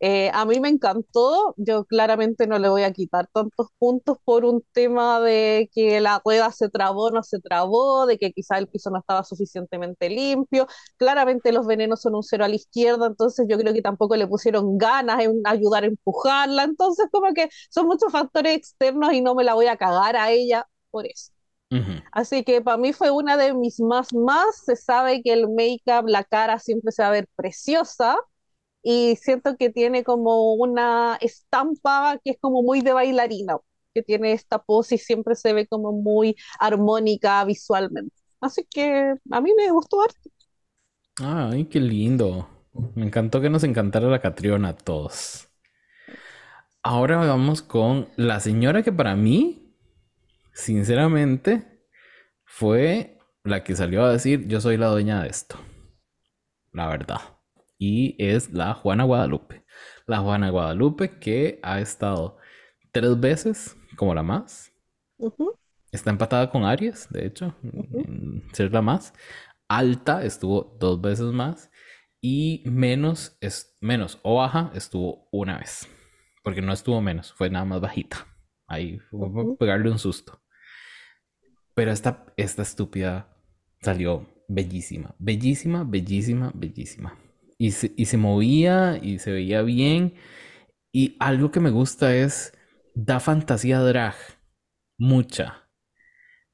Eh, 0.01 0.31
a 0.33 0.45
mí 0.45 0.61
me 0.61 0.69
encantó, 0.69 1.55
yo 1.57 1.85
claramente 1.85 2.47
no 2.47 2.59
le 2.59 2.69
voy 2.69 2.83
a 2.85 2.93
quitar 2.93 3.29
tantos 3.33 3.69
puntos 3.79 4.19
por 4.25 4.45
un 4.45 4.63
tema 4.73 5.21
de 5.21 5.69
que 5.75 6.01
la 6.01 6.23
rueda 6.25 6.53
se 6.53 6.69
trabó, 6.69 7.11
no 7.11 7.23
se 7.25 7.41
trabó, 7.41 8.07
de 8.07 8.17
que 8.19 8.33
quizá 8.33 8.59
el 8.59 8.69
piso 8.69 8.91
no 8.91 8.99
estaba 9.01 9.25
suficientemente 9.25 10.09
limpio, 10.09 10.69
claramente 10.97 11.51
los 11.53 11.67
venenos 11.67 12.01
son 12.01 12.15
un 12.15 12.23
cero 12.23 12.45
a 12.45 12.49
la 12.49 12.55
izquierda, 12.57 13.07
entonces 13.07 13.47
yo 13.49 13.59
creo 13.59 13.75
que 13.75 13.83
tampoco 13.83 14.15
le 14.17 14.29
pusieron 14.29 14.79
ganas 14.79 15.21
en 15.21 15.43
ayudar 15.45 15.83
a 15.85 15.87
empujarla, 15.89 16.63
entonces 16.65 17.07
como 17.11 17.33
que 17.35 17.49
son 17.71 17.87
muchos 17.87 18.13
factores 18.13 18.57
externos 18.57 19.13
y 19.13 19.21
no 19.21 19.35
me 19.35 19.45
la 19.45 19.55
voy 19.55 19.67
a 19.67 19.77
cagar 19.77 20.17
a 20.17 20.31
ella 20.31 20.67
por 20.91 21.07
eso. 21.07 21.33
Así 22.13 22.45
que 22.45 22.61
para 22.63 22.79
mí 22.79 22.93
fue 22.93 23.11
una 23.11 23.37
de 23.37 23.55
mis 23.55 23.81
más 23.81 24.13
más. 24.15 24.65
Se 24.65 24.77
sabe 24.77 25.23
que 25.23 25.33
el 25.33 25.49
make-up, 25.51 26.09
la 26.09 26.25
cara 26.25 26.59
siempre 26.59 26.93
se 26.93 27.03
va 27.03 27.09
a 27.09 27.13
ver 27.13 27.29
preciosa 27.37 28.17
y 28.83 29.17
siento 29.17 29.57
que 29.57 29.71
tiene 29.71 30.05
como 30.05 30.55
una 30.55 31.17
estampa 31.21 32.19
que 32.25 32.33
es 32.33 32.39
como 32.41 32.63
muy 32.63 32.81
de 32.83 32.93
bailarina, 32.93 33.59
que 33.95 34.03
tiene 34.03 34.33
esta 34.33 34.63
pose 34.63 34.97
y 34.97 34.99
siempre 34.99 35.35
se 35.37 35.53
ve 35.53 35.67
como 35.67 35.93
muy 35.93 36.37
armónica 36.61 37.45
visualmente. 37.45 38.15
Así 38.41 38.65
que 38.71 39.15
a 39.31 39.41
mí 39.41 39.53
me 39.57 39.71
gustó 39.73 40.03
harto. 40.03 40.31
Ay, 41.23 41.67
qué 41.67 41.81
lindo. 41.81 42.49
Me 42.95 43.07
encantó 43.07 43.41
que 43.41 43.51
nos 43.51 43.65
encantara 43.65 44.09
la 44.09 44.21
Catriona 44.21 44.71
a 44.71 44.77
todos. 44.77 45.49
Ahora 46.83 47.17
vamos 47.19 47.63
con 47.63 48.09
la 48.17 48.41
señora 48.41 48.83
que 48.83 48.93
para 48.93 49.15
mí, 49.17 49.75
sinceramente, 50.53 51.85
fue 52.45 53.19
la 53.45 53.65
que 53.65 53.77
salió 53.77 54.05
a 54.05 54.13
decir, 54.13 54.47
yo 54.49 54.61
soy 54.61 54.77
la 54.77 54.89
dueña 54.89 55.23
de 55.23 55.29
esto. 55.29 55.59
La 56.73 56.87
verdad. 56.89 57.21
Y 57.79 58.17
es 58.19 58.53
la 58.53 58.75
Juana 58.75 59.05
Guadalupe. 59.05 59.65
La 60.07 60.19
Juana 60.19 60.51
Guadalupe 60.51 61.19
que 61.19 61.61
ha 61.63 61.81
estado 61.81 62.39
tres 62.93 63.19
veces 63.21 63.77
como 63.97 64.15
la 64.15 64.23
más. 64.23 64.73
Está 65.93 66.11
empatada 66.11 66.51
con 66.51 66.65
Aries, 66.65 67.09
de 67.11 67.27
hecho, 67.27 67.55
en 67.63 68.43
ser 68.53 68.73
la 68.73 68.83
más. 68.83 69.15
Alta 69.69 70.25
estuvo 70.25 70.77
dos 70.79 71.01
veces 71.01 71.33
más. 71.33 71.71
Y 72.21 72.63
menos, 72.67 73.37
es, 73.41 73.77
menos 73.81 74.19
o 74.23 74.37
baja 74.37 74.73
estuvo 74.75 75.29
una 75.31 75.59
vez. 75.59 75.89
Porque 76.43 76.63
no 76.63 76.73
estuvo 76.73 77.01
menos, 77.01 77.33
fue 77.33 77.49
nada 77.49 77.65
más 77.65 77.81
bajita. 77.81 78.27
Ahí 78.67 78.99
fue 79.11 79.29
Ujú. 79.29 79.57
pegarle 79.57 79.91
un 79.91 79.99
susto. 79.99 80.43
Pero 81.75 81.93
esta, 81.93 82.27
esta 82.37 82.63
estúpida 82.63 83.29
salió 83.81 84.27
bellísima, 84.49 85.15
bellísima, 85.19 85.85
bellísima, 85.85 86.51
bellísima. 86.55 87.17
Y 87.59 87.73
se, 87.73 87.93
y 87.97 88.07
se 88.07 88.17
movía 88.17 88.99
y 89.03 89.19
se 89.19 89.33
veía 89.33 89.63
bien. 89.63 90.15
Y 90.93 91.17
algo 91.21 91.51
que 91.53 91.61
me 91.61 91.71
gusta 91.71 92.17
es, 92.17 92.55
da 92.95 93.21
fantasía 93.21 93.81
drag, 93.81 94.17
mucha. 94.99 95.69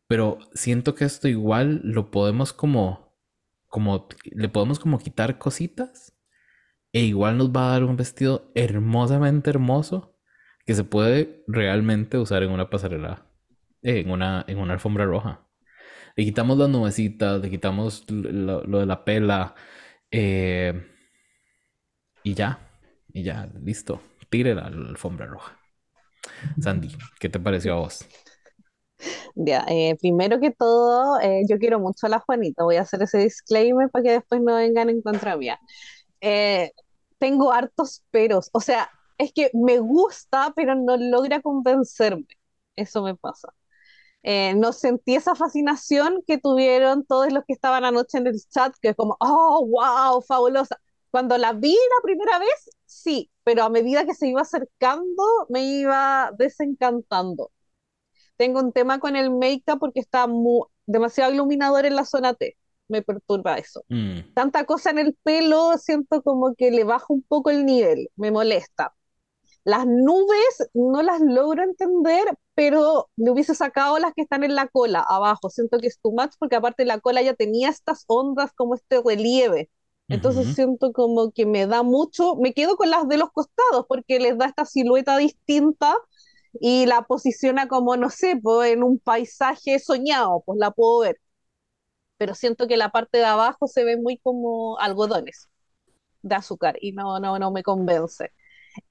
Pero 0.08 0.38
siento 0.54 0.94
que 0.94 1.04
esto 1.04 1.28
igual 1.28 1.80
lo 1.84 2.10
podemos 2.10 2.52
como, 2.52 3.16
como, 3.68 4.08
le 4.24 4.48
podemos 4.48 4.78
como 4.78 4.98
quitar 4.98 5.38
cositas. 5.38 6.14
E 6.92 7.02
igual 7.02 7.38
nos 7.38 7.50
va 7.52 7.68
a 7.68 7.72
dar 7.72 7.84
un 7.84 7.96
vestido 7.96 8.52
hermosamente 8.54 9.50
hermoso 9.50 10.16
que 10.66 10.74
se 10.74 10.84
puede 10.84 11.44
realmente 11.48 12.18
usar 12.18 12.42
en 12.42 12.50
una 12.52 12.70
pasarela, 12.70 13.26
eh, 13.82 14.00
en 14.00 14.10
una, 14.10 14.44
en 14.48 14.58
una 14.58 14.74
alfombra 14.74 15.06
roja. 15.06 15.46
Le 16.16 16.24
quitamos 16.24 16.58
las 16.58 16.68
nubecitas, 16.70 17.40
le 17.42 17.50
quitamos 17.50 18.06
lo, 18.10 18.64
lo 18.64 18.80
de 18.80 18.86
la 18.86 19.04
pela. 19.04 19.54
eh, 20.10 20.84
y 22.24 22.34
ya, 22.34 22.58
y 23.12 23.22
ya, 23.22 23.48
listo. 23.62 24.00
Tire 24.30 24.54
la, 24.54 24.62
alfombra 24.62 25.26
roja. 25.26 25.56
Sandy, 26.60 26.96
¿qué 27.20 27.28
te 27.28 27.38
pareció 27.38 27.74
a 27.74 27.80
vos? 27.80 28.04
Ya, 29.34 29.64
eh, 29.68 29.96
primero 30.00 30.40
que 30.40 30.50
todo, 30.50 31.20
eh, 31.20 31.42
yo 31.48 31.58
quiero 31.58 31.78
mucho 31.78 32.06
a 32.06 32.08
la 32.08 32.20
Juanita. 32.20 32.64
Voy 32.64 32.76
a 32.76 32.82
hacer 32.82 33.02
ese 33.02 33.18
disclaimer 33.18 33.90
para 33.90 34.02
que 34.02 34.10
después 34.12 34.40
no 34.40 34.56
vengan 34.56 34.88
en 34.88 35.02
contra 35.02 35.36
mía. 35.36 35.60
Eh, 36.20 36.72
tengo 37.18 37.52
hartos 37.52 38.02
peros. 38.10 38.48
O 38.52 38.60
sea, 38.60 38.90
es 39.18 39.32
que 39.32 39.50
me 39.52 39.78
gusta, 39.78 40.52
pero 40.56 40.74
no 40.74 40.96
logra 40.96 41.42
convencerme. 41.42 42.26
Eso 42.76 43.02
me 43.02 43.14
pasa. 43.16 43.52
Eh, 44.22 44.54
no 44.56 44.72
sentí 44.72 45.14
esa 45.16 45.34
fascinación 45.34 46.22
que 46.26 46.38
tuvieron 46.38 47.04
todos 47.06 47.32
los 47.32 47.44
que 47.46 47.52
estaban 47.52 47.84
anoche 47.84 48.18
en 48.18 48.26
el 48.28 48.40
chat, 48.48 48.74
que 48.80 48.90
es 48.90 48.96
como, 48.96 49.16
oh, 49.20 49.66
wow, 49.66 50.22
fabulosa. 50.22 50.80
Cuando 51.14 51.38
la 51.38 51.52
vi 51.52 51.72
la 51.74 52.02
primera 52.02 52.40
vez, 52.40 52.70
sí, 52.86 53.30
pero 53.44 53.62
a 53.62 53.70
medida 53.70 54.04
que 54.04 54.14
se 54.14 54.26
iba 54.26 54.40
acercando, 54.40 55.22
me 55.48 55.62
iba 55.64 56.32
desencantando. 56.36 57.52
Tengo 58.36 58.58
un 58.58 58.72
tema 58.72 58.98
con 58.98 59.14
el 59.14 59.30
make-up 59.30 59.78
porque 59.78 60.00
está 60.00 60.26
mu- 60.26 60.64
demasiado 60.86 61.32
iluminador 61.32 61.86
en 61.86 61.94
la 61.94 62.04
zona 62.04 62.34
T. 62.34 62.56
Me 62.88 63.02
perturba 63.02 63.58
eso. 63.58 63.84
Mm, 63.88 64.32
Tanta 64.34 64.64
cosa 64.64 64.90
en 64.90 64.98
el 64.98 65.14
pelo, 65.22 65.78
siento 65.78 66.20
como 66.22 66.56
que 66.56 66.72
le 66.72 66.82
baja 66.82 67.06
un 67.10 67.22
poco 67.22 67.50
el 67.50 67.64
nivel, 67.64 68.10
me 68.16 68.32
molesta. 68.32 68.96
Las 69.64 69.86
nubes 69.86 70.68
no 70.74 71.02
las 71.02 71.20
logro 71.20 71.62
entender, 71.62 72.24
pero 72.54 73.08
le 73.16 73.30
hubiese 73.30 73.54
sacado 73.54 73.98
las 74.00 74.12
que 74.14 74.22
están 74.22 74.44
en 74.44 74.56
la 74.56 74.68
cola 74.68 75.04
abajo. 75.08 75.50
Siento 75.50 75.78
que 75.78 75.86
es 75.86 76.00
too 76.00 76.12
much 76.12 76.32
porque 76.40 76.56
aparte 76.56 76.84
la 76.84 77.00
cola 77.00 77.22
ya 77.22 77.34
tenía 77.34 77.68
estas 77.70 78.04
ondas 78.08 78.52
como 78.54 78.74
este 78.74 79.00
relieve. 79.02 79.70
Entonces 80.10 80.48
ujú. 80.48 80.54
siento 80.54 80.92
como 80.92 81.32
que 81.32 81.46
me 81.46 81.66
da 81.66 81.82
mucho, 81.82 82.36
me 82.36 82.52
quedo 82.54 82.76
con 82.76 82.90
las 82.90 83.08
de 83.08 83.18
los 83.18 83.30
costados 83.32 83.86
porque 83.88 84.20
les 84.20 84.38
da 84.38 84.46
esta 84.46 84.64
silueta 84.66 85.16
distinta 85.18 85.94
y 86.60 86.86
la 86.86 87.02
posiciona 87.04 87.68
como, 87.68 87.96
no 87.96 88.10
sé, 88.10 88.38
pues, 88.42 88.72
en 88.72 88.82
un 88.84 88.98
paisaje 89.00 89.78
soñado, 89.80 90.42
pues 90.46 90.58
la 90.60 90.70
puedo 90.72 91.00
ver. 91.00 91.18
Pero 92.18 92.34
siento 92.34 92.66
que 92.68 92.76
la 92.76 92.90
parte 92.90 93.18
de 93.18 93.24
abajo 93.24 93.66
se 93.68 93.84
ve 93.84 93.96
muy 93.96 94.18
como 94.18 94.78
algodones 94.78 95.48
de 96.22 96.34
azúcar 96.36 96.76
y 96.80 96.92
no, 96.92 97.20
no, 97.20 97.38
no 97.38 97.50
me 97.52 97.62
convence. 97.64 98.32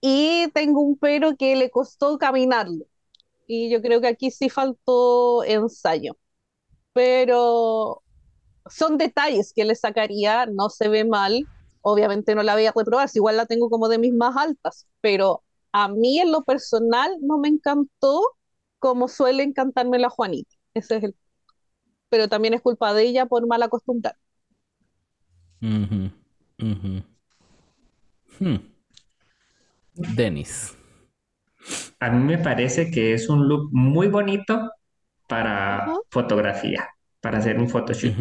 Y 0.01 0.49
tengo 0.53 0.82
un 0.82 0.97
pero 0.99 1.38
que 1.38 1.55
le 1.55 1.72
costó 1.72 2.18
caminarlo. 2.20 2.86
y 3.47 3.70
yo 3.72 3.82
creo 3.82 4.01
que 4.01 4.07
aquí 4.07 4.32
sí 4.32 4.49
faltó 4.49 5.43
ensayo. 5.45 6.18
Pero 6.93 8.03
son 8.70 8.97
detalles 8.97 9.53
que 9.55 9.66
le 9.66 9.76
sacaría, 9.76 10.45
no 10.45 10.70
se 10.70 10.88
ve 10.88 11.05
mal. 11.05 11.47
Obviamente 11.82 12.34
no 12.36 12.43
la 12.43 12.53
voy 12.53 12.66
a 12.66 12.74
reprobar, 12.76 13.09
si 13.09 13.20
igual 13.20 13.38
la 13.38 13.45
tengo 13.45 13.70
como 13.70 13.89
de 13.89 13.97
mis 13.97 14.14
más 14.14 14.38
altas, 14.38 14.88
pero 15.01 15.43
a 15.74 15.89
mí 15.89 16.20
en 16.20 16.32
lo 16.32 16.43
personal 16.43 17.18
no 17.22 17.38
me 17.39 17.49
encantó 17.49 18.22
como 18.80 19.07
suele 19.07 19.43
encantarme 19.43 19.99
la 19.99 20.09
Juanita. 20.09 20.55
Ese 20.74 20.97
es 20.97 21.03
el. 21.03 21.16
Pero 22.09 22.30
también 22.30 22.53
es 22.53 22.61
culpa 22.61 22.93
de 22.93 23.03
ella 23.03 23.26
por 23.26 23.47
mal 23.47 23.64
acostumbrar. 23.64 24.16
Ujú. 25.61 26.11
Hmm. 28.39 28.57
Denis. 29.95 30.78
A 31.99 32.09
mí 32.09 32.24
me 32.24 32.38
parece 32.38 32.91
que 32.91 33.14
es 33.14 33.30
un 33.30 33.47
look 33.47 33.70
muy 33.72 34.07
bonito 34.07 34.72
para 35.28 35.93
fotografía, 36.09 36.89
para 37.24 37.38
hacer 37.38 37.57
un 37.57 37.69
photoshoot. 37.69 38.13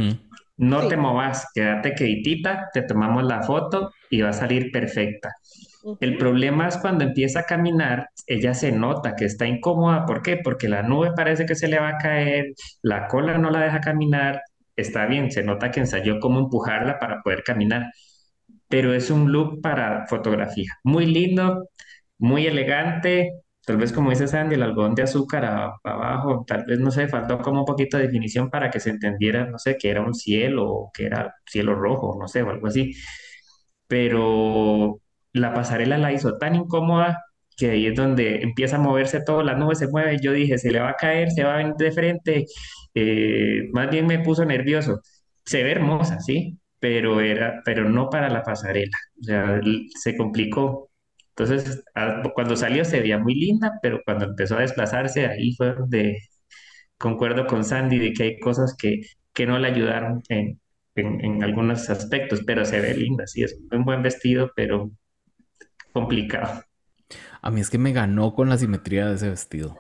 No 0.59 0.86
te 0.86 0.96
movas, 0.96 1.48
quédate 1.53 1.92
quietita, 1.92 2.68
te 2.72 2.82
tomamos 2.82 3.24
la 3.24 3.42
foto 3.42 3.90
y 4.09 4.20
va 4.20 4.28
a 4.28 4.32
salir 4.32 4.70
perfecta. 4.70 5.34
El 5.98 6.16
problema 6.16 6.68
es 6.68 6.76
cuando 6.76 7.03
empieza 7.03 7.40
a 7.40 7.42
caminar, 7.42 8.07
ella 8.28 8.55
se 8.55 8.70
nota 8.70 9.16
que 9.16 9.24
está 9.24 9.44
incómoda. 9.44 10.07
¿Por 10.07 10.22
qué? 10.22 10.36
Porque 10.36 10.68
la 10.68 10.84
nube 10.84 11.11
parece 11.16 11.46
que 11.46 11.57
se 11.57 11.66
le 11.66 11.80
va 11.80 11.88
a 11.88 11.98
caer, 11.98 12.53
la 12.82 13.09
cola 13.09 13.38
no 13.38 13.50
la 13.50 13.62
deja 13.62 13.80
caminar. 13.80 14.40
Está 14.76 15.07
bien, 15.07 15.32
se 15.32 15.42
nota 15.42 15.72
que 15.72 15.80
ensayó 15.80 16.20
cómo 16.20 16.38
empujarla 16.38 17.00
para 17.00 17.22
poder 17.22 17.42
caminar, 17.42 17.90
pero 18.68 18.94
es 18.94 19.11
un 19.11 19.32
look 19.32 19.61
para 19.61 20.07
fotografía. 20.07 20.70
Muy 20.84 21.07
lindo, 21.07 21.68
muy 22.18 22.46
elegante. 22.46 23.32
Tal 23.66 23.76
vez 23.76 23.92
como 23.92 24.10
dice 24.10 24.26
Sandy, 24.28 24.56
el 24.56 24.62
algodón 24.62 24.94
de 24.94 25.02
azúcar 25.02 25.44
abajo, 25.84 26.44
tal 26.46 26.64
vez 26.66 26.80
no 26.80 26.90
sé, 26.90 27.06
faltó 27.08 27.38
como 27.38 27.60
un 27.60 27.66
poquito 27.66 27.96
de 27.96 28.04
definición 28.04 28.50
para 28.50 28.70
que 28.70 28.80
se 28.80 28.90
entendiera, 28.90 29.46
no 29.46 29.58
sé, 29.58 29.76
que 29.78 29.90
era 29.90 30.02
un 30.02 30.14
cielo 30.14 30.68
o 30.70 30.90
que 30.92 31.06
era 31.06 31.34
cielo 31.46 31.74
rojo, 31.76 32.16
no 32.20 32.26
sé, 32.28 32.42
o 32.42 32.50
algo 32.50 32.66
así. 32.66 32.92
Pero 33.86 35.00
la 35.32 35.52
pasarela 35.54 35.98
la 35.98 36.12
hizo 36.12 36.38
tan 36.38 36.54
incómoda 36.56 37.22
que 37.56 37.70
ahí 37.70 37.86
es 37.86 37.94
donde 37.96 38.42
empieza 38.42 38.76
a 38.76 38.78
moverse 38.80 39.22
todo, 39.24 39.42
la 39.42 39.54
nube 39.54 39.74
se 39.74 39.88
mueve, 39.88 40.18
yo 40.22 40.32
dije, 40.32 40.58
se 40.58 40.70
le 40.70 40.80
va 40.80 40.90
a 40.90 40.94
caer, 40.96 41.30
se 41.30 41.44
va 41.44 41.54
a 41.54 41.56
venir 41.58 41.74
de 41.76 41.92
frente, 41.92 42.46
eh, 42.94 43.68
más 43.72 43.90
bien 43.90 44.06
me 44.06 44.20
puso 44.20 44.44
nervioso. 44.44 45.00
Se 45.44 45.62
ve 45.62 45.72
hermosa, 45.72 46.20
sí, 46.20 46.58
pero 46.78 47.20
era, 47.20 47.60
pero 47.64 47.88
no 47.88 48.08
para 48.10 48.30
la 48.30 48.42
pasarela, 48.42 48.96
o 49.20 49.24
sea, 49.24 49.60
se 50.02 50.16
complicó. 50.16 50.90
Entonces, 51.37 51.85
a- 51.95 52.22
cuando 52.35 52.57
salió 52.57 52.85
se 52.85 53.01
veía 53.01 53.18
muy 53.18 53.35
linda, 53.35 53.78
pero 53.83 54.01
cuando 54.05 54.26
empezó 54.26 54.57
a 54.59 54.61
desplazarse, 54.62 55.26
ahí 55.26 55.55
fue 55.57 55.74
donde 55.74 56.18
concuerdo 56.99 57.47
con 57.47 57.64
Sandy 57.64 57.99
de 57.99 58.12
que 58.12 58.22
hay 58.24 58.41
cosas 58.41 58.76
que, 58.78 59.03
que 59.35 59.47
no 59.47 59.59
le 59.59 59.68
ayudaron 59.68 60.22
en, 60.28 60.61
en, 60.97 61.24
en 61.24 61.43
algunos 61.45 61.91
aspectos, 61.91 62.43
pero 62.47 62.64
se 62.64 62.80
ve 62.80 62.95
linda, 62.95 63.26
sí, 63.26 63.43
es 63.45 63.59
un 63.72 63.85
buen 63.85 64.03
vestido, 64.03 64.51
pero 64.57 64.91
complicado. 65.93 66.62
A 67.41 67.51
mí 67.51 67.61
es 67.61 67.70
que 67.70 67.78
me 67.78 67.93
ganó 67.93 68.35
con 68.35 68.49
la 68.49 68.59
simetría 68.59 69.07
de 69.09 69.14
ese 69.16 69.28
vestido. 69.30 69.78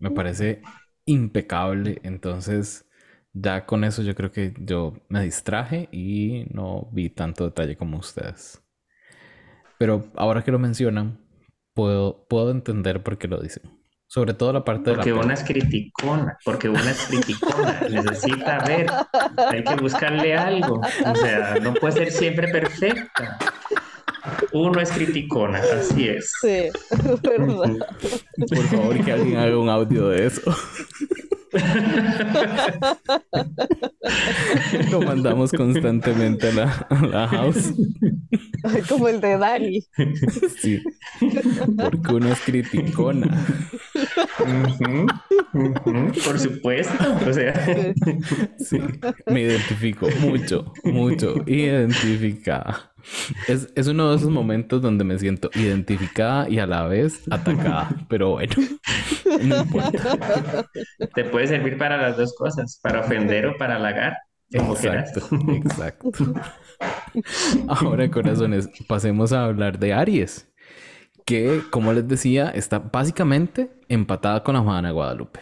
Me 0.00 0.10
parece 0.10 0.62
impecable. 1.06 2.00
Entonces, 2.04 2.86
ya 3.32 3.66
con 3.66 3.84
eso 3.84 4.02
yo 4.02 4.14
creo 4.14 4.32
que 4.32 4.54
yo 4.60 4.94
me 5.08 5.22
distraje 5.24 5.88
y 5.92 6.46
no 6.52 6.88
vi 6.92 7.10
tanto 7.10 7.44
detalle 7.46 7.76
como 7.76 7.98
ustedes. 7.98 8.62
Pero 9.80 10.12
ahora 10.14 10.44
que 10.44 10.50
lo 10.50 10.58
mencionan, 10.58 11.18
puedo, 11.72 12.26
puedo 12.28 12.50
entender 12.50 13.02
por 13.02 13.16
qué 13.16 13.28
lo 13.28 13.40
dicen. 13.40 13.62
Sobre 14.06 14.34
todo 14.34 14.52
la 14.52 14.62
parte 14.62 14.90
de 14.90 14.96
la 14.98 15.02
Porque 15.02 15.14
una 15.14 15.32
es 15.32 15.42
criticona, 15.42 16.36
porque 16.44 16.68
una 16.68 16.90
es 16.90 17.06
criticona, 17.06 17.80
necesita 17.90 18.62
ver, 18.66 18.90
hay 19.38 19.64
que 19.64 19.76
buscarle 19.76 20.36
algo, 20.36 20.82
o 21.06 21.14
sea, 21.14 21.54
no 21.62 21.72
puede 21.72 21.94
ser 21.94 22.12
siempre 22.12 22.48
perfecta. 22.48 23.38
Uno 24.52 24.82
es 24.82 24.90
criticona, 24.92 25.60
así 25.60 26.08
es. 26.10 26.30
Sí, 26.42 26.68
verdad. 27.22 27.76
Por 28.36 28.64
favor, 28.64 29.02
que 29.02 29.12
alguien 29.12 29.38
haga 29.38 29.56
un 29.56 29.70
audio 29.70 30.10
de 30.10 30.26
eso. 30.26 30.42
Lo 34.90 35.00
mandamos 35.02 35.52
constantemente 35.52 36.48
a 36.48 36.52
la, 36.52 36.86
a 36.90 37.06
la 37.06 37.28
house. 37.28 37.72
Como 38.88 39.08
el 39.08 39.20
de 39.20 39.36
Dani. 39.38 39.80
Sí, 40.60 40.80
porque 41.76 42.14
uno 42.14 42.32
es 42.32 42.40
criticona. 42.40 43.46
Por 46.24 46.38
supuesto, 46.38 46.94
o 47.28 47.32
sea, 47.32 47.54
Sí. 48.58 48.78
Sí, 48.78 48.80
me 49.26 49.42
identifico 49.42 50.08
mucho, 50.20 50.72
mucho 50.84 51.34
identificada. 51.46 52.89
Es, 53.48 53.68
es 53.74 53.86
uno 53.88 54.10
de 54.10 54.16
esos 54.16 54.30
momentos 54.30 54.82
donde 54.82 55.04
me 55.04 55.18
siento 55.18 55.50
identificada 55.54 56.48
y 56.48 56.58
a 56.58 56.66
la 56.66 56.86
vez 56.86 57.22
atacada, 57.30 57.88
pero 58.08 58.30
bueno, 58.30 58.54
no 59.42 59.56
importa. 59.56 60.00
te 61.14 61.24
puede 61.24 61.46
servir 61.48 61.78
para 61.78 61.96
las 61.96 62.16
dos 62.16 62.34
cosas, 62.36 62.78
para 62.82 63.00
ofender 63.00 63.46
o 63.46 63.56
para 63.56 63.76
halagar, 63.76 64.16
como 64.56 64.74
quieras. 64.74 65.10
Exacto, 65.16 65.36
exacto. 65.48 66.10
Ahora, 67.68 68.10
corazones, 68.10 68.68
pasemos 68.86 69.32
a 69.32 69.44
hablar 69.44 69.78
de 69.78 69.92
Aries, 69.92 70.48
que, 71.24 71.62
como 71.70 71.92
les 71.92 72.06
decía, 72.08 72.50
está 72.50 72.78
básicamente 72.78 73.70
empatada 73.88 74.42
con 74.42 74.54
la 74.54 74.60
Juana 74.62 74.90
Guadalupe. 74.90 75.40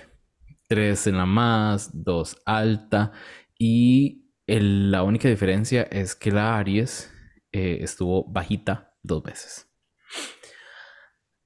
Tres 0.69 1.07
en 1.07 1.17
la 1.17 1.27
más, 1.27 1.91
dos 1.93 2.37
alta, 2.47 3.13
y 3.59 4.27
el- 4.47 4.91
la 4.91 5.03
única 5.03 5.29
diferencia 5.29 5.83
es 5.85 6.15
que 6.15 6.31
la 6.31 6.59
Aries 6.59 7.11
eh, 7.53 7.78
estuvo 7.82 8.24
bajita 8.24 8.94
dos 9.03 9.22
veces. 9.22 9.68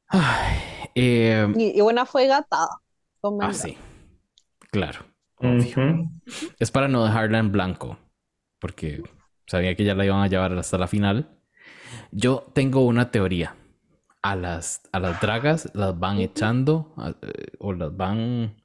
Ay, 0.09 0.59
eh, 0.94 1.53
Y, 1.57 1.78
y 1.78 1.80
una 1.80 2.07
fue 2.07 2.26
gatada. 2.26 2.68
ah, 3.40 3.53
sí, 3.53 3.76
claro. 4.70 5.00
Es 6.59 6.70
para 6.70 6.88
no 6.88 7.05
dejarla 7.05 7.38
en 7.38 7.50
blanco, 7.53 7.98
porque 8.61 9.03
sabía 9.46 9.74
que 9.74 9.84
ya 9.84 9.94
la 9.94 10.05
iban 10.05 10.22
a 10.22 10.28
llevar 10.28 10.53
hasta 10.57 10.78
la 10.78 10.86
final. 10.86 11.38
Yo 12.12 12.46
tengo 12.55 12.86
una 12.86 13.11
teoría. 13.11 13.57
A 14.22 14.36
las, 14.36 14.82
a 14.92 15.00
las 15.00 15.20
dragas 15.20 15.70
las 15.74 15.98
van 15.98 16.18
echando 16.20 16.94
a- 16.96 17.11
eh, 17.22 17.53
o 17.59 17.72
las 17.72 17.96
van 17.96 18.62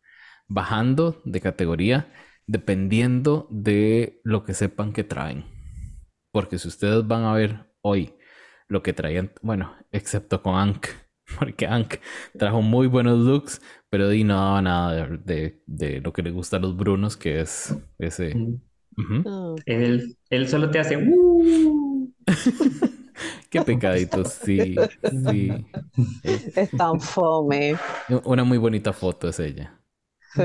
bajando 0.47 1.21
de 1.25 1.41
categoría 1.41 2.13
dependiendo 2.45 3.47
de 3.49 4.21
lo 4.23 4.43
que 4.43 4.53
sepan 4.53 4.93
que 4.93 5.03
traen. 5.03 5.45
Porque 6.37 6.59
si 6.59 6.67
ustedes 6.67 7.07
van 7.07 7.23
a 7.23 7.33
ver 7.33 7.65
hoy 7.81 8.13
lo 8.67 8.83
que 8.83 8.93
traían, 8.93 9.31
bueno, 9.41 9.73
excepto 9.91 10.43
con 10.43 10.53
Ank, 10.53 10.85
porque 11.39 11.65
Ank 11.65 11.95
trajo 12.37 12.61
muy 12.61 12.85
buenos 12.85 13.17
looks, 13.17 13.59
pero 13.89 14.07
di 14.07 14.23
no 14.23 14.35
daba 14.35 14.61
nada 14.61 14.93
de, 14.93 15.17
de- 15.17 15.63
de 15.65 16.01
lo 16.01 16.13
que 16.13 16.21
le 16.21 16.29
gusta 16.29 16.57
a 16.57 16.59
los 16.59 16.75
Brunos, 16.77 17.17
que 17.17 17.41
es 17.41 17.75
ese. 17.97 18.35
Mm. 18.35 18.61
Él, 19.65 20.15
él 20.29 20.47
solo 20.47 20.69
te 20.69 20.77
hace 20.79 20.97
"Uh". 20.97 22.13
Qué 23.49 23.61
pecaditos, 23.63 24.33
sí, 24.43 24.75
sí. 25.23 25.49
Es 26.23 26.69
tan 26.71 26.99
fome. 26.99 27.75
una 28.25 28.43
muy 28.43 28.59
bonita 28.59 28.93
foto 28.93 29.27
es 29.29 29.39
ella. 29.39 29.81
Sí. 30.35 30.43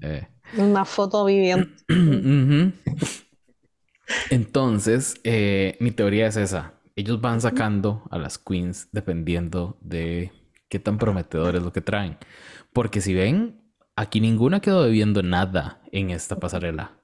Eh, 0.00 0.26
Una 0.56 0.84
foto 0.84 1.24
viviente. 1.26 1.70
Entonces, 4.30 5.20
eh, 5.24 5.76
mi 5.80 5.90
teoría 5.90 6.26
es 6.26 6.36
esa. 6.36 6.74
Ellos 6.96 7.20
van 7.20 7.40
sacando 7.40 8.04
a 8.10 8.18
las 8.18 8.38
queens 8.38 8.88
dependiendo 8.92 9.78
de 9.80 10.32
qué 10.68 10.78
tan 10.78 10.98
prometedor 10.98 11.56
es 11.56 11.62
lo 11.62 11.72
que 11.72 11.80
traen. 11.80 12.18
Porque 12.72 13.00
si 13.00 13.14
ven, 13.14 13.60
aquí 13.96 14.20
ninguna 14.20 14.60
quedó 14.60 14.84
debiendo 14.84 15.22
nada 15.22 15.82
en 15.92 16.10
esta 16.10 16.38
pasarela. 16.38 17.00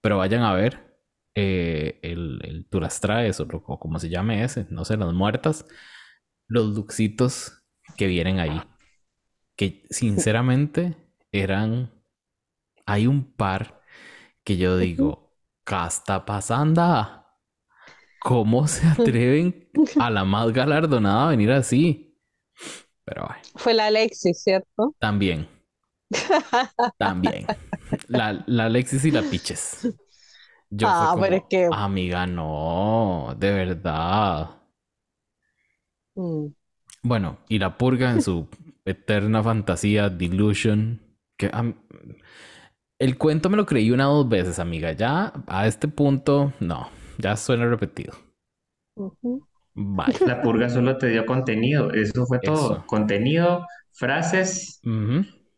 Pero 0.00 0.18
vayan 0.18 0.42
a 0.42 0.54
ver 0.54 0.98
eh, 1.34 1.98
el, 2.02 2.40
el 2.44 2.66
Tú 2.68 2.80
las 2.80 3.00
traes 3.00 3.40
o, 3.40 3.44
o 3.44 3.78
como 3.78 3.98
se 3.98 4.08
llame 4.08 4.44
ese, 4.44 4.66
no 4.70 4.84
sé, 4.84 4.96
las 4.96 5.12
muertas, 5.12 5.66
los 6.48 6.74
luxitos 6.74 7.64
que 7.96 8.06
vienen 8.06 8.40
ahí. 8.40 8.62
Que 9.56 9.84
sinceramente 9.90 10.96
eran. 11.32 11.90
Hay 12.86 13.06
un 13.06 13.32
par 13.32 13.80
que 14.44 14.56
yo 14.58 14.76
digo, 14.78 15.23
¿qué 15.64 15.76
está 15.86 16.24
pasando? 16.24 16.82
¿Cómo 18.20 18.66
se 18.68 18.86
atreven 18.88 19.68
a 20.00 20.10
la 20.10 20.24
más 20.24 20.52
galardonada 20.52 21.26
a 21.26 21.30
venir 21.30 21.52
así? 21.52 22.18
Pero 23.04 23.26
bueno, 23.26 23.42
Fue 23.56 23.74
la 23.74 23.86
Alexis, 23.86 24.42
¿cierto? 24.42 24.94
también, 24.98 25.46
también. 26.98 27.46
La, 28.08 28.42
la 28.46 28.64
Alexis 28.66 29.04
y 29.04 29.10
la 29.10 29.22
Piches. 29.22 29.88
Yo 30.70 30.88
Ah, 30.90 31.16
pero 31.20 31.36
es 31.36 31.42
que- 31.48 31.68
amiga, 31.70 32.26
no, 32.26 33.34
de 33.38 33.52
verdad. 33.52 34.50
Mm. 36.16 36.46
Bueno, 37.02 37.38
y 37.48 37.58
la 37.58 37.76
purga 37.76 38.10
en 38.10 38.22
su 38.22 38.48
Eterna 38.84 39.42
Fantasía, 39.42 40.08
Delusion. 40.08 41.00
Que, 41.36 41.50
el 42.98 43.18
cuento 43.18 43.50
me 43.50 43.56
lo 43.56 43.66
creí 43.66 43.90
una 43.90 44.10
o 44.10 44.16
dos 44.16 44.28
veces, 44.28 44.58
amiga. 44.58 44.92
Ya 44.92 45.32
a 45.46 45.66
este 45.66 45.88
punto, 45.88 46.52
no, 46.60 46.90
ya 47.18 47.36
suena 47.36 47.66
repetido. 47.66 48.14
La 49.74 50.40
purga 50.42 50.68
solo 50.68 50.98
te 50.98 51.08
dio 51.08 51.26
contenido, 51.26 51.92
eso 51.92 52.26
fue 52.26 52.38
todo. 52.38 52.84
Contenido, 52.86 53.66
frases 53.92 54.80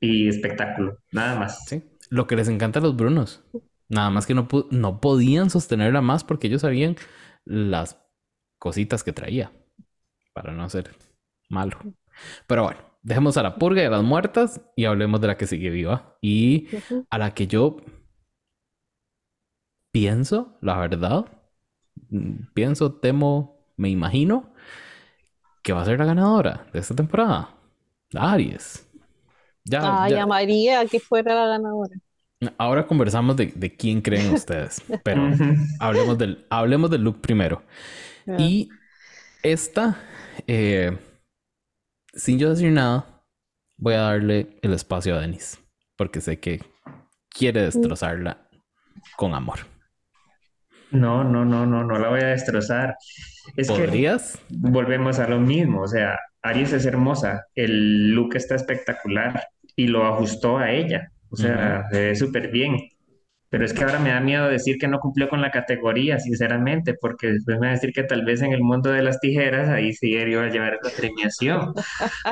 y 0.01 0.28
espectáculo, 0.28 0.99
nada 1.12 1.39
más. 1.39 1.64
Sí, 1.66 1.84
lo 2.11 2.26
que 2.26 2.37
les 2.37 2.49
encanta 2.49 2.78
a 2.78 2.82
los 2.82 2.97
Brunos. 2.97 3.45
Nada 3.89 4.11
más 4.11 4.26
que 4.26 4.34
no, 4.34 4.49
no 4.70 5.01
podían 5.01 5.51
sostenerla 5.51 6.01
más 6.01 6.24
porque 6.24 6.49
ellos 6.49 6.62
sabían 6.62 6.97
las 7.45 8.01
cositas 8.59 9.05
que 9.05 9.12
traía 9.12 9.53
para 10.32 10.53
no 10.53 10.68
ser 10.68 10.97
malo. 11.49 11.78
Pero 12.47 12.64
bueno, 12.64 12.80
dejemos 13.07 13.36
a 13.36 13.42
la 13.44 13.54
purga 13.54 13.82
y 13.82 13.84
a 13.86 13.90
las 13.90 14.02
muertas 14.02 14.61
y 14.74 14.84
hablemos 14.84 15.20
de 15.20 15.28
la 15.28 15.36
que 15.36 15.46
sigue 15.46 15.70
viva 15.70 16.18
y 16.20 16.66
a 17.09 17.18
la 17.18 17.34
que 17.34 17.46
yo 17.46 17.76
pienso, 19.92 20.59
la 20.61 20.76
verdad, 20.76 21.24
mm, 22.11 22.48
pienso, 22.52 22.94
temo, 22.94 23.64
me 23.76 23.90
imagino 23.90 24.52
que 25.62 25.72
va 25.72 25.82
a 25.82 25.84
ser 25.84 26.00
la 26.00 26.04
ganadora 26.04 26.66
de 26.72 26.80
esta 26.80 26.96
temporada. 26.96 27.54
Aries. 28.12 28.88
Ya, 29.64 30.02
Ay, 30.02 30.12
llamaría 30.12 30.84
que 30.86 30.98
fuera 30.98 31.32
la 31.34 31.46
ganadora. 31.46 31.94
Ahora 32.59 32.88
conversamos 32.88 33.36
de, 33.36 33.76
quién 33.76 34.00
creen 34.00 34.34
ustedes, 34.34 34.82
pero 35.04 35.30
hablemos 35.78 36.18
del, 36.18 36.44
hablemos 36.50 36.90
del 36.90 37.02
look 37.02 37.20
primero. 37.20 37.62
Y 38.36 38.68
esta, 39.44 39.96
eh, 40.48 40.98
sin 42.16 42.38
yo 42.38 42.50
decir 42.50 42.72
nada, 42.72 43.22
voy 43.76 43.94
a 43.94 44.00
darle 44.00 44.58
el 44.62 44.72
espacio 44.72 45.14
a 45.14 45.20
Denis, 45.20 45.60
porque 45.96 46.20
sé 46.20 46.40
que 46.40 46.60
quiere 47.28 47.62
destrozarla 47.62 48.48
con 49.16 49.34
amor. 49.34 49.60
No, 50.90 51.24
no, 51.24 51.44
no, 51.44 51.66
no, 51.66 51.84
no 51.84 51.98
la 51.98 52.08
voy 52.08 52.20
a 52.20 52.28
destrozar. 52.28 52.96
Es 53.56 53.68
¿Podrías? 53.68 54.38
que 54.48 54.54
volvemos 54.56 55.18
a 55.18 55.28
lo 55.28 55.38
mismo, 55.38 55.82
o 55.82 55.88
sea, 55.88 56.18
Aries 56.42 56.72
es 56.72 56.86
hermosa, 56.86 57.44
el 57.54 58.10
look 58.10 58.36
está 58.36 58.54
espectacular 58.54 59.42
y 59.74 59.88
lo 59.88 60.06
ajustó 60.06 60.58
a 60.58 60.70
ella, 60.70 61.12
o 61.28 61.36
sea, 61.36 61.84
se 61.90 62.00
ve 62.00 62.16
súper 62.16 62.50
bien. 62.50 62.76
Pero 63.49 63.64
es 63.64 63.72
que 63.72 63.84
ahora 63.84 63.99
me 63.99 64.11
da 64.11 64.20
miedo 64.20 64.49
decir 64.49 64.76
que 64.78 64.88
no 64.88 64.99
cumplió 64.99 65.28
con 65.28 65.40
la 65.40 65.51
categoría, 65.51 66.18
sinceramente, 66.18 66.94
porque 66.94 67.28
después 67.28 67.59
me 67.59 67.66
va 67.66 67.72
a 67.72 67.74
decir 67.74 67.92
que 67.92 68.03
tal 68.03 68.24
vez 68.24 68.42
en 68.42 68.53
el 68.53 68.62
mundo 68.62 68.90
de 68.90 69.03
las 69.03 69.20
tijeras 69.20 69.68
ahí 69.68 69.92
sí 69.92 70.11
iba 70.11 70.42
a 70.44 70.51
llevar 70.51 70.78
esa 70.82 70.97
premiación. 70.97 71.72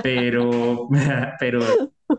Pero, 0.02 0.88
pero 1.40 1.60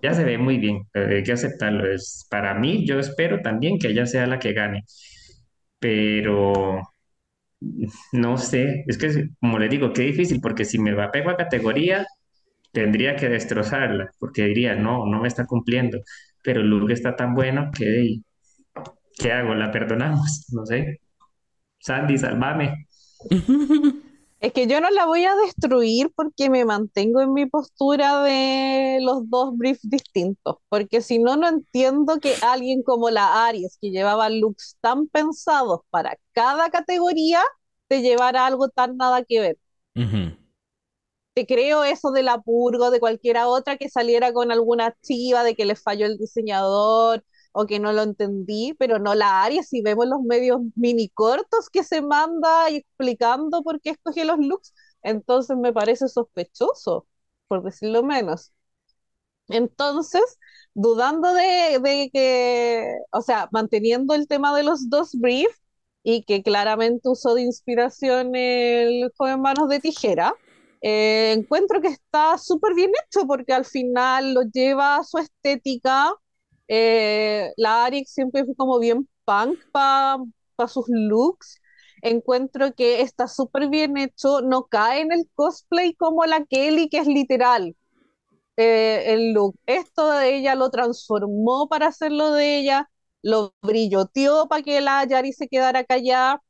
ya 0.01 0.13
se 0.13 0.23
ve 0.23 0.37
muy 0.37 0.57
bien, 0.57 0.87
hay 0.93 1.23
que 1.23 1.33
aceptarlo. 1.33 1.91
Es, 1.91 2.27
para 2.29 2.53
mí, 2.55 2.85
yo 2.87 2.99
espero 2.99 3.41
también 3.41 3.77
que 3.79 3.87
ella 3.89 4.05
sea 4.05 4.27
la 4.27 4.39
que 4.39 4.53
gane. 4.53 4.83
Pero 5.79 6.81
no 8.11 8.37
sé, 8.37 8.83
es 8.87 8.97
que 8.97 9.29
como 9.39 9.59
le 9.59 9.69
digo, 9.69 9.93
qué 9.93 10.03
difícil, 10.03 10.39
porque 10.41 10.65
si 10.65 10.79
me 10.79 10.93
va 10.93 11.05
a 11.05 11.35
categoría, 11.37 12.05
tendría 12.71 13.15
que 13.15 13.29
destrozarla, 13.29 14.11
porque 14.19 14.45
diría, 14.45 14.75
no, 14.75 15.05
no 15.07 15.21
me 15.21 15.27
está 15.27 15.45
cumpliendo, 15.45 15.99
pero 16.43 16.63
look 16.63 16.91
está 16.91 17.15
tan 17.15 17.33
bueno 17.35 17.71
que, 17.77 18.17
¿qué 19.17 19.31
hago? 19.31 19.53
¿La 19.55 19.71
perdonamos? 19.71 20.45
No 20.51 20.65
sé. 20.65 20.99
Sandy, 21.79 22.17
salvame. 22.17 22.87
Es 24.41 24.53
que 24.53 24.67
yo 24.67 24.79
no 24.79 24.91
la 24.91 25.05
voy 25.07 25.25
a 25.25 25.33
destruir 25.35 26.11
porque 26.15 26.51
me 26.51 26.65
mantengo 26.65 27.21
en 27.21 27.33
mi 27.33 27.47
postura 27.47 28.21
de 28.21 28.99
los 29.01 29.27
dos 29.29 29.57
briefs 29.57 29.89
distintos, 29.89 30.57
porque 30.69 31.01
si 31.01 31.17
no, 31.17 31.35
no 31.35 31.47
entiendo 31.47 32.19
que 32.19 32.35
alguien 32.43 32.83
como 32.83 33.09
la 33.09 33.47
Aries, 33.47 33.77
que 33.81 33.89
llevaba 33.89 34.29
looks 34.29 34.77
tan 34.81 35.07
pensados 35.07 35.79
para 35.89 36.15
cada 36.33 36.69
categoría, 36.69 37.41
te 37.87 38.01
llevara 38.01 38.45
algo 38.45 38.69
tan 38.69 38.97
nada 38.97 39.23
que 39.23 39.39
ver. 39.39 39.57
Te 41.33 41.45
creo 41.45 41.83
eso 41.83 42.11
de 42.11 42.23
la 42.23 42.39
Purgo, 42.41 42.91
de 42.91 42.99
cualquiera 42.99 43.47
otra 43.47 43.77
que 43.77 43.89
saliera 43.89 44.31
con 44.31 44.51
alguna 44.51 44.95
chiva 45.01 45.43
de 45.43 45.55
que 45.55 45.65
le 45.65 45.75
falló 45.75 46.05
el 46.05 46.17
diseñador 46.17 47.23
o 47.57 47.65
que 47.67 47.79
no 47.79 47.93
lo 47.93 48.03
entendí, 48.03 48.73
pero 48.77 48.99
no 48.99 49.15
la 49.15 49.43
Aries, 49.43 49.69
si 49.69 49.81
vemos 49.81 50.07
los 50.07 50.21
medios 50.21 50.59
mini 50.75 51.07
cortos 51.09 51.69
que 51.69 51.83
se 51.83 52.01
manda 52.01 52.67
explicando 52.69 53.63
por 53.63 53.79
qué 53.81 53.91
escogió 53.91 54.25
los 54.25 54.39
looks, 54.39 54.73
entonces 55.03 55.55
me 55.57 55.71
parece 55.73 56.09
sospechoso, 56.09 57.07
por 57.47 57.63
decirlo 57.63 58.03
menos. 58.03 58.51
Entonces, 59.47 60.23
dudando 60.73 61.33
de, 61.33 61.79
de, 61.81 62.09
que, 62.11 62.87
o 63.11 63.21
sea, 63.21 63.47
manteniendo 63.51 64.13
el 64.15 64.27
tema 64.27 64.55
de 64.55 64.63
los 64.63 64.89
dos 64.89 65.11
briefs 65.15 65.61
y 66.03 66.23
que 66.23 66.43
claramente 66.43 67.07
usó 67.09 67.35
de 67.35 67.43
inspiración 67.43 68.35
el 68.35 69.11
joven 69.17 69.41
Manos 69.41 69.69
de 69.69 69.79
Tijera, 69.79 70.35
eh, 70.81 71.33
encuentro 71.37 71.79
que 71.81 71.87
está 71.87 72.37
súper 72.37 72.73
bien 72.75 72.91
hecho 73.05 73.25
porque 73.27 73.53
al 73.53 73.65
final 73.65 74.33
lo 74.33 74.41
lleva 74.43 74.97
a 74.97 75.03
su 75.05 75.19
estética 75.19 76.13
eh, 76.67 77.53
la 77.57 77.85
Arix 77.85 78.11
siempre 78.13 78.45
fue 78.45 78.55
como 78.55 78.79
bien 78.79 79.07
punk 79.25 79.59
para 79.71 80.19
sus 80.67 80.85
looks. 80.87 81.59
Encuentro 82.01 82.73
que 82.73 83.01
está 83.01 83.27
súper 83.27 83.69
bien 83.69 83.97
hecho, 83.97 84.41
no 84.41 84.65
cae 84.67 85.01
en 85.01 85.11
el 85.11 85.29
cosplay 85.35 85.95
como 85.95 86.25
la 86.25 86.45
Kelly, 86.45 86.89
que 86.89 86.99
es 86.99 87.07
literal 87.07 87.75
eh, 88.57 89.13
el 89.13 89.33
look. 89.33 89.55
Esto 89.65 90.11
de 90.11 90.37
ella 90.37 90.55
lo 90.55 90.69
transformó 90.69 91.67
para 91.69 91.87
hacerlo 91.87 92.31
de 92.31 92.59
ella, 92.59 92.89
lo 93.21 93.53
brilloteó 93.61 94.47
para 94.47 94.63
que 94.63 94.81
la 94.81 95.03
Yari 95.05 95.33
se 95.33 95.47
quedara 95.47 95.83
callada. 95.83 96.41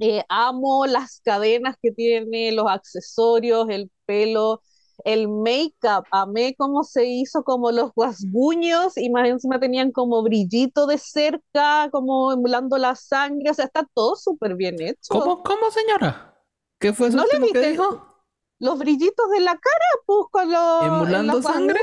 Eh, 0.00 0.24
amo 0.28 0.86
las 0.86 1.20
cadenas 1.24 1.76
que 1.82 1.90
tiene, 1.92 2.52
los 2.52 2.66
accesorios, 2.70 3.66
el 3.70 3.90
pelo, 4.06 4.62
el 5.04 5.28
make-up, 5.28 6.04
amé 6.10 6.54
cómo 6.56 6.82
se 6.84 7.06
hizo 7.06 7.42
como 7.44 7.70
los 7.70 7.92
rasguños 7.96 8.96
y 8.96 9.10
más 9.10 9.28
encima 9.28 9.60
tenían 9.60 9.92
como 9.92 10.22
brillito 10.22 10.86
de 10.86 10.98
cerca, 10.98 11.88
como 11.90 12.32
emulando 12.32 12.78
la 12.78 12.94
sangre, 12.94 13.50
o 13.50 13.54
sea, 13.54 13.66
está 13.66 13.86
todo 13.94 14.16
súper 14.16 14.56
bien 14.56 14.80
hecho. 14.80 15.08
¿Cómo, 15.08 15.42
cómo 15.42 15.70
señora? 15.70 16.34
¿Qué 16.78 16.92
fue 16.92 17.08
eso 17.08 17.16
¿No 17.16 17.24
le 17.24 17.52
que 17.52 17.70
dijo? 17.70 18.06
Los 18.60 18.78
brillitos 18.78 19.30
de 19.30 19.40
la 19.40 19.52
cara, 19.52 19.86
pues, 20.04 20.26
con 20.30 20.50
los... 20.50 20.84
¿Emulando 20.84 21.42
sangre? 21.42 21.78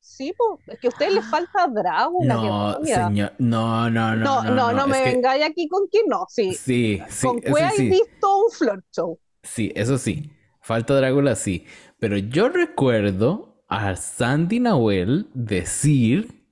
Sí, 0.00 0.32
pues, 0.38 0.60
es 0.68 0.78
que 0.78 0.86
a 0.86 0.90
ustedes 0.90 1.14
les 1.14 1.26
falta 1.26 1.66
Drácula. 1.66 2.34
No, 2.34 2.84
señor, 2.84 3.32
no, 3.38 3.90
no, 3.90 4.14
no. 4.16 4.42
No, 4.42 4.50
no, 4.54 4.72
no, 4.72 4.86
me 4.86 5.02
vengáis 5.02 5.44
aquí 5.44 5.68
con 5.68 5.88
que 5.90 6.02
no, 6.06 6.24
sí. 6.28 6.54
Sí, 6.54 7.02
sí. 7.08 7.26
Con 7.26 7.40
que 7.40 7.52
sí. 7.76 7.90
visto 7.90 8.38
un 8.38 8.50
floor 8.50 8.84
show. 8.92 9.18
Sí, 9.42 9.72
eso 9.74 9.98
sí. 9.98 10.30
Falta 10.60 10.94
Drácula, 10.94 11.34
sí. 11.34 11.66
Pero 11.98 12.18
yo 12.18 12.48
recuerdo 12.48 13.64
a 13.68 13.96
Sandy 13.96 14.60
Nahuel 14.60 15.28
decir 15.34 16.46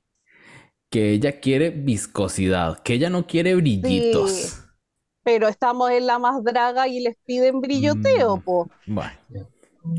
que 0.90 1.10
ella 1.10 1.40
quiere 1.40 1.70
viscosidad, 1.70 2.78
que 2.82 2.94
ella 2.94 3.10
no 3.10 3.26
quiere 3.26 3.54
brillitos. 3.54 4.60
pero 5.22 5.48
estamos 5.48 5.90
en 5.90 6.06
la 6.06 6.18
más 6.18 6.44
draga 6.44 6.86
y 6.86 7.00
les 7.00 7.16
piden 7.24 7.60
brilloteo, 7.60 8.36
mm, 8.36 8.40
po. 8.42 8.70
Bueno, 8.86 9.10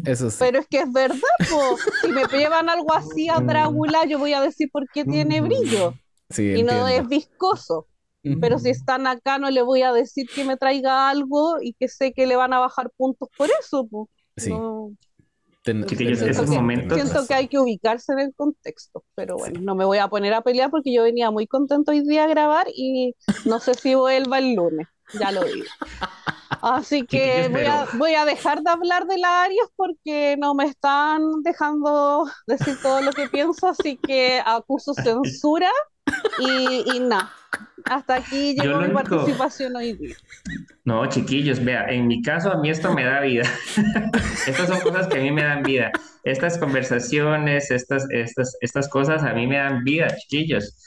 eso 0.05 0.29
sí. 0.29 0.37
Pero 0.39 0.59
es 0.59 0.67
que 0.67 0.79
es 0.79 0.91
verdad, 0.91 1.19
po. 1.49 1.77
si 2.01 2.07
me 2.09 2.25
llevan 2.25 2.69
algo 2.69 2.93
así 2.93 3.27
a 3.27 3.39
Drácula, 3.39 4.05
yo 4.05 4.19
voy 4.19 4.33
a 4.33 4.41
decir 4.41 4.69
por 4.71 4.87
qué 4.93 5.03
tiene 5.03 5.41
brillo. 5.41 5.93
Sí, 6.29 6.53
y 6.53 6.63
no 6.63 6.87
es 6.87 7.07
viscoso. 7.07 7.87
Pero 8.41 8.57
si 8.57 8.69
están 8.69 9.05
acá, 9.05 9.37
no 9.37 9.51
le 9.51 9.61
voy 9.61 9.83
a 9.83 9.93
decir 9.93 10.27
que 10.33 10.45
me 10.45 10.57
traiga 10.57 11.09
algo 11.09 11.57
y 11.61 11.73
que 11.73 11.87
sé 11.87 12.11
que 12.11 12.25
le 12.25 12.35
van 12.35 12.53
a 12.53 12.59
bajar 12.59 12.89
puntos 12.97 13.29
por 13.37 13.49
eso. 13.59 13.87
Po. 13.87 14.09
Sí. 14.35 14.51
Siento 16.95 17.27
que 17.27 17.33
hay 17.33 17.47
que 17.47 17.59
ubicarse 17.59 18.13
en 18.13 18.19
el 18.19 18.35
contexto, 18.35 19.03
pero 19.15 19.37
bueno, 19.37 19.59
no 19.61 19.75
me 19.75 19.85
voy 19.85 19.97
a 19.97 20.07
poner 20.07 20.33
a 20.33 20.41
pelear 20.41 20.69
porque 20.69 20.93
yo 20.93 21.03
venía 21.03 21.31
muy 21.31 21.47
contento 21.47 21.91
hoy 21.91 22.01
día 22.01 22.25
a 22.25 22.27
grabar 22.27 22.67
y 22.73 23.15
no 23.45 23.59
sé 23.59 23.73
si 23.73 23.95
vuelva 23.95 24.39
el 24.39 24.55
lunes, 24.55 24.87
ya 25.19 25.31
lo 25.31 25.43
digo. 25.43 25.65
Así 26.61 27.05
que 27.05 27.47
voy 27.51 27.65
a, 27.65 27.87
voy 27.93 28.13
a 28.15 28.25
dejar 28.25 28.61
de 28.61 28.71
hablar 28.71 29.05
de 29.07 29.17
la 29.17 29.43
Arias 29.43 29.67
porque 29.75 30.35
no 30.39 30.55
me 30.55 30.65
están 30.65 31.21
dejando 31.43 32.25
decir 32.47 32.77
todo 32.81 33.01
lo 33.01 33.11
que 33.11 33.27
pienso, 33.29 33.67
así 33.67 33.97
que 33.97 34.41
acuso 34.45 34.93
censura 34.93 35.69
y, 36.39 36.95
y 36.95 36.99
nada. 36.99 37.31
Hasta 37.85 38.15
aquí 38.15 38.55
llegó 38.55 38.81
mi 38.81 38.89
participación 38.89 39.75
hoy 39.75 39.93
día. 39.93 40.15
No, 40.83 41.05
chiquillos, 41.07 41.63
vea, 41.63 41.85
en 41.89 42.07
mi 42.07 42.21
caso 42.21 42.51
a 42.51 42.59
mí 42.59 42.69
esto 42.69 42.93
me 42.93 43.03
da 43.03 43.21
vida. 43.21 43.43
estas 44.47 44.67
son 44.67 44.79
cosas 44.81 45.07
que 45.07 45.19
a 45.19 45.21
mí 45.21 45.31
me 45.31 45.43
dan 45.43 45.63
vida. 45.63 45.91
Estas 46.23 46.57
conversaciones, 46.57 47.69
estas, 47.71 48.07
estas, 48.09 48.57
estas 48.61 48.89
cosas 48.89 49.23
a 49.23 49.33
mí 49.33 49.47
me 49.47 49.57
dan 49.57 49.83
vida, 49.83 50.07
chiquillos. 50.17 50.77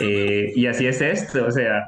Eh, 0.00 0.52
y 0.56 0.66
así 0.66 0.86
es 0.86 1.00
esto, 1.02 1.46
o 1.46 1.50
sea, 1.50 1.86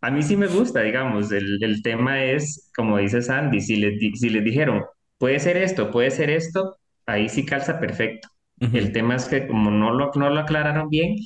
a 0.00 0.10
mí 0.10 0.22
sí 0.22 0.36
me 0.36 0.46
gusta, 0.46 0.80
digamos, 0.80 1.30
el, 1.32 1.62
el 1.62 1.82
tema 1.82 2.22
es, 2.22 2.70
como 2.74 2.98
dice 2.98 3.22
Sandy, 3.22 3.60
si 3.60 3.76
les, 3.76 4.18
si 4.18 4.30
les 4.30 4.44
dijeron, 4.44 4.84
puede 5.18 5.38
ser 5.38 5.56
esto, 5.56 5.90
puede 5.90 6.10
ser 6.10 6.30
esto, 6.30 6.76
ahí 7.06 7.28
sí 7.28 7.44
calza 7.44 7.78
perfecto. 7.78 8.28
El 8.58 8.92
tema 8.92 9.16
es 9.16 9.26
que 9.26 9.46
como 9.46 9.70
no 9.70 9.92
lo, 9.92 10.10
no 10.14 10.30
lo 10.30 10.40
aclararon 10.40 10.88
bien, 10.88 11.16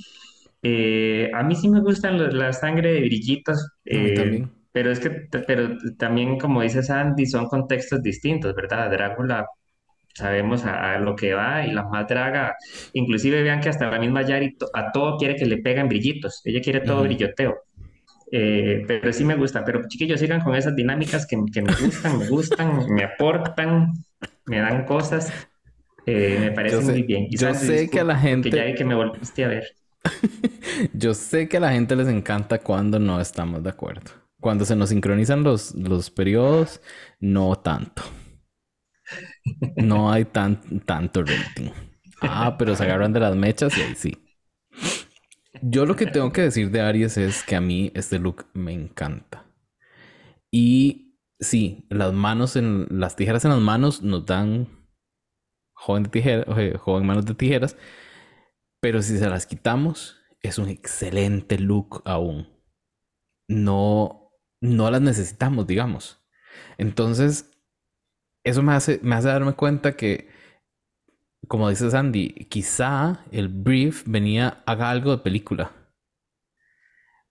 eh, 0.63 1.31
a 1.35 1.43
mí 1.43 1.55
sí 1.57 1.69
me 1.69 1.81
gustan 1.81 2.19
la, 2.19 2.31
la 2.31 2.53
sangre 2.53 2.93
de 2.93 3.01
brillitos, 3.03 3.69
eh, 3.85 4.15
también. 4.15 4.51
pero 4.73 4.91
es 4.93 5.01
que 5.01 5.11
pero 5.47 5.77
también, 5.99 6.39
como 6.39 6.63
dice 6.63 6.83
Sandy, 6.83 7.27
son 7.27 7.47
contextos 7.49 8.03
distintos, 8.03 8.55
¿verdad? 8.55 8.91
Drácula 8.91 9.47
sabemos 10.15 10.65
a, 10.67 10.95
a 10.95 10.99
lo 11.01 11.17
que 11.17 11.35
va 11.35 11.67
y 11.67 11.73
la 11.73 11.85
más 11.89 12.07
draga, 12.09 12.57
inclusive 12.95 13.43
vean 13.43 13.61
que 13.61 13.69
hasta 13.71 13.91
la 13.91 13.99
misma 13.99 14.23
Yari 14.23 14.57
to- 14.57 14.69
a 14.75 14.93
todo 14.93 15.17
quiere 15.19 15.37
que 15.37 15.47
le 15.47 15.59
peguen 15.59 15.89
brillitos, 15.89 16.41
ella 16.45 16.61
quiere 16.63 16.81
todo 16.83 17.03
brilloteo. 17.05 17.57
Eh, 18.33 18.85
pero 18.87 19.13
sí 19.13 19.25
me 19.25 19.35
gusta, 19.37 19.65
pero 19.65 19.83
chiquillos 19.89 20.21
sigan 20.21 20.41
con 20.43 20.55
esas 20.55 20.77
dinámicas 20.77 21.27
que, 21.27 21.37
que 21.53 21.63
me 21.63 21.75
gustan, 21.75 22.19
me 22.19 22.27
gustan, 22.27 22.87
me 22.89 23.05
aportan, 23.05 23.93
me 24.47 24.59
dan 24.61 24.85
cosas, 24.87 25.33
eh, 26.07 26.39
me 26.41 26.53
Yo 26.65 26.81
parecen 26.81 26.87
muy 26.89 27.03
bien. 27.05 27.27
Y 27.31 27.37
yo 27.37 27.53
Sandy, 27.53 27.69
sé 27.69 27.91
que 27.91 28.01
a 28.01 28.05
la 28.05 28.17
disculpa, 28.17 28.29
porque 28.31 28.53
ya 28.53 28.65
gente, 28.65 28.75
que 28.77 28.85
me 28.85 28.95
volviste 28.95 29.45
a 29.45 29.49
ver. 29.49 29.65
Yo 30.95 31.15
sé 31.15 31.49
que 31.49 31.59
a 31.59 31.61
la 31.61 31.73
gente 31.73 31.97
les 31.97 32.09
encanta 32.09 32.59
cuando 32.59 32.99
no 32.99 33.21
estamos 33.21 33.63
de 33.63 33.71
acuerdo. 33.71 34.11
Cuando 34.41 34.65
se 34.65 34.77
nos 34.77 34.89
sincronizan 34.89 35.43
los, 35.43 35.75
los 35.75 36.11
periodos, 36.11 36.81
no 37.21 37.57
tanto. 37.57 38.03
No 39.77 40.11
hay 40.11 40.25
tan, 40.25 40.81
tanto 40.81 41.23
rating. 41.23 41.71
Ah, 42.23 42.57
pero 42.59 42.77
se 42.77 42.85
agarran 42.85 43.13
de 43.13 43.21
las 43.21 43.35
mechas 43.35 43.77
y 43.77 43.83
ahí 43.83 43.95
sí. 43.95 44.17
Yo 45.63 45.85
lo 45.85 45.97
que 45.97 46.07
tengo 46.07 46.33
que 46.33 46.43
decir 46.43 46.71
de 46.71 46.81
Aries 46.81 47.17
es 47.17 47.43
que 47.43 47.57
a 47.57 47.61
mí 47.61 47.91
este 47.95 48.19
look 48.19 48.47
me 48.55 48.73
encanta. 48.73 49.45
Y 50.51 51.17
sí, 51.39 51.87
las 51.91 52.13
manos 52.13 52.57
en 52.57 52.87
las 52.91 53.17
tijeras 53.17 53.45
en 53.45 53.51
las 53.51 53.61
manos 53.61 54.03
nos 54.03 54.27
dan 54.27 54.69
joven 55.75 56.05
de 56.05 56.11
tijera, 56.11 56.45
eh, 56.59 56.77
joven 56.79 57.07
manos 57.07 57.27
de 57.27 57.35
tijeras, 57.35 57.77
pero 58.81 59.03
si 59.03 59.19
se 59.19 59.29
las 59.29 59.47
quitamos 59.47 60.19
es 60.43 60.59
un 60.59 60.69
excelente 60.69 61.59
look 61.59 62.03
aún. 62.05 62.49
No 63.49 64.33
no 64.63 64.91
las 64.91 65.01
necesitamos, 65.01 65.67
digamos. 65.67 66.23
Entonces, 66.79 67.51
eso 68.45 68.63
me 68.63 68.73
hace 68.73 69.01
me 69.03 69.15
hace 69.17 69.29
darme 69.29 69.55
cuenta 69.55 69.97
que 69.97 70.29
como 71.49 71.69
dice 71.69 71.91
Sandy, 71.91 72.47
quizá 72.49 73.25
el 73.33 73.49
brief 73.49 74.05
venía 74.07 74.63
haga 74.67 74.91
algo 74.91 75.11
de 75.11 75.19
película. 75.19 75.73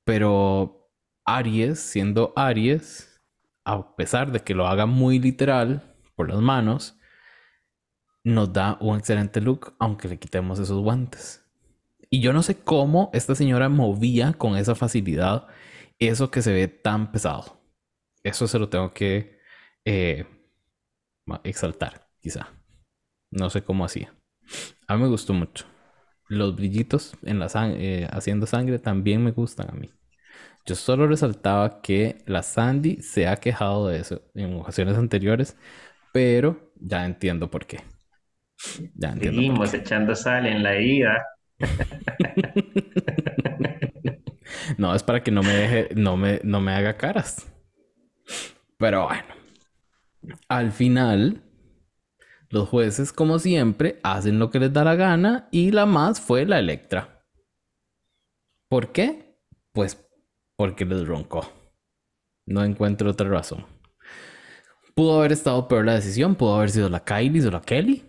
Pero 0.03 0.91
Aries, 1.25 1.79
siendo 1.79 2.33
Aries, 2.35 3.21
a 3.65 3.95
pesar 3.95 4.31
de 4.31 4.41
que 4.41 4.55
lo 4.55 4.67
haga 4.67 4.85
muy 4.85 5.19
literal 5.19 5.95
por 6.15 6.29
las 6.29 6.39
manos, 6.41 6.98
nos 8.29 8.53
da 8.53 8.77
un 8.79 8.97
excelente 8.97 9.41
look, 9.41 9.73
aunque 9.79 10.07
le 10.07 10.19
quitemos 10.19 10.59
esos 10.59 10.81
guantes. 10.81 11.45
Y 12.09 12.21
yo 12.21 12.33
no 12.33 12.41
sé 12.43 12.55
cómo 12.57 13.09
esta 13.13 13.35
señora 13.35 13.69
movía 13.69 14.33
con 14.33 14.57
esa 14.57 14.75
facilidad 14.75 15.47
eso 15.99 16.31
que 16.31 16.41
se 16.41 16.53
ve 16.53 16.67
tan 16.67 17.11
pesado. 17.11 17.61
Eso 18.23 18.47
se 18.47 18.59
lo 18.59 18.69
tengo 18.69 18.93
que 18.93 19.39
eh, 19.85 20.25
exaltar, 21.43 22.07
quizá. 22.21 22.49
No 23.31 23.49
sé 23.49 23.63
cómo 23.63 23.85
hacía. 23.85 24.13
A 24.87 24.95
mí 24.95 25.03
me 25.03 25.09
gustó 25.09 25.33
mucho. 25.33 25.65
Los 26.27 26.55
brillitos 26.55 27.15
en 27.23 27.39
la 27.39 27.49
sangre, 27.49 28.07
haciendo 28.11 28.45
sangre 28.45 28.79
también 28.79 29.23
me 29.23 29.31
gustan 29.31 29.69
a 29.69 29.73
mí. 29.73 29.91
Yo 30.65 30.75
solo 30.75 31.07
resaltaba 31.07 31.81
que 31.81 32.23
la 32.25 32.43
Sandy 32.43 33.01
se 33.01 33.27
ha 33.27 33.37
quejado 33.37 33.87
de 33.87 33.99
eso 33.99 34.21
en 34.35 34.55
ocasiones 34.55 34.97
anteriores, 34.97 35.57
pero 36.13 36.71
ya 36.79 37.05
entiendo 37.05 37.49
por 37.49 37.65
qué. 37.65 37.79
Ya 38.95 39.13
Seguimos 39.13 39.73
echando 39.73 40.15
sal 40.15 40.45
en 40.45 40.63
la 40.63 40.73
herida. 40.73 41.25
No, 44.77 44.95
es 44.95 45.03
para 45.03 45.23
que 45.23 45.31
no 45.31 45.41
me 45.41 45.53
deje, 45.53 45.89
no 45.95 46.17
me, 46.17 46.39
no 46.43 46.61
me 46.61 46.73
haga 46.73 46.97
caras. 46.97 47.51
Pero 48.77 49.07
bueno, 49.07 49.27
al 50.47 50.71
final, 50.71 51.43
los 52.49 52.69
jueces, 52.69 53.11
como 53.11 53.39
siempre, 53.39 53.99
hacen 54.03 54.39
lo 54.39 54.49
que 54.49 54.59
les 54.59 54.73
da 54.73 54.83
la 54.83 54.95
gana 54.95 55.47
y 55.51 55.71
la 55.71 55.85
más 55.85 56.21
fue 56.21 56.45
la 56.45 56.59
Electra. 56.59 57.25
¿Por 58.69 58.91
qué? 58.91 59.37
Pues 59.73 60.07
porque 60.55 60.85
les 60.85 61.07
roncó. 61.07 61.51
No 62.45 62.63
encuentro 62.63 63.11
otra 63.11 63.29
razón. 63.29 63.65
Pudo 64.95 65.19
haber 65.19 65.31
estado 65.31 65.67
peor 65.67 65.85
la 65.85 65.95
decisión, 65.95 66.35
pudo 66.35 66.55
haber 66.55 66.69
sido 66.69 66.89
la 66.89 67.03
Kylie 67.03 67.45
o 67.47 67.51
la 67.51 67.61
Kelly, 67.61 68.05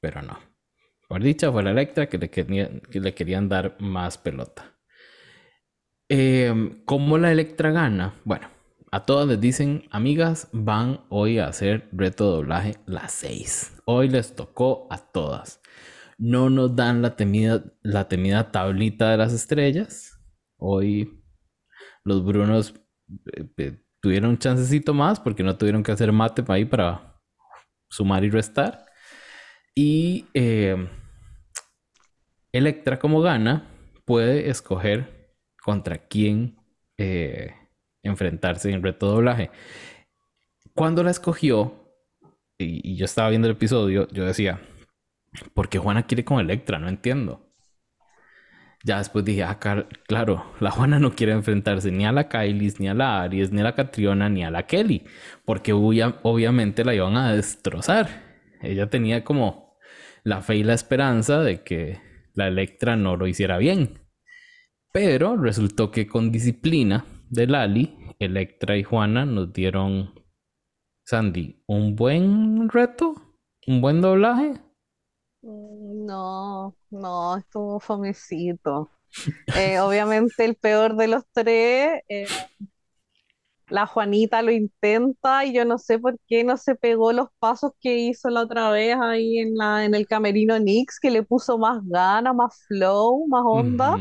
pero 0.00 0.22
no. 0.22 0.38
Por 1.08 1.22
dicha 1.22 1.52
fue 1.52 1.62
la 1.62 1.70
Electra 1.72 2.08
que 2.08 2.18
le, 2.18 2.30
quería- 2.30 2.80
que 2.90 3.00
le 3.00 3.14
querían 3.14 3.48
dar 3.48 3.76
más 3.80 4.18
pelota. 4.18 4.76
Eh, 6.08 6.82
¿cómo 6.84 7.18
la 7.18 7.32
Electra 7.32 7.70
gana? 7.70 8.14
Bueno, 8.24 8.48
a 8.92 9.04
todas 9.04 9.26
les 9.28 9.40
dicen, 9.40 9.84
amigas, 9.90 10.48
van 10.52 11.00
hoy 11.08 11.38
a 11.38 11.48
hacer 11.48 11.88
reto 11.92 12.30
doblaje 12.30 12.76
las 12.86 13.12
6. 13.12 13.76
Hoy 13.86 14.08
les 14.08 14.34
tocó 14.34 14.86
a 14.90 14.98
todas. 14.98 15.60
No 16.18 16.48
nos 16.50 16.74
dan 16.76 17.02
la 17.02 17.16
temida, 17.16 17.64
la 17.82 18.08
temida 18.08 18.50
tablita 18.52 19.10
de 19.10 19.16
las 19.18 19.32
estrellas. 19.32 20.20
Hoy 20.58 21.22
los 22.04 22.24
Brunos 22.24 22.74
eh, 23.34 23.48
eh, 23.58 23.78
tuvieron 24.00 24.30
un 24.32 24.38
chancecito 24.38 24.94
más 24.94 25.20
porque 25.20 25.42
no 25.44 25.56
tuvieron 25.58 25.82
que 25.82 25.92
hacer 25.92 26.12
mate 26.12 26.42
para 26.42 26.56
ahí 26.56 26.66
para 26.66 27.20
sumar 27.90 28.24
y 28.24 28.30
restar. 28.30 28.85
Y 29.78 30.24
eh, 30.32 30.88
Electra, 32.50 32.98
como 32.98 33.20
gana, 33.20 33.68
puede 34.06 34.48
escoger 34.48 35.36
contra 35.62 35.98
quién 35.98 36.56
eh, 36.96 37.54
enfrentarse 38.02 38.70
en 38.70 38.82
reto 38.82 39.06
doblaje. 39.06 39.50
Cuando 40.74 41.02
la 41.02 41.10
escogió, 41.10 41.92
y, 42.56 42.96
yo 42.96 43.04
estaba 43.04 43.28
viendo 43.28 43.48
el 43.48 43.52
episodio, 43.56 44.08
yo 44.08 44.24
decía, 44.24 44.60
¿por 45.52 45.68
qué 45.68 45.78
Juana 45.78 46.06
quiere 46.06 46.24
con 46.24 46.40
Electra? 46.40 46.78
No 46.78 46.88
entiendo. 46.88 47.42
Ya 48.82 48.98
después 48.98 49.26
dije, 49.26 49.42
ah, 49.42 49.58
claro, 49.58 50.54
la 50.60 50.70
Juana 50.70 50.98
no 50.98 51.14
quiere 51.14 51.32
enfrentarse 51.32 51.90
ni 51.90 52.06
a 52.06 52.12
la 52.12 52.28
Kylie, 52.30 52.72
ni 52.78 52.88
a 52.88 52.94
la 52.94 53.20
Aries, 53.22 53.52
ni 53.52 53.60
a 53.60 53.64
la 53.64 53.74
Catriona, 53.74 54.30
ni 54.30 54.42
a 54.42 54.50
la 54.50 54.66
Kelly, 54.66 55.04
porque 55.44 55.74
obvia- 55.74 56.18
obviamente 56.22 56.82
la 56.84 56.94
iban 56.94 57.16
a 57.16 57.34
destrozar. 57.34 58.08
Ella 58.62 58.88
tenía 58.88 59.24
como 59.24 59.65
la 60.26 60.42
fe 60.42 60.56
y 60.56 60.64
la 60.64 60.74
esperanza 60.74 61.40
de 61.40 61.62
que 61.62 62.00
la 62.34 62.48
Electra 62.48 62.96
no 62.96 63.16
lo 63.16 63.28
hiciera 63.28 63.58
bien. 63.58 64.00
Pero 64.92 65.36
resultó 65.36 65.92
que 65.92 66.08
con 66.08 66.32
disciplina 66.32 67.06
de 67.30 67.46
Lali, 67.46 67.96
Electra 68.18 68.76
y 68.76 68.82
Juana 68.82 69.24
nos 69.24 69.52
dieron, 69.52 70.14
Sandy, 71.04 71.62
un 71.68 71.94
buen 71.94 72.68
reto, 72.68 73.14
un 73.68 73.80
buen 73.80 74.00
doblaje. 74.00 74.54
Mm, 75.42 76.06
No, 76.06 76.76
no, 76.90 77.36
estuvo 77.36 77.78
famecito. 77.78 78.90
Eh, 79.56 79.78
obviamente 79.78 80.44
el 80.44 80.56
peor 80.56 80.96
de 80.96 81.06
los 81.08 81.22
tres, 81.32 82.02
eh, 82.08 82.26
la 83.68 83.86
Juanita 83.86 84.42
lo 84.42 84.52
intenta 84.52 85.44
y 85.44 85.52
yo 85.52 85.64
no 85.64 85.78
sé 85.78 85.98
por 85.98 86.16
qué 86.28 86.44
no 86.44 86.56
se 86.56 86.74
pegó 86.76 87.12
los 87.12 87.28
pasos 87.38 87.72
que 87.80 87.96
hizo 87.98 88.30
la 88.30 88.42
otra 88.42 88.70
vez 88.70 88.96
ahí 89.00 89.38
en 89.38 89.56
la, 89.56 89.84
en 89.84 89.94
el 89.94 90.06
camerino 90.06 90.58
Nix, 90.58 91.00
que 91.00 91.10
le 91.10 91.22
puso 91.22 91.58
más 91.58 91.80
ganas, 91.84 92.34
más 92.34 92.64
flow, 92.68 93.26
más 93.28 93.42
onda. 93.44 93.96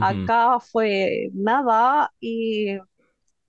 Acá 0.00 0.60
fue 0.60 1.30
nada 1.34 2.12
y 2.20 2.76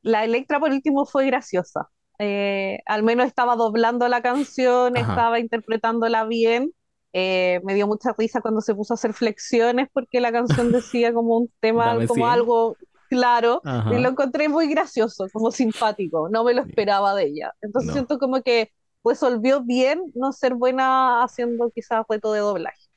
la 0.02 0.24
Electra 0.24 0.60
por 0.60 0.72
último 0.72 1.06
fue 1.06 1.26
graciosa. 1.26 1.90
Eh, 2.20 2.80
al 2.86 3.04
menos 3.04 3.26
estaba 3.28 3.56
doblando 3.56 4.08
la 4.08 4.22
canción, 4.22 4.98
Ajá. 4.98 5.12
estaba 5.12 5.40
interpretándola 5.40 6.26
bien. 6.26 6.72
Eh, 7.12 7.62
me 7.64 7.76
dio 7.76 7.86
mucha 7.86 8.14
risa 8.18 8.42
cuando 8.42 8.62
se 8.62 8.74
puso 8.74 8.94
a 8.94 8.96
hacer 8.96 9.14
flexiones 9.14 9.88
porque 9.94 10.20
la 10.20 10.32
canción 10.32 10.72
decía 10.72 11.14
como 11.14 11.38
un 11.38 11.52
tema, 11.60 11.88
Dame 11.88 12.08
como 12.08 12.26
100. 12.26 12.30
algo 12.30 12.78
claro. 13.18 13.62
Y 13.92 13.98
lo 14.00 14.10
encontré 14.10 14.50
muy 14.50 14.68
gracioso, 14.70 15.28
como 15.32 15.52
simpático. 15.52 16.30
No 16.30 16.44
me 16.44 16.54
lo 16.54 16.62
esperaba 16.62 17.16
de 17.16 17.26
ella. 17.26 17.54
Entonces 17.62 17.88
No. 17.90 17.94
siento 17.94 18.20
como 18.20 18.42
que 18.42 18.72
resolvió 19.04 19.62
bien 19.64 20.02
no 20.16 20.32
ser 20.32 20.56
buena 20.56 21.24
haciendo 21.24 21.72
quizás 21.72 22.06
reto 22.10 22.34
de 22.34 22.40
doblaje. 22.42 22.88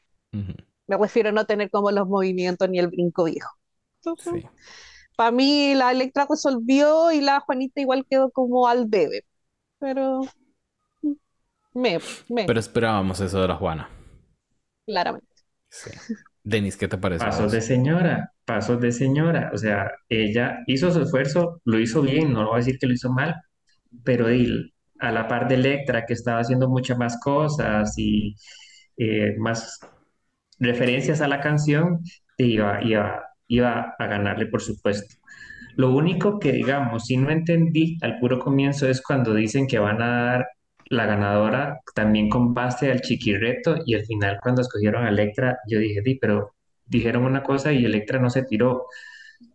Me 0.88 0.96
refiero 0.96 1.30
a 1.30 1.32
no 1.32 1.46
tener 1.46 1.70
como 1.70 1.90
los 1.90 2.06
movimientos 2.08 2.68
ni 2.70 2.78
el 2.78 2.88
brinco 2.88 3.24
viejo. 3.24 3.50
Entonces, 4.00 4.32
Sí. 4.34 4.48
para 5.16 5.30
mí 5.32 5.74
la 5.74 5.92
Electra 5.92 6.26
resolvió 6.28 7.12
y 7.12 7.20
la 7.20 7.40
Juanita 7.40 7.80
igual 7.80 8.06
quedó 8.08 8.30
como 8.30 8.68
al 8.68 8.90
debe. 8.90 9.24
Pero 9.78 10.22
mm, 11.02 11.12
me, 11.74 11.98
me, 12.28 12.46
Pero 12.46 12.60
esperábamos 12.60 13.20
eso 13.20 13.40
de 13.40 13.48
la 13.48 13.56
Juana. 13.56 13.88
claramente. 14.86 15.42
Sí. 15.70 15.90
Denis, 16.46 16.76
¿qué 16.76 16.86
te 16.86 16.96
parece? 16.96 17.24
Pasos 17.24 17.50
de 17.50 17.60
señora, 17.60 18.32
pasos 18.44 18.80
de 18.80 18.92
señora. 18.92 19.50
O 19.52 19.58
sea, 19.58 19.90
ella 20.08 20.60
hizo 20.68 20.92
su 20.92 21.02
esfuerzo, 21.02 21.60
lo 21.64 21.80
hizo 21.80 22.02
bien, 22.02 22.32
no 22.32 22.42
lo 22.42 22.50
voy 22.50 22.54
a 22.54 22.58
decir 22.58 22.78
que 22.78 22.86
lo 22.86 22.92
hizo 22.92 23.10
mal, 23.12 23.34
pero 24.04 24.28
di, 24.28 24.72
a 25.00 25.10
la 25.10 25.26
par 25.26 25.48
de 25.48 25.56
Electra, 25.56 26.06
que 26.06 26.12
estaba 26.12 26.38
haciendo 26.38 26.68
muchas 26.68 26.96
más 26.98 27.18
cosas 27.20 27.94
y 27.98 28.36
eh, 28.96 29.34
más 29.38 29.80
referencias 30.60 31.20
a 31.20 31.26
la 31.26 31.40
canción, 31.40 31.98
iba, 32.38 32.80
iba, 32.84 33.24
iba 33.48 33.96
a 33.98 34.06
ganarle, 34.06 34.46
por 34.46 34.62
supuesto. 34.62 35.16
Lo 35.74 35.94
único 35.96 36.38
que, 36.38 36.52
digamos, 36.52 37.06
si 37.06 37.16
no 37.16 37.30
entendí 37.30 37.98
al 38.02 38.20
puro 38.20 38.38
comienzo 38.38 38.88
es 38.88 39.02
cuando 39.02 39.34
dicen 39.34 39.66
que 39.66 39.80
van 39.80 40.00
a 40.00 40.22
dar 40.22 40.46
la 40.90 41.06
ganadora 41.06 41.80
también 41.94 42.28
con 42.28 42.54
base 42.54 42.90
al 42.90 43.00
chiquirreto 43.02 43.76
y 43.86 43.94
al 43.94 44.04
final 44.06 44.38
cuando 44.42 44.62
escogieron 44.62 45.04
a 45.04 45.08
Electra, 45.10 45.58
yo 45.68 45.78
dije, 45.78 46.00
di, 46.02 46.16
pero 46.18 46.54
dijeron 46.86 47.24
una 47.24 47.42
cosa 47.42 47.72
y 47.72 47.84
Electra 47.84 48.18
no 48.20 48.30
se 48.30 48.44
tiró 48.44 48.86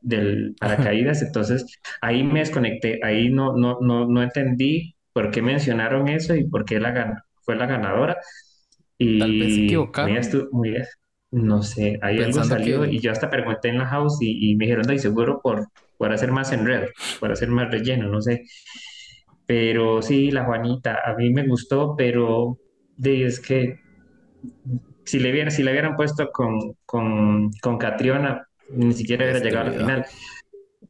del 0.02 0.56
paracaídas, 0.60 1.22
entonces 1.24 1.66
ahí 2.02 2.24
me 2.24 2.40
desconecté, 2.42 3.00
ahí 3.04 3.30
no, 3.30 3.56
no, 3.58 3.80
no, 3.82 4.08
no 4.08 4.24
entendí 4.24 4.96
por 5.14 5.32
qué 5.32 5.42
mencionaron 5.42 6.08
eso 6.10 6.36
y 6.36 6.46
por 6.48 6.66
qué 6.66 6.80
la 6.80 7.24
fue 7.44 7.56
la 7.56 7.66
ganadora. 7.68 8.18
Tal 9.18 9.36
vez 9.38 9.56
se 9.56 9.62
Y 9.62 9.96
muy, 9.98 10.14
equivocaron 10.14 10.20
muy, 10.52 10.76
no 11.32 11.64
sé, 11.64 11.98
ahí 12.02 12.22
algo 12.22 12.44
salió 12.44 12.86
que... 12.86 12.92
y 12.92 13.00
yo 13.00 13.12
hasta 13.12 13.30
pregunté 13.30 13.70
en 13.70 13.80
la 13.80 13.88
house 13.88 14.18
y, 14.22 14.52
y 14.52 14.56
me 14.56 14.66
dijeron, 14.66 14.92
y 14.94 15.00
seguro 15.00 15.42
por, 15.42 15.70
por 15.98 16.12
hacer 16.14 16.32
más 16.32 16.52
enredo, 16.52 16.88
por 17.20 17.32
hacer 17.32 17.50
más 17.50 17.72
relleno, 17.72 18.10
no 18.10 18.22
sé. 18.22 18.44
Pero 19.46 20.02
sí, 20.02 20.32
la 20.32 20.46
Juanita, 20.46 21.00
a 21.06 21.16
mí 21.16 21.32
me 21.32 21.48
gustó, 21.48 21.96
pero 21.98 22.58
de, 22.98 23.26
es 23.26 23.40
que 23.40 23.76
si 25.06 25.20
le 25.20 25.32
hubieran, 25.32 25.52
si 25.52 25.64
le 25.64 25.72
hubieran 25.72 25.96
puesto 25.96 26.32
con, 26.32 26.58
con, 26.86 27.52
con 27.62 27.78
Catriona, 27.78 28.48
ni 28.70 28.94
siquiera 28.94 29.24
hubiera 29.26 29.40
Este 29.40 29.48
llegado 29.48 29.66
a 29.68 29.72
la 29.72 29.72
video. 29.72 29.78
final. 29.78 30.06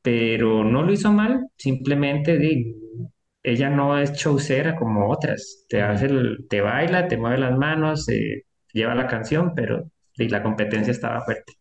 Pero 0.02 0.64
no 0.64 0.84
lo 0.84 0.94
hizo 0.94 1.12
mal, 1.12 1.48
simplemente 1.58 2.40
ella 3.44 3.70
no 3.70 3.98
es 4.00 4.14
showcera 4.14 4.76
como 4.76 5.10
otras. 5.12 5.66
Te 5.70 5.82
hace 5.82 6.08
el- 6.08 6.48
te 6.50 6.62
baila, 6.62 7.08
te 7.08 7.18
mueve 7.18 7.38
las 7.40 7.58
manos, 7.58 8.08
eh, 8.10 8.44
lleva 8.74 8.96
la 8.96 9.08
canción, 9.08 9.54
pero 9.56 9.86
di, 10.18 10.30
la 10.30 10.44
competencia 10.44 10.92
estaba 10.92 11.22
fuerte. 11.22 11.54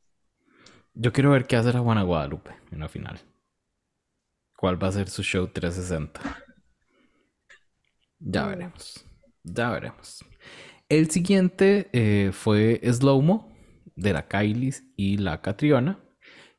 Yo 0.95 1.13
quiero 1.13 1.31
ver 1.31 1.47
qué 1.47 1.57
hace 1.57 1.73
la 1.73 1.81
Juana 1.81 2.03
Guadalupe 2.03 2.51
en 2.71 2.81
la 2.81 2.89
final. 2.89 3.21
¿Cuál 4.57 4.81
va 4.81 4.87
a 4.87 4.93
ser 4.93 5.09
su 5.09 5.25
show 5.25 5.49
360? 5.49 6.21
Ya 8.21 8.47
veremos. 8.47 9.05
Ya 9.43 9.71
veremos. 9.71 10.25
El 10.89 11.11
siguiente 11.11 11.89
eh, 11.93 12.31
fue 12.33 12.81
Slowmo 12.85 13.57
de 13.97 14.13
la 14.13 14.29
Kylie 14.29 14.75
y 14.97 15.17
la 15.17 15.41
Catriona. 15.41 15.99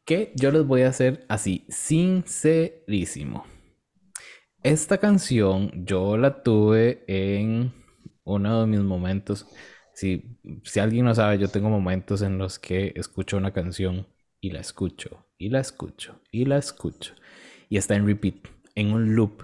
Que 0.04 0.34
yo 0.36 0.52
les 0.52 0.66
voy 0.66 0.82
a 0.82 0.90
hacer 0.90 1.26
así, 1.30 1.66
sincerísimo. 1.70 3.46
Esta 4.64 4.98
canción 4.98 5.86
yo 5.86 6.18
la 6.18 6.44
tuve 6.44 7.04
en 7.08 7.72
uno 8.24 8.62
de 8.62 8.68
mis 8.68 8.80
momentos. 8.80 9.48
Si, 9.94 10.40
si 10.64 10.80
alguien 10.80 11.06
no 11.06 11.14
sabe, 11.14 11.38
yo 11.38 11.48
tengo 11.48 11.70
momentos 11.70 12.24
en 12.24 12.38
los 12.38 12.58
que 12.58 12.94
escucho 12.96 13.38
una 13.38 13.54
canción 13.54 14.08
y 14.40 14.52
la 14.52 14.60
escucho, 14.60 15.28
y 15.38 15.50
la 15.50 15.60
escucho, 15.60 16.20
y 16.32 16.46
la 16.46 16.58
escucho. 16.58 17.14
Y 17.70 17.78
está 17.78 17.96
en 17.96 18.08
repeat, 18.08 18.48
en 18.74 18.92
un 18.92 19.16
loop. 19.16 19.44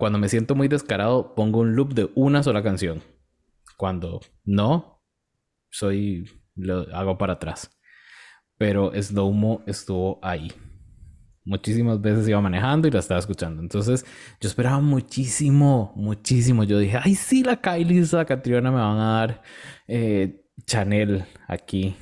Cuando 0.00 0.18
me 0.18 0.30
siento 0.30 0.54
muy 0.54 0.66
descarado, 0.66 1.34
pongo 1.34 1.60
un 1.60 1.76
loop 1.76 1.92
de 1.92 2.10
una 2.14 2.42
sola 2.42 2.62
canción. 2.62 3.02
Cuando 3.76 4.20
no, 4.46 5.02
soy 5.70 6.24
lo 6.54 6.86
hago 6.96 7.18
para 7.18 7.34
atrás. 7.34 7.70
Pero 8.56 8.92
Slowmo 8.94 9.62
estuvo 9.66 10.18
ahí. 10.22 10.50
Muchísimas 11.44 12.00
veces 12.00 12.26
iba 12.26 12.40
manejando 12.40 12.88
y 12.88 12.90
la 12.90 13.00
estaba 13.00 13.20
escuchando. 13.20 13.60
Entonces, 13.60 14.06
yo 14.40 14.48
esperaba 14.48 14.80
muchísimo, 14.80 15.92
muchísimo. 15.96 16.64
Yo 16.64 16.78
dije, 16.78 16.98
ay, 17.02 17.14
sí, 17.14 17.44
la 17.44 17.60
Kylie 17.60 18.02
la 18.10 18.24
Catriona 18.24 18.70
me 18.70 18.80
van 18.80 18.98
a 18.98 19.12
dar 19.18 19.42
eh, 19.86 20.46
Chanel 20.64 21.26
aquí. 21.46 21.94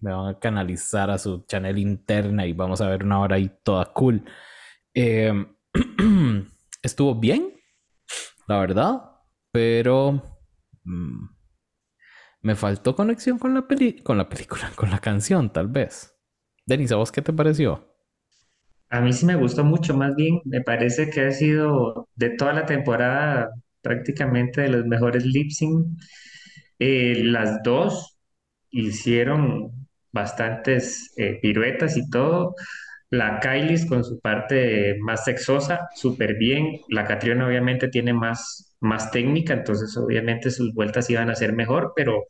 Me 0.00 0.10
van 0.12 0.26
a 0.26 0.38
canalizar 0.40 1.08
a 1.08 1.18
su 1.18 1.44
Chanel 1.46 1.78
interna 1.78 2.46
y 2.46 2.52
vamos 2.52 2.80
a 2.80 2.88
ver 2.88 3.04
una 3.04 3.20
hora 3.20 3.36
ahí 3.36 3.48
toda 3.62 3.92
cool. 3.92 4.24
Eh, 4.92 5.32
estuvo 6.84 7.14
bien, 7.16 7.54
la 8.46 8.60
verdad, 8.60 9.02
pero 9.52 10.22
mm, 10.84 11.26
me 12.42 12.54
faltó 12.54 12.94
conexión 12.94 13.38
con 13.38 13.54
la 13.54 13.66
peli 13.66 14.02
con 14.02 14.18
la 14.18 14.28
película, 14.28 14.70
con 14.76 14.90
la 14.90 15.00
canción, 15.00 15.52
tal 15.52 15.68
vez. 15.68 16.14
Denis, 16.66 16.92
¿a 16.92 16.96
vos 16.96 17.12
qué 17.12 17.22
te 17.22 17.32
pareció? 17.32 17.88
A 18.90 19.00
mí 19.00 19.12
sí 19.12 19.26
me 19.26 19.34
gustó 19.36 19.64
mucho, 19.64 19.96
más 19.96 20.14
bien 20.14 20.40
me 20.44 20.60
parece 20.60 21.10
que 21.10 21.22
ha 21.22 21.30
sido 21.32 22.08
de 22.14 22.30
toda 22.30 22.52
la 22.52 22.66
temporada 22.66 23.50
prácticamente 23.82 24.62
de 24.62 24.68
los 24.68 24.86
mejores 24.86 25.24
lip 25.26 25.50
sync. 25.50 25.86
Eh, 26.78 27.22
las 27.24 27.62
dos 27.62 28.18
hicieron 28.70 29.88
bastantes 30.12 31.12
eh, 31.16 31.38
piruetas 31.42 31.96
y 31.96 32.08
todo. 32.10 32.54
La 33.16 33.40
Kylie 33.40 33.86
con 33.86 34.04
su 34.04 34.20
parte 34.20 34.96
más 35.00 35.24
sexosa, 35.24 35.88
súper 35.94 36.34
bien. 36.34 36.80
La 36.88 37.04
Catriona 37.04 37.46
obviamente 37.46 37.88
tiene 37.88 38.12
más, 38.12 38.76
más 38.80 39.10
técnica, 39.10 39.54
entonces 39.54 39.96
obviamente 39.96 40.50
sus 40.50 40.74
vueltas 40.74 41.08
iban 41.10 41.30
a 41.30 41.34
ser 41.34 41.52
mejor, 41.52 41.92
pero 41.94 42.24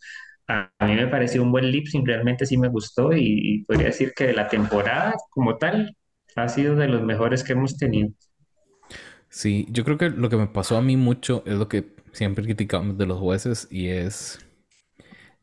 a, 0.47 0.71
mí 0.87 0.95
me 0.95 1.07
pareció 1.07 1.43
un 1.43 1.53
buen 1.53 1.71
lip 1.71 1.87
sync, 1.87 2.07
realmente 2.07 2.47
sí 2.47 2.57
me 2.57 2.69
gustó 2.69 3.13
y, 3.13 3.65
podría 3.67 3.87
decir 3.87 4.13
que 4.15 4.33
la 4.33 4.49
temporada 4.49 5.15
como 5.31 5.57
tal 5.57 5.97
ha 6.37 6.49
sido 6.49 6.77
de 6.77 6.89
los 6.89 7.03
mejores 7.03 7.45
que 7.45 7.53
hemos 7.53 7.77
tenido. 7.77 8.11
Sí, 9.29 9.67
yo 9.71 9.85
creo 9.85 9.99
que 9.99 10.11
lo 10.11 10.29
que 10.29 10.37
me 10.37 10.47
pasó 10.47 10.77
a 10.77 10.83
mí 10.83 10.97
mucho 10.97 11.43
es 11.47 11.55
lo 11.55 11.69
que 11.69 11.95
siempre 12.13 12.45
criticamos 12.45 12.97
de 12.99 13.07
los 13.07 13.19
jueces 13.19 13.67
y 13.71 13.89
es 13.89 14.39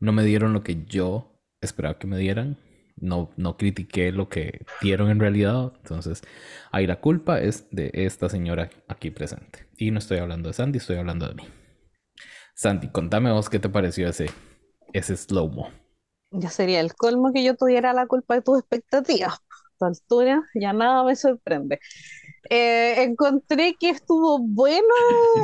no 0.00 0.12
me 0.12 0.24
dieron 0.24 0.52
lo 0.52 0.62
que 0.62 0.84
yo 0.86 1.38
esperaba 1.60 1.98
que 1.98 2.06
me 2.06 2.16
dieran. 2.16 2.56
No, 3.02 3.30
no 3.36 3.58
critiqué 3.58 4.12
lo 4.12 4.30
que 4.30 4.64
dieron 4.80 5.10
en 5.10 5.20
realidad. 5.20 5.72
Entonces, 5.82 6.22
ahí 6.70 6.86
la 6.86 7.00
culpa 7.00 7.40
es 7.40 7.66
de 7.70 7.90
esta 7.92 8.30
señora 8.30 8.70
aquí 8.88 9.10
presente. 9.10 9.66
Y 9.76 9.90
no 9.90 9.98
estoy 9.98 10.18
hablando 10.18 10.48
de 10.48 10.54
Sandy, 10.54 10.78
estoy 10.78 10.96
hablando 10.96 11.28
de 11.28 11.34
mí. 11.34 11.44
Sandy, 12.54 12.88
contame 12.88 13.32
vos 13.32 13.50
qué 13.50 13.58
te 13.58 13.68
pareció 13.68 14.08
ese, 14.08 14.30
ese 14.92 15.16
slow-mo. 15.16 15.68
Ya 16.30 16.48
sería 16.50 16.80
el 16.80 16.94
colmo 16.94 17.32
que 17.32 17.44
yo 17.44 17.56
tuviera 17.56 17.92
la 17.92 18.06
culpa 18.06 18.34
de 18.34 18.42
tus 18.42 18.58
expectativas. 18.58 19.34
A 19.34 19.38
esta 19.72 19.86
altura 19.88 20.42
ya 20.54 20.72
nada 20.72 21.04
me 21.04 21.16
sorprende. 21.16 21.80
Eh, 22.50 23.02
encontré 23.02 23.74
que 23.78 23.90
estuvo 23.90 24.38
bueno 24.38 24.88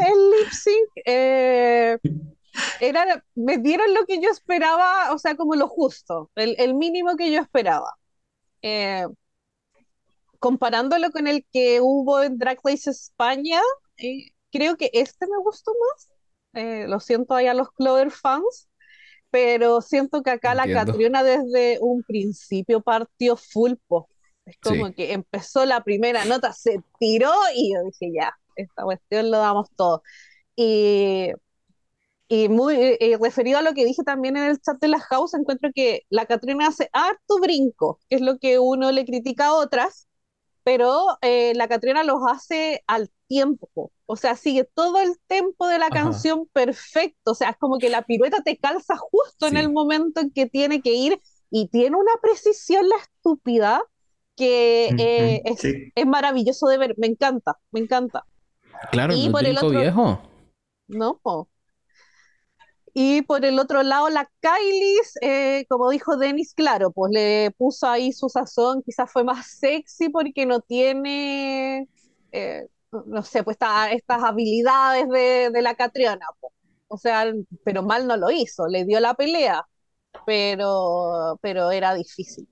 el 0.07 0.31
lip 0.31 0.51
sync. 0.51 0.91
eh, 1.07 1.99
era, 2.81 3.25
me 3.35 3.59
dieron 3.59 3.93
lo 3.95 4.05
que 4.07 4.21
yo 4.21 4.31
esperaba, 4.31 5.13
o 5.13 5.19
sea, 5.19 5.37
como 5.37 5.55
lo 5.55 5.69
justo, 5.69 6.31
el, 6.37 6.57
el 6.59 6.75
mínimo 6.75 7.17
que 7.17 7.31
yo 7.33 7.41
esperaba. 7.41 7.95
Eh, 8.63 9.07
comparándolo 10.39 11.11
con 11.11 11.27
el 11.27 11.45
que 11.53 11.81
hubo 11.81 12.23
en 12.23 12.39
Drag 12.39 12.59
Race 12.65 12.91
España, 12.91 13.61
eh, 13.99 14.31
creo 14.53 14.77
que 14.77 14.91
este 14.93 15.27
me 15.27 15.39
gustó 15.43 15.73
más. 15.73 16.09
Eh, 16.55 16.87
lo 16.89 17.01
siento 17.01 17.35
ahí 17.35 17.47
a 17.47 17.55
los 17.55 17.71
Clover 17.73 18.11
fans, 18.11 18.69
pero 19.31 19.81
siento 19.81 20.23
que 20.23 20.31
acá 20.31 20.55
la 20.55 20.65
Entiendo. 20.65 20.93
Catriona 20.93 21.23
desde 21.23 21.79
un 21.81 22.03
principio 22.03 22.81
partió 22.81 23.37
full 23.37 23.75
po. 23.87 24.09
Es 24.47 24.57
como 24.63 24.87
Sí. 24.89 24.95
que 24.95 25.13
empezó 25.13 25.67
la 25.67 25.83
primera 25.85 26.25
nota, 26.25 26.53
se 26.53 26.81
tiró 26.99 27.33
y 27.55 27.75
yo 27.75 27.83
dije, 27.85 28.13
ya, 28.15 28.33
esta 28.57 28.85
cuestión 28.85 29.31
lo 29.31 29.39
damos 29.39 29.69
todo. 29.77 30.03
Y, 30.57 31.31
y 32.29 32.49
muy 32.49 32.75
eh, 32.77 32.99
eh, 33.01 33.19
referido 33.21 33.59
a 33.59 33.63
lo 33.63 33.73
que 33.75 33.85
dije 33.85 34.03
también 34.05 34.37
en 34.37 34.45
el 34.45 34.61
chat 34.61 34.79
de 34.81 34.89
la 34.89 35.01
house, 35.01 35.35
encuentro 35.35 35.71
que 35.75 36.03
la 36.11 36.27
Catriona 36.27 36.69
hace 36.69 36.91
harto 36.93 37.39
brinco, 37.41 37.99
que 38.09 38.17
es 38.17 38.23
lo 38.23 38.39
que 38.39 38.59
uno 38.59 38.93
le 38.93 39.05
critica 39.07 39.47
a 39.47 39.55
otras, 39.55 40.09
pero 40.63 41.07
eh, 41.23 41.55
la 41.55 41.69
Catriona 41.69 42.05
los 42.05 42.21
hace 42.31 42.83
al 42.87 43.11
tiempo. 43.27 43.91
O 44.05 44.17
sea, 44.17 44.37
sigue 44.37 44.65
todo 44.65 44.99
el 45.01 45.19
tempo 45.27 45.67
de 45.67 45.79
la 45.79 45.87
Ajá. 45.87 45.95
canción 46.05 46.47
perfecto. 46.53 47.31
O 47.33 47.35
sea, 47.35 47.51
es 47.51 47.57
como 47.57 47.79
que 47.79 47.89
la 47.89 48.03
pirueta 48.03 48.43
te 48.43 48.59
calza 48.59 48.97
justo 48.97 49.47
en 49.47 49.57
el 49.57 49.71
momento 49.73 50.21
en 50.21 50.31
que 50.31 50.47
tiene 50.47 50.83
que 50.83 50.93
ir 50.93 51.21
y 51.51 51.69
tiene 51.69 51.97
una 51.97 52.13
precisión 52.21 52.87
la 52.89 52.97
estúpida 52.97 53.83
que 54.37 54.89
eh, 54.99 55.43
es, 55.47 55.61
sí. 55.61 55.91
es 55.95 56.07
maravilloso 56.07 56.67
de 56.69 56.77
ver. 56.79 56.95
Me 56.99 57.07
encanta, 57.07 57.57
me 57.71 57.81
encanta. 57.81 58.27
Claro, 58.91 59.15
Y 59.15 59.21
no 59.21 59.27
es 59.27 59.33
por 59.33 59.41
el 59.47 59.47
brinco 59.53 59.67
otro- 59.69 59.81
viejo. 59.81 60.19
¿no? 60.89 61.19
po. 61.23 61.49
Y 63.01 63.23
por 63.23 63.45
el 63.45 63.61
otro 63.61 63.85
lado, 63.85 64.09
la 64.09 64.29
Kylie, 64.41 64.99
eh, 65.23 65.67
como 65.69 65.89
dijo 65.89 66.17
Dennis, 66.17 66.53
claro, 66.53 66.91
pues 66.91 67.13
le 67.13 67.53
puso 67.57 67.87
ahí 67.87 68.13
su 68.13 68.29
sazón, 68.29 68.83
quizás 68.83 69.09
fue 69.13 69.23
más 69.23 69.47
sexy 69.47 70.09
porque 70.09 70.47
no 70.47 70.59
tiene, 70.61 71.87
eh, 72.33 72.67
no 73.07 73.23
sé, 73.23 73.45
pues 73.45 73.55
esta- 73.55 73.93
estas 73.93 74.25
habilidades 74.25 75.09
de, 75.11 75.51
de 75.51 75.63
la 75.63 75.77
Catriona, 75.77 76.27
po. 76.41 76.53
O 76.89 76.99
sea, 76.99 77.33
pero 77.65 77.85
mal 77.85 78.07
no 78.09 78.17
lo 78.17 78.33
hizo, 78.33 78.67
le 78.67 78.85
dio 78.85 78.99
la 78.99 79.15
pelea, 79.15 79.65
pero, 80.27 81.39
pero 81.41 81.71
era 81.71 81.95
difícil. 81.95 82.49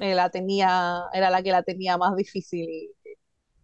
Eh, 0.00 0.14
la 0.14 0.28
tenía, 0.28 1.04
era 1.14 1.30
la 1.30 1.42
que 1.42 1.50
la 1.50 1.62
tenía 1.62 1.96
más 1.96 2.14
difícil 2.14 2.68
y, 2.68 2.90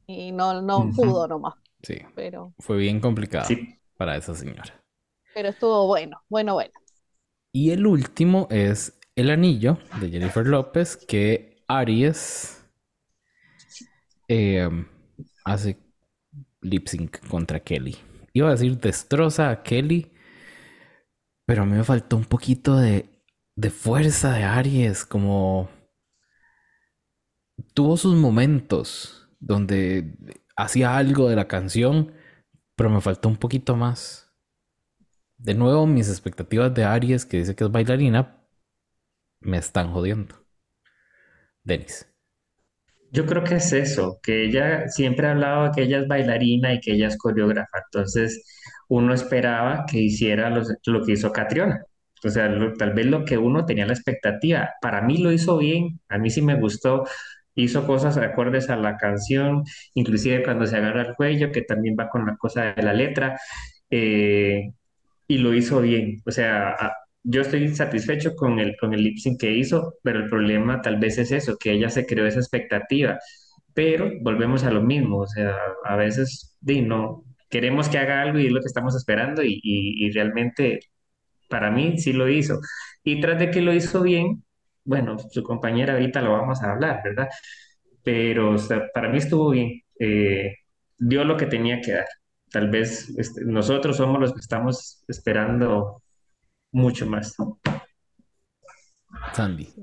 y 0.07 0.33
no, 0.33 0.63
no 0.63 0.91
pudo 0.97 1.29
nomás. 1.29 1.55
Sí. 1.83 1.99
Pero, 2.15 2.55
Fue 2.61 2.79
bien 2.79 3.01
complicado 3.01 3.47
Sí. 3.47 3.79
para 3.99 4.17
esa 4.17 4.35
señora. 4.35 4.84
Pero 5.35 5.49
estuvo 5.49 5.87
bueno, 5.87 6.23
bueno, 6.29 6.55
bueno. 6.55 6.73
Y 7.53 7.71
el 7.71 7.87
último 7.87 8.49
es 8.51 8.99
El 9.17 9.31
Anillo 9.31 9.79
de 10.01 10.11
Jennifer 10.11 10.47
López, 10.47 10.97
que 10.97 11.65
Aries 11.69 12.65
eh, 14.29 14.69
hace 15.45 15.79
lip 16.63 16.89
sync 16.89 17.27
contra 17.29 17.61
Kelly. 17.61 17.97
Iba 18.33 18.49
a 18.49 18.53
decir 18.53 18.79
destroza 18.79 19.51
a 19.51 19.63
Kelly, 19.63 20.13
pero 21.47 21.63
a 21.63 21.67
mí 21.67 21.77
me 21.77 21.85
faltó 21.85 22.17
un 22.17 22.25
poquito 22.25 22.77
de, 22.77 23.23
de 23.57 23.71
fuerza 23.71 24.33
de 24.33 24.45
Aries, 24.45 25.05
como 25.05 25.69
tuvo 27.75 27.97
sus 27.97 28.15
momentos 28.15 29.29
donde 29.39 30.17
hacía 30.57 30.97
algo 30.97 31.29
de 31.29 31.37
la 31.37 31.47
canción, 31.47 32.13
pero 32.77 32.91
me 32.91 33.01
faltó 33.01 33.29
un 33.29 33.37
poquito 33.37 33.77
más. 33.77 34.24
De 35.39 35.55
nuevo, 35.55 35.87
mis 35.87 36.09
expectativas 36.09 36.75
de 36.75 36.85
Aries, 36.85 37.25
que 37.27 37.39
dice 37.39 37.55
que 37.55 37.65
es 37.65 37.71
bailarina, 37.71 38.37
me 39.41 39.59
están 39.59 39.93
jodiendo. 39.93 40.35
Denis. 41.63 42.07
Yo 43.11 43.27
creo 43.27 43.45
que 43.45 43.57
es 43.57 43.73
eso, 43.73 44.19
que 44.23 44.45
ella 44.45 44.89
siempre 44.89 45.29
ha 45.29 45.33
hablado 45.33 45.73
que 45.73 45.83
ella 45.83 46.01
es 46.01 46.09
bailarina 46.09 46.75
y 46.75 46.81
que 46.81 46.93
ella 46.95 47.09
es 47.09 47.17
coreógrafa. 47.17 47.79
Entonces, 47.87 48.45
uno 48.89 49.15
esperaba 49.15 49.87
que 49.91 49.99
hiciera 49.99 50.51
lo 50.51 51.05
que 51.05 51.13
hizo 51.13 51.33
Catriona. 51.33 51.85
O 52.25 52.31
sea, 52.31 52.49
tal 52.79 52.95
vez 52.95 53.07
lo 53.07 53.25
que 53.25 53.39
uno 53.39 53.67
tenía 53.67 53.87
la 53.87 53.93
expectativa. 53.93 54.71
Para 54.81 55.03
mí 55.03 55.19
lo 55.19 55.31
hizo 55.33 55.59
bien, 55.59 56.01
a 56.09 56.19
mí 56.19 56.31
sí 56.31 56.43
me 56.43 56.59
gustó. 56.59 57.05
Hizo 57.55 57.87
cosas 57.87 58.17
acordes 58.17 58.69
a 58.71 58.77
la 58.77 58.97
canción, 58.97 59.63
inclusive 59.95 60.43
cuando 60.43 60.67
se 60.67 60.77
agarra 60.77 61.03
el 61.03 61.15
cuello, 61.15 61.53
que 61.53 61.63
también 61.63 61.97
va 61.99 62.09
con 62.09 62.27
la 62.27 62.37
cosa 62.37 62.73
de 62.75 62.83
la 62.83 62.93
letra. 62.95 63.39
Eh, 63.91 64.73
y 65.27 65.39
lo 65.39 65.55
hizo 65.55 65.81
bien. 65.81 66.23
O 66.27 66.31
sea, 66.31 66.77
yo 67.23 67.43
estoy 67.43 67.69
satisfecho 67.75 68.35
con 68.37 68.59
el, 68.61 68.77
con 68.79 68.95
el 68.95 69.03
lip 69.03 69.19
sync 69.19 69.41
que 69.41 69.53
hizo, 69.53 69.95
pero 70.03 70.21
el 70.21 70.29
problema 70.31 70.81
tal 70.83 70.99
vez 70.99 71.19
es 71.19 71.33
eso, 71.33 71.57
que 71.59 71.73
ella 71.73 71.89
se 71.91 72.07
creó 72.07 72.27
esa 72.27 72.41
expectativa. 72.41 73.19
Pero 73.75 74.11
volvemos 74.23 74.65
a 74.65 74.71
lo 74.71 74.83
mismo, 74.83 75.19
o 75.21 75.27
sea, 75.27 75.57
a 75.85 75.97
veces 75.97 76.57
di, 76.61 76.83
no, 76.83 77.25
queremos 77.51 77.89
que 77.89 77.99
haga 77.99 78.23
algo 78.23 78.39
y 78.39 78.47
es 78.47 78.53
lo 78.53 78.61
que 78.61 78.67
estamos 78.67 78.95
esperando 78.97 79.43
y, 79.43 79.61
y- 79.63 80.11
realmente 80.13 80.81
para 81.49 81.71
mí 81.71 81.99
sí 81.99 82.13
lo 82.13 82.29
hizo. 82.29 82.61
Y 83.05 83.21
tras 83.21 83.39
de 83.39 83.51
que 83.51 83.61
lo 83.63 83.73
hizo 83.75 84.03
bien, 84.03 84.45
bueno, 84.85 85.19
su 85.19 85.43
compañera 85.43 85.95
ahorita 85.95 86.21
lo 86.23 86.33
vamos 86.33 86.63
a 86.63 86.73
hablar, 86.73 87.01
¿verdad? 87.05 87.29
Pero 88.05 88.57
para 88.95 89.09
mí 89.11 89.19
estuvo 89.19 89.51
bien, 89.51 89.83
eh, 89.99 90.57
dio 90.99 91.25
lo 91.25 91.37
que 91.37 91.47
tenía 91.47 91.81
que 91.81 91.93
dar. 91.93 92.07
Tal 92.55 92.71
vez 92.71 93.13
este, 93.19 93.45
nosotros 93.45 93.97
somos 93.97 94.21
los 94.21 94.33
que 94.33 94.39
estamos 94.39 95.03
esperando 95.09 96.01
mucho 96.71 97.05
más. 97.05 97.35
Sandy. 99.33 99.75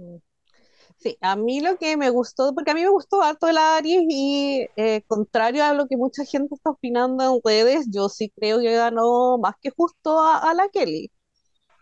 Sí. 0.96 1.18
A 1.20 1.36
mí 1.36 1.60
lo 1.60 1.76
que 1.76 1.98
me 1.98 2.10
gustó, 2.12 2.56
porque 2.56 2.72
a 2.72 2.74
mí 2.74 2.82
me 2.82 2.88
gustó 2.88 3.24
harto 3.24 3.50
el 3.50 3.58
Aries 3.58 4.04
y 4.08 4.68
eh, 4.78 5.02
contrario 5.06 5.66
a 5.66 5.74
lo 5.74 5.86
que 5.86 5.98
mucha 5.98 6.24
gente 6.24 6.56
está 6.56 6.70
opinando 6.70 7.26
en 7.26 7.42
redes, 7.44 7.88
yo 7.92 8.08
sí 8.08 8.32
creo 8.34 8.60
que 8.60 8.74
ganó 8.74 9.38
más 9.38 9.56
que 9.62 9.72
justo 9.72 10.22
a, 10.22 10.38
a 10.38 10.54
la 10.54 10.70
Kelly. 10.70 11.12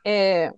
Eh, 0.03 0.51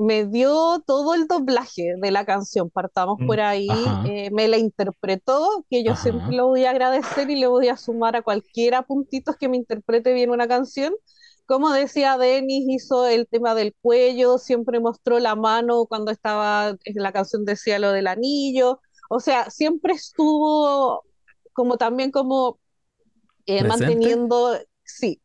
me 0.00 0.24
dio 0.24 0.82
todo 0.86 1.14
el 1.14 1.26
doblaje 1.26 1.94
de 2.00 2.10
la 2.10 2.24
canción, 2.24 2.70
partamos 2.70 3.18
Mm, 3.18 3.26
por 3.26 3.40
ahí, 3.40 3.68
eh, 4.06 4.30
me 4.32 4.48
la 4.48 4.56
interpretó, 4.56 5.64
que 5.68 5.84
yo 5.84 5.94
siempre 5.94 6.22
Ajá. 6.26 6.36
lo 6.36 6.48
voy 6.48 6.64
a 6.64 6.70
agradecer 6.70 7.28
y 7.30 7.36
le 7.36 7.46
voy 7.48 7.68
a 7.68 7.76
sumar 7.76 8.16
a 8.16 8.22
cualquiera 8.22 8.82
puntitos 8.82 9.36
que 9.36 9.48
me 9.48 9.58
interprete 9.58 10.12
bien 10.14 10.30
una 10.30 10.48
canción. 10.48 10.94
Como 11.46 11.70
decía 11.72 12.16
Denis, 12.16 12.64
hizo 12.68 13.06
el 13.06 13.26
tema 13.28 13.54
del 13.54 13.74
cuello, 13.82 14.38
siempre 14.38 14.80
mostró 14.80 15.18
la 15.18 15.34
mano 15.36 15.84
cuando 15.86 16.12
estaba, 16.12 16.70
en 16.84 17.02
la 17.02 17.12
canción 17.12 17.44
decía 17.44 17.78
lo 17.78 17.92
del 17.92 18.06
anillo, 18.06 18.80
o 19.10 19.20
sea, 19.20 19.50
siempre 19.50 19.92
estuvo 19.94 21.04
como 21.52 21.76
también 21.76 22.10
como 22.10 22.58
eh, 23.46 23.64
manteniendo, 23.64 24.56
sí, 24.84 25.20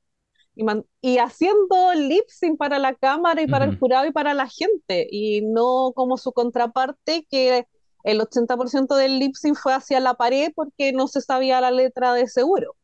y, 0.56 1.18
haciendo 1.18 1.94
lip 1.94 2.26
sync 2.28 2.58
para 2.58 2.80
la 2.80 2.96
cámara 2.96 3.42
y 3.42 3.48
para 3.48 3.66
el 3.66 3.78
jurado 3.78 4.06
y 4.08 4.12
para 4.12 4.34
la 4.34 4.48
gente, 4.48 5.08
y 5.12 5.42
no 5.42 5.92
como 5.96 6.18
su 6.18 6.32
contraparte, 6.32 7.26
que 7.30 7.68
el 8.04 8.22
80% 8.22 8.96
del 8.96 9.20
lip 9.20 9.36
sync 9.36 9.58
fue 9.58 9.74
hacia 9.74 10.00
la 10.00 10.14
pared 10.14 10.52
porque 10.56 10.94
no 10.94 11.08
se 11.08 11.22
sabía 11.22 11.62
la 11.62 11.72
letra 11.72 12.14
de 12.14 12.28
seguro. 12.28 12.76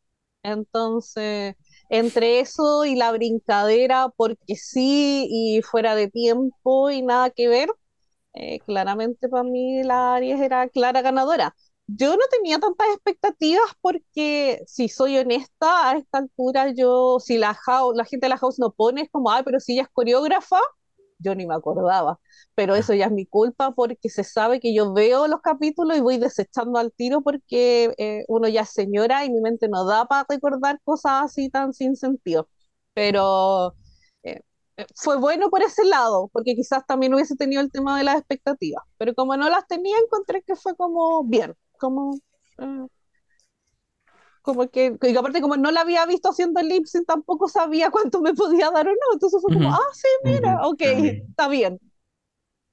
Entonces, 0.43 1.55
entre 1.89 2.39
eso 2.39 2.86
y 2.86 2.95
la 2.95 3.11
brincadera, 3.11 4.09
porque 4.15 4.55
sí, 4.55 5.28
y 5.30 5.61
fuera 5.61 5.95
de 5.95 6.09
tiempo 6.09 6.89
y 6.89 7.03
nada 7.03 7.30
que 7.30 7.47
ver, 7.47 7.69
eh, 8.34 8.59
claramente 8.61 9.30
para 9.30 9.43
mí 9.43 9.84
la 9.84 10.15
Aries 10.15 10.39
era 10.41 10.67
clara 10.69 11.01
ganadora. 11.01 11.55
Yo 11.93 12.11
no 12.15 12.21
tenía 12.31 12.57
tantas 12.59 12.87
expectativas 12.93 13.65
porque, 13.81 14.63
si 14.67 14.87
soy 14.87 15.17
honesta, 15.17 15.89
a 15.89 15.97
esta 15.97 16.19
altura 16.19 16.71
yo, 16.73 17.19
si 17.19 17.37
la, 17.37 17.53
house, 17.53 17.95
la 17.97 18.05
gente 18.05 18.25
de 18.27 18.29
la 18.29 18.37
house 18.37 18.59
no 18.59 18.71
pone, 18.71 19.01
es 19.01 19.09
como, 19.11 19.29
ay, 19.31 19.43
pero 19.43 19.59
si 19.59 19.73
ella 19.73 19.83
es 19.83 19.89
coreógrafa, 19.89 20.57
yo 21.19 21.35
ni 21.35 21.45
me 21.47 21.53
acordaba. 21.55 22.19
Pero 22.55 22.75
eso 22.75 22.93
ya 22.93 23.07
es 23.07 23.11
mi 23.11 23.25
culpa 23.25 23.71
porque 23.73 24.09
se 24.09 24.23
sabe 24.23 24.59
que 24.61 24.73
yo 24.73 24.93
veo 24.93 25.27
los 25.27 25.41
capítulos 25.41 25.97
y 25.97 26.01
voy 26.01 26.17
desechando 26.17 26.79
al 26.79 26.91
tiro 26.93 27.21
porque 27.21 27.93
eh, 27.97 28.23
uno 28.27 28.47
ya 28.47 28.61
es 28.61 28.69
señora 28.71 29.25
y 29.25 29.29
mi 29.31 29.41
mente 29.41 29.67
no 29.69 29.85
da 29.85 30.05
para 30.05 30.25
recordar 30.29 30.79
cosas 30.83 31.23
así 31.25 31.49
tan 31.49 31.73
sin 31.73 31.95
sentido. 31.97 32.47
Pero 32.93 33.75
eh, 34.23 34.41
eh, 34.77 34.85
fue 34.95 35.17
bueno 35.17 35.49
por 35.49 35.61
ese 35.63 35.83
lado, 35.85 36.29
porque 36.33 36.55
quizás 36.55 36.85
también 36.87 37.13
hubiese 37.13 37.35
tenido 37.35 37.61
el 37.61 37.71
tema 37.71 37.97
de 37.97 38.03
las 38.05 38.17
expectativas, 38.17 38.83
pero 38.97 39.13
como 39.15 39.35
no 39.37 39.49
las 39.49 39.67
tenía, 39.67 39.97
encontré 39.99 40.41
que 40.43 40.55
fue 40.55 40.75
como 40.75 41.23
bien, 41.25 41.55
como, 41.82 42.19
eh, 42.59 42.88
como 44.41 44.69
que, 44.69 44.97
que 44.99 45.17
aparte 45.17 45.41
como 45.41 45.55
no 45.57 45.71
la 45.71 45.82
había 45.82 46.05
visto 46.05 46.29
haciendo 46.29 46.59
el 46.59 46.67
lip 46.69 46.86
sync, 46.86 47.05
tampoco 47.07 47.47
sabía 47.47 47.91
cuánto 47.91 48.21
me 48.21 48.34
podía 48.34 48.71
dar 48.71 48.88
o 48.88 48.91
no, 48.91 49.13
entonces 49.13 49.41
fue 49.41 49.51
como, 49.51 49.59
Ujú. 49.59 49.69
ah, 49.71 49.79
sí, 49.93 50.07
mira, 50.43 50.49
Ujú, 50.49 50.67
ok, 50.67 50.82
también. 50.82 51.27
está 51.29 51.47
bien. 51.47 51.79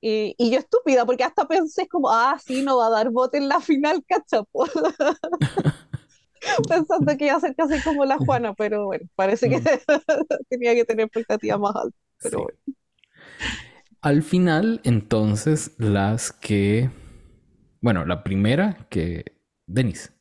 Y, 0.01 0.35
y 0.39 0.51
yo 0.53 0.59
estúpida, 0.61 1.05
porque 1.07 1.25
hasta 1.25 1.47
pensé 1.49 1.89
como, 1.89 2.11
ah, 2.11 2.39
sí, 2.45 2.63
no 2.63 2.77
va 2.79 2.87
a 2.89 2.91
dar 2.91 3.11
bote 3.11 3.39
en 3.39 3.49
la 3.49 3.61
final, 3.61 4.05
cachapo. 4.09 4.67
Pensando 6.69 7.17
que 7.17 7.27
iba 7.27 7.37
a 7.37 7.41
ser 7.41 7.55
casi 7.57 7.83
como 7.83 8.05
la 8.05 8.19
Juana, 8.19 8.55
pero 8.55 8.87
bueno, 8.87 9.05
parece 9.15 9.49
que 9.51 9.57
Mm. 9.57 9.61
tenía 10.49 10.75
que 10.75 10.85
tener 10.85 11.07
expectativas 11.07 11.59
más 11.61 11.75
altas. 11.77 12.01
Pero 12.23 12.31
Sí. 12.31 12.37
bueno. 12.43 12.59
Al 14.01 14.23
final, 14.23 14.81
entonces, 14.85 15.73
las 15.79 16.33
que. 16.33 16.91
Bueno, 17.81 18.05
la 18.05 18.23
primera 18.25 18.87
que. 18.91 19.25
Denis. 19.67 20.13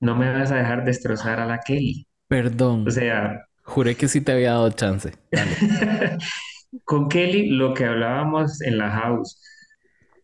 No 0.00 0.14
me 0.16 0.30
vas 0.32 0.52
a 0.52 0.56
dejar 0.56 0.84
destrozar 0.84 1.40
a 1.40 1.46
la 1.46 1.58
Kelly. 1.60 2.06
Perdón. 2.28 2.86
O 2.86 2.90
sea, 2.90 3.46
Juré 3.62 3.96
que 3.96 4.08
sí 4.08 4.20
te 4.20 4.32
había 4.32 4.52
dado 4.52 4.70
chance. 4.70 5.12
Dale. 5.32 5.58
con 6.84 7.08
Kelly 7.08 7.50
lo 7.50 7.74
que 7.74 7.84
hablábamos 7.84 8.60
en 8.62 8.78
la 8.78 8.90
house, 8.90 9.40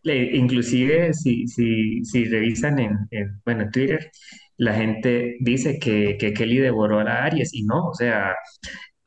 le- 0.03 0.35
inclusive 0.35 1.13
si, 1.13 1.47
si, 1.47 2.03
si 2.05 2.25
revisan 2.25 2.79
en, 2.79 2.97
en, 3.11 3.41
bueno, 3.45 3.63
en 3.63 3.71
Twitter, 3.71 4.11
la 4.57 4.73
gente 4.75 5.37
dice 5.41 5.79
que, 5.79 6.17
que 6.19 6.33
Kelly 6.33 6.57
devoró 6.59 6.99
a 6.99 7.03
la 7.05 7.23
Aries 7.25 7.53
y 7.53 7.63
no, 7.63 7.87
o 7.89 7.93
sea, 7.93 8.35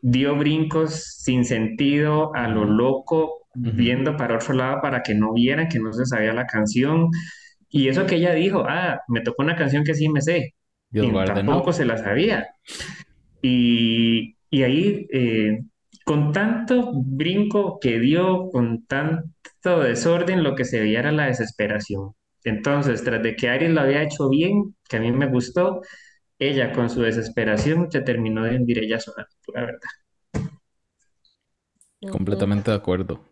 dio 0.01 0.37
brincos 0.37 1.05
sin 1.23 1.45
sentido, 1.45 2.35
a 2.35 2.49
lo 2.49 2.63
Ujú. 2.63 2.77
Viendo 3.55 4.17
para 4.17 4.37
otro 4.37 4.55
lado 4.55 4.81
para 4.83 5.03
que 5.03 5.15
no 5.15 5.33
vieran 5.33 5.69
que 5.69 5.79
no 5.79 5.93
se 5.93 6.07
sabía 6.07 6.33
la 6.33 6.47
canción. 6.47 7.11
Y 7.69 7.89
eso 7.89 8.07
que 8.07 8.17
ella 8.17 8.35
dijo, 8.35 8.65
ah, 8.69 9.01
me 9.09 9.21
tocó 9.21 9.43
una 9.43 9.57
canción 9.57 9.85
que 9.85 9.95
sí 9.95 10.09
me 10.09 10.21
sé, 10.21 10.55
Dios 10.91 11.07
y 11.07 11.11
guarde, 11.11 11.35
tampoco 11.35 11.67
no. 11.67 11.73
se 11.73 11.85
la 11.85 11.99
sabía. 11.99 12.47
Y, 13.43 14.37
y 14.51 14.63
ahí, 14.63 15.07
eh, 15.13 15.61
con 16.05 16.33
tanto 16.33 16.93
brinco 16.95 17.79
que 17.81 17.99
dio, 17.99 18.49
con 18.51 18.87
tanto 18.87 19.81
desorden, 19.81 20.43
lo 20.45 20.55
que 20.55 20.65
se 20.65 20.81
veía 20.81 21.01
era 21.01 21.13
la 21.13 21.27
desesperación. 21.27 22.13
Entonces, 22.45 23.03
tras 23.03 23.23
de 23.23 23.37
que 23.37 23.49
Aries 23.49 23.73
lo 23.73 23.81
había 23.81 24.03
hecho 24.03 24.29
bien, 24.29 24.77
que 24.89 24.99
a 24.99 25.01
mí 25.01 25.11
me 25.13 25.27
gustó, 25.27 25.81
ella 26.39 26.73
con 26.73 26.91
su 26.91 27.01
desesperación 27.01 27.91
se 27.91 28.03
terminó 28.03 28.45
de 28.45 28.57
hundir 28.57 28.79
ella 28.79 29.01
sola, 29.01 29.27
la 29.55 29.61
verdad. 29.63 29.81
Completamente 32.11 32.71
de 32.71 32.77
acuerdo. 32.77 33.25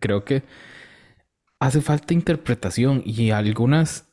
Creo 0.00 0.24
que 0.24 0.42
hace 1.60 1.80
falta 1.82 2.14
interpretación 2.14 3.02
y 3.04 3.30
algunas. 3.30 4.08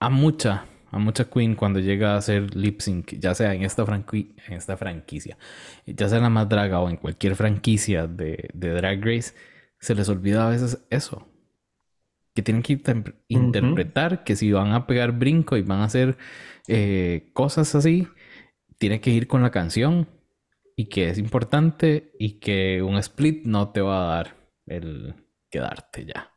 A 0.00 0.10
mucha. 0.10 0.66
A 0.90 0.98
mucha 0.98 1.24
Queen 1.28 1.56
cuando 1.56 1.80
llega 1.80 2.14
a 2.14 2.18
hacer 2.18 2.54
lip 2.54 2.80
sync, 2.80 3.14
ya 3.18 3.34
sea 3.34 3.52
en 3.52 3.64
esta, 3.64 3.84
franqui- 3.84 4.32
en 4.46 4.52
esta 4.54 4.76
franquicia, 4.76 5.36
ya 5.86 6.08
sea 6.08 6.18
en 6.18 6.22
la 6.24 6.30
más 6.30 6.48
draga 6.48 6.78
o 6.80 6.88
en 6.88 6.96
cualquier 6.96 7.34
franquicia 7.34 8.06
de, 8.06 8.48
de 8.54 8.70
Drag 8.70 9.04
Race, 9.04 9.34
se 9.80 9.94
les 9.96 10.08
olvida 10.08 10.46
a 10.46 10.50
veces 10.50 10.86
eso. 10.90 11.26
que 12.34 12.42
tienen 12.42 12.62
que 12.62 12.80
interpretar, 13.28 14.24
que 14.24 14.36
si 14.36 14.50
van 14.52 14.72
a 14.72 14.86
pegar 14.86 15.12
brinco 15.12 15.56
y 15.56 15.62
van 15.62 15.80
a 15.80 15.84
hacer 15.84 16.16
eh, 16.66 17.30
cosas 17.32 17.74
así, 17.74 18.08
tiene 18.78 19.00
que 19.00 19.10
ir 19.10 19.28
con 19.28 19.42
la 19.42 19.50
canción 19.52 20.08
y 20.76 20.86
que 20.88 21.10
es 21.10 21.18
importante 21.18 22.12
y 22.18 22.40
que 22.40 22.82
un 22.82 22.98
split 22.98 23.46
no 23.46 23.70
te 23.70 23.80
va 23.82 24.04
a 24.04 24.16
dar 24.16 24.36
el 24.66 25.14
quedarte 25.50 26.06
ya. 26.06 26.30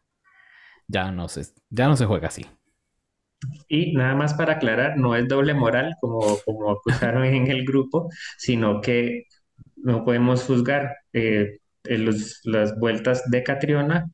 Ya 0.87 1.11
no 1.11 1.27
se, 1.27 1.43
ya 1.69 1.87
no 1.87 1.95
se 1.95 2.05
juega 2.05 2.27
así. 2.27 2.45
Y 3.67 3.93
nada 3.93 4.15
más 4.15 4.33
para 4.33 4.53
aclarar, 4.53 4.97
no 4.97 5.15
es 5.15 5.27
doble 5.27 5.53
moral 5.53 5.95
como, 6.01 6.37
como 6.45 6.71
acusaron 6.71 7.25
en 7.25 7.47
el 7.47 7.65
grupo, 7.65 8.09
sino 8.37 8.81
que 8.81 9.25
no 9.75 10.03
podemos 10.03 10.43
juzgar 10.43 10.95
eh, 11.13 11.59
las 11.83 12.79
vueltas 12.79 13.29
de 13.29 13.43
Catriona 13.43 14.09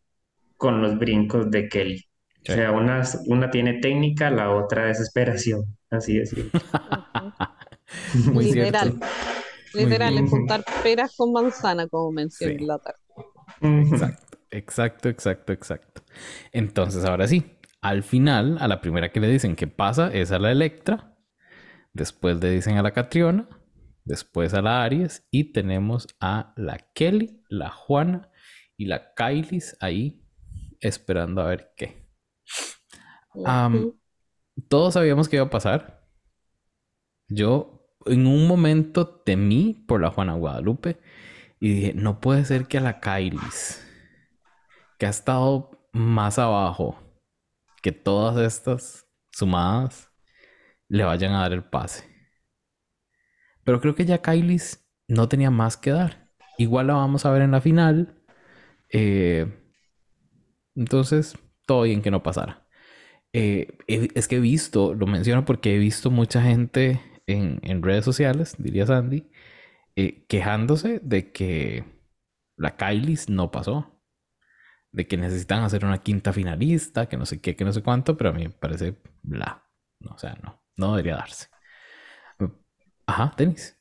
con 0.57 0.81
los 0.81 0.97
brincos 0.97 1.49
de 1.51 1.69
Kelly. 1.69 2.05
O 2.47 2.51
sea, 2.51 2.71
una, 2.71 3.03
una 3.27 3.49
tiene 3.49 3.79
técnica, 3.79 4.29
la 4.29 4.51
otra 4.51 4.87
desesperación. 4.87 5.77
Así 5.89 6.17
es. 6.17 6.35
Muy 8.31 8.45
Literal. 8.45 8.99
Literal, 9.73 10.17
es 10.17 10.29
juntar 10.29 10.63
peras 10.83 11.15
con 11.15 11.31
manzana, 11.31 11.87
como 11.87 12.11
mencioné 12.11 12.55
en 12.55 12.67
la 12.67 12.79
tarde. 12.79 12.99
Exacto, 13.61 14.37
exacto, 14.51 15.09
exacto, 15.09 15.53
exacto. 15.53 16.03
Entonces, 16.51 17.05
ahora 17.05 17.27
sí, 17.27 17.43
al 17.81 18.03
final, 18.03 18.57
a 18.59 18.67
la 18.67 18.81
primera 18.81 19.11
que 19.11 19.19
le 19.19 19.27
dicen 19.27 19.55
que 19.55 19.67
pasa 19.67 20.13
es 20.13 20.31
a 20.31 20.39
la 20.39 20.51
Electra, 20.51 21.17
después 21.91 22.41
le 22.41 22.51
dicen 22.51 22.77
a 22.77 22.81
la 22.81 22.91
Catriona, 22.91 23.47
después 24.05 24.53
a 24.53 24.61
la 24.61 24.83
Aries 24.83 25.27
y 25.31 25.51
tenemos 25.51 26.07
a 26.19 26.53
la 26.55 26.77
Kelly, 26.93 27.41
la 27.49 27.69
Juana 27.69 28.29
y 28.77 28.85
la 28.85 29.13
Kailis 29.13 29.77
ahí 29.79 30.23
esperando 30.79 31.41
a 31.41 31.47
ver 31.47 31.73
qué. 31.75 32.07
todos 34.67 34.93
sabíamos 34.93 35.29
que 35.29 35.37
iba 35.37 35.45
a 35.45 35.49
pasar. 35.49 36.07
Yo 37.27 37.97
en 38.05 38.27
un 38.27 38.47
momento 38.47 39.07
temí 39.07 39.83
por 39.87 40.01
la 40.01 40.11
Juana 40.11 40.33
Guadalupe 40.33 40.99
y 41.63 41.75
dije, 41.75 41.93
no 41.93 42.19
puede 42.19 42.43
ser 42.43 42.67
que 42.67 42.77
a 42.77 42.81
la 42.81 42.99
Kailis, 42.99 43.81
que 44.99 45.05
ha 45.05 45.09
estado 45.09 45.87
más 45.93 46.37
abajo 46.37 47.01
que 47.81 47.93
todas 47.93 48.37
estas 48.45 49.07
sumadas, 49.31 50.11
le 50.89 51.05
vayan 51.05 51.31
a 51.31 51.39
dar 51.39 51.53
el 51.53 51.63
pase. 51.63 52.03
Pero 53.63 53.79
creo 53.79 53.95
que 53.95 54.03
ya 54.03 54.21
Kailis 54.21 54.85
no 55.07 55.29
tenía 55.29 55.51
más 55.51 55.77
que 55.77 55.91
dar. 55.91 56.33
Igual 56.57 56.87
la 56.87 56.95
vamos 56.95 57.25
a 57.25 57.31
ver 57.31 57.43
en 57.43 57.51
la 57.51 57.61
final. 57.61 58.21
Eh, 58.89 59.47
entonces, 60.75 61.37
todo 61.65 61.83
bien 61.83 62.01
que 62.01 62.11
no 62.11 62.23
pasara. 62.23 62.67
Eh, 63.31 63.77
es 63.87 64.27
que 64.27 64.35
he 64.35 64.41
visto, 64.41 64.93
lo 64.93 65.07
menciono 65.07 65.45
porque 65.45 65.75
he 65.75 65.77
visto 65.77 66.11
mucha 66.11 66.41
gente 66.41 66.99
en, 67.25 67.81
redes 67.81 68.05
sociales, 68.05 68.55
diría 68.57 68.85
Sandy, 68.85 69.29
eh, 69.95 70.25
quejándose 70.27 70.99
de 71.03 71.31
que 71.31 71.85
la 72.57 72.77
Kailis 72.77 73.29
no 73.29 73.51
pasó. 73.51 73.89
De 74.91 75.07
que 75.07 75.17
necesitan 75.17 75.63
hacer 75.63 75.85
una 75.85 75.99
quinta 75.99 76.33
finalista, 76.33 77.09
que 77.09 77.17
no 77.17 77.25
sé 77.25 77.41
qué, 77.41 77.55
que 77.55 77.65
no 77.65 77.73
sé 77.73 77.83
cuánto, 77.83 78.15
pero 78.17 78.29
a 78.29 78.33
mí 78.33 78.43
me 78.45 78.51
parece 78.51 78.97
bla. 79.23 79.63
O 80.09 80.17
sea, 80.19 80.35
no, 80.43 80.63
no 80.77 80.91
debería 80.95 81.15
darse. 81.17 81.47
Ajá, 83.07 83.33
tenis. 83.37 83.77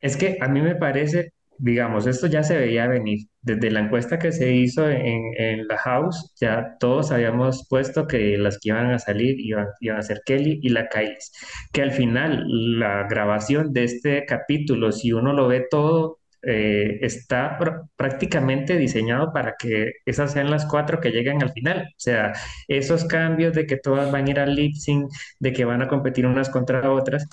Es 0.00 0.16
que 0.16 0.38
a 0.40 0.48
mí 0.48 0.60
me 0.62 0.76
parece, 0.76 1.33
digamos, 1.58 2.06
esto 2.06 2.26
ya 2.26 2.42
se 2.42 2.56
veía 2.56 2.86
venir. 2.86 3.26
Desde 3.42 3.70
la 3.70 3.80
encuesta 3.80 4.18
que 4.18 4.32
se 4.32 4.52
hizo 4.52 4.88
en, 4.88 5.66
la 5.68 5.76
House, 5.78 6.32
ya 6.40 6.76
todos 6.80 7.12
habíamos 7.12 7.66
puesto 7.68 8.06
que 8.06 8.38
las 8.38 8.58
que 8.58 8.70
iban 8.70 8.90
a 8.90 8.98
salir 8.98 9.38
iban, 9.38 9.66
iban 9.80 9.98
a 9.98 10.02
ser 10.02 10.22
Kelly 10.24 10.60
y 10.62 10.70
la 10.70 10.88
Kylie. 10.88 11.18
Que 11.72 11.82
al 11.82 11.92
final, 11.92 12.44
la 12.78 13.06
grabación 13.08 13.72
de 13.72 13.84
este 13.84 14.24
capítulo, 14.26 14.92
si 14.92 15.12
uno 15.12 15.32
lo 15.32 15.48
ve 15.48 15.66
todo, 15.70 16.20
eh, 16.46 16.98
está 17.00 17.58
prácticamente 17.96 18.76
diseñado 18.76 19.32
para 19.32 19.54
que 19.58 19.92
esas 20.04 20.32
sean 20.32 20.50
las 20.50 20.66
cuatro 20.66 21.00
que 21.00 21.10
lleguen 21.10 21.42
al 21.42 21.52
final. 21.52 21.88
O 21.88 21.94
sea, 21.96 22.32
esos 22.68 23.04
cambios 23.06 23.54
de 23.54 23.66
que 23.66 23.78
todas 23.78 24.12
van 24.12 24.26
a 24.26 24.30
ir 24.30 24.38
al 24.40 24.54
lip 24.54 24.74
sync, 24.74 25.10
de 25.40 25.52
que 25.52 25.64
van 25.64 25.82
a 25.82 25.88
competir 25.88 26.26
unas 26.26 26.50
contra 26.50 26.90
otras, 26.92 27.26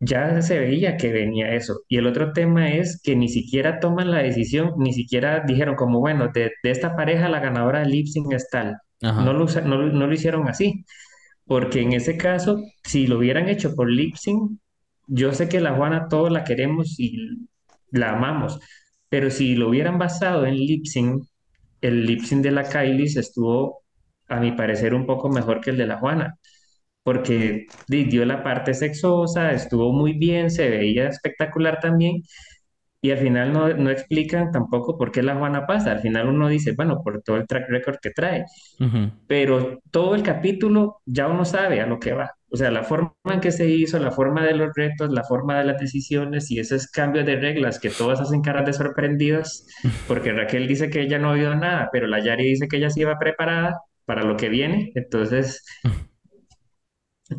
ya 0.00 0.42
se 0.42 0.58
veía 0.58 0.96
que 0.96 1.12
venía 1.12 1.54
eso. 1.54 1.82
Y 1.88 1.98
el 1.98 2.06
otro 2.06 2.32
tema 2.32 2.70
es 2.72 3.00
que 3.02 3.16
ni 3.16 3.28
siquiera 3.28 3.80
toman 3.80 4.10
la 4.10 4.18
decisión, 4.18 4.74
ni 4.78 4.92
siquiera 4.92 5.44
dijeron 5.46 5.76
como, 5.76 6.00
bueno, 6.00 6.28
de, 6.32 6.52
esta 6.62 6.96
pareja 6.96 7.28
la 7.28 7.40
ganadora 7.40 7.80
de 7.80 7.86
lip 7.86 8.06
sync 8.06 8.32
es 8.32 8.48
tal. 8.50 8.76
No 9.00 9.32
lo, 9.34 9.46
no, 9.46 9.76
lo 10.06 10.12
hicieron 10.12 10.48
así. 10.48 10.84
Porque 11.46 11.80
en 11.82 11.92
ese 11.92 12.16
caso, 12.16 12.62
si 12.84 13.06
lo 13.06 13.18
hubieran 13.18 13.48
hecho 13.48 13.74
por 13.74 13.90
lip 13.90 14.16
sync, 14.16 14.52
yo 15.06 15.32
sé 15.32 15.48
que 15.48 15.60
la 15.60 15.74
Juana 15.74 16.08
todos 16.08 16.30
la 16.32 16.44
queremos 16.44 16.98
y 16.98 17.48
la 17.90 18.12
amamos. 18.12 18.60
Pero 19.08 19.30
si 19.30 19.54
lo 19.54 19.68
hubieran 19.68 19.98
basado 19.98 20.46
en 20.46 20.56
lip 20.56 20.86
sync, 20.86 21.24
el 21.80 22.06
lip 22.06 22.20
sync 22.22 22.42
de 22.42 22.50
la 22.50 22.64
Kylie 22.64 23.04
estuvo, 23.04 23.82
a 24.28 24.40
mi 24.40 24.52
parecer, 24.52 24.94
un 24.94 25.06
poco 25.06 25.28
mejor 25.28 25.60
que 25.60 25.70
el 25.70 25.76
de 25.76 25.86
la 25.86 25.98
Juana 25.98 26.38
porque 27.04 27.66
dio 27.86 28.24
la 28.24 28.42
parte 28.42 28.74
sexosa, 28.74 29.52
estuvo 29.52 29.92
muy 29.92 30.14
bien, 30.14 30.50
se 30.50 30.68
veía 30.68 31.08
espectacular 31.08 31.78
también, 31.80 32.22
y 33.04 33.10
al 33.10 33.18
final 33.18 33.52
no, 33.52 33.68
no, 33.74 33.90
explican 33.90 34.50
tampoco 34.50 34.96
por 34.96 35.12
qué 35.12 35.22
la 35.22 35.36
Juana 35.36 35.66
pasa. 35.66 35.92
Al 35.92 36.00
final 36.00 36.26
uno 36.26 36.48
dice, 36.48 36.72
bueno, 36.74 37.02
por 37.04 37.20
todo 37.20 37.36
el 37.36 37.46
track 37.46 37.68
record 37.68 37.96
que 38.00 38.08
trae, 38.08 38.46
pero 39.26 39.80
todo 39.90 40.14
el 40.14 40.22
capítulo 40.22 41.02
ya 41.04 41.28
uno 41.28 41.44
sabe 41.44 41.82
a 41.82 41.86
lo 41.86 42.00
que 42.00 42.14
va. 42.14 42.32
O 42.48 42.56
sea, 42.56 42.70
la 42.70 42.82
forma 42.82 43.12
en 43.26 43.40
que 43.40 43.52
se 43.52 43.66
hizo, 43.66 43.98
la 43.98 44.10
forma 44.10 44.46
de 44.46 44.54
los 44.54 44.70
retos, 44.74 45.10
la 45.10 45.22
forma 45.22 45.58
de 45.58 45.64
las 45.64 45.78
decisiones 45.78 46.50
y 46.50 46.58
esos 46.58 46.86
cambios 46.86 47.26
de 47.26 47.36
reglas 47.36 47.78
que 47.78 47.90
todas 47.90 48.22
hacen 48.22 48.40
caras 48.40 48.64
de 48.64 48.72
sorprendidas, 48.72 49.66
porque 50.08 50.32
Raquel 50.32 50.66
dice 50.66 50.88
que 50.88 51.02
ella 51.02 51.18
no 51.18 51.28
ha 51.28 51.32
oído 51.32 51.54
nada, 51.54 51.90
pero 51.92 52.06
la 52.06 52.20
Yari 52.20 52.44
dice 52.44 52.68
que 52.68 52.78
ella 52.78 52.88
sí 52.88 53.00
iba 53.00 53.18
preparada 53.18 53.80
para 54.06 54.22
lo 54.22 54.38
que 54.38 54.48
viene. 54.48 54.92
Entonces, 54.94 55.62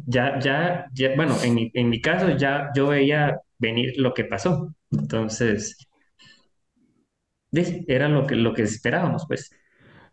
ya, 0.05 0.39
ya, 0.39 0.87
ya, 0.93 1.15
bueno, 1.15 1.35
en 1.43 1.55
mi, 1.55 1.71
en 1.73 1.89
mi 1.89 2.01
caso 2.01 2.29
ya 2.37 2.71
yo 2.75 2.87
veía 2.87 3.39
venir 3.57 3.93
lo 3.97 4.13
que 4.13 4.25
pasó. 4.25 4.73
Entonces, 4.91 5.77
era 7.87 8.09
lo 8.09 8.27
que, 8.27 8.35
lo 8.35 8.53
que 8.53 8.63
esperábamos, 8.63 9.25
pues. 9.27 9.51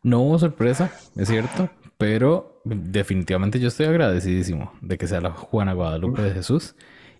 No 0.02 0.20
hubo 0.20 0.38
sorpresa, 0.38 0.92
es 1.16 1.28
cierto, 1.28 1.70
pero 1.96 2.60
definitivamente 2.64 3.60
yo 3.60 3.68
estoy 3.68 3.86
agradecidísimo 3.86 4.72
de 4.80 4.98
que 4.98 5.06
sea 5.06 5.20
la 5.20 5.30
Juana 5.30 5.72
Guadalupe 5.72 6.22
de 6.22 6.32
Jesús 6.32 6.74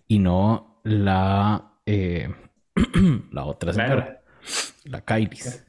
y 0.08 0.18
no 0.18 0.80
la, 0.84 1.78
eh, 1.86 2.34
la 3.30 3.44
otra 3.44 3.72
señora, 3.72 4.22
la 4.84 5.02
Kailis. 5.02 5.64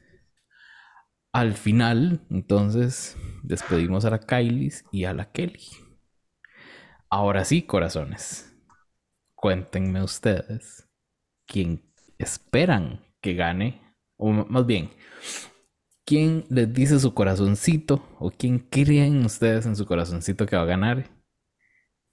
Al 1.32 1.54
final, 1.54 2.20
entonces, 2.30 3.16
despedimos 3.42 4.04
a 4.04 4.10
la 4.10 4.20
Kailis 4.20 4.84
y 4.92 5.04
a 5.04 5.12
la 5.12 5.32
Kelly. 5.32 5.83
Ahora 7.16 7.44
sí, 7.44 7.62
corazones. 7.62 8.52
Cuéntenme 9.36 10.02
ustedes 10.02 10.90
quién 11.46 11.88
esperan 12.18 13.04
que 13.20 13.34
gane, 13.34 13.80
o 14.16 14.32
más 14.32 14.66
bien, 14.66 14.90
quién 16.04 16.44
les 16.50 16.74
dice 16.74 16.98
su 16.98 17.14
corazoncito, 17.14 18.04
o 18.18 18.32
quién 18.32 18.58
creen 18.58 19.24
ustedes 19.24 19.64
en 19.64 19.76
su 19.76 19.86
corazoncito 19.86 20.44
que 20.44 20.56
va 20.56 20.62
a 20.62 20.66
ganar. 20.66 21.08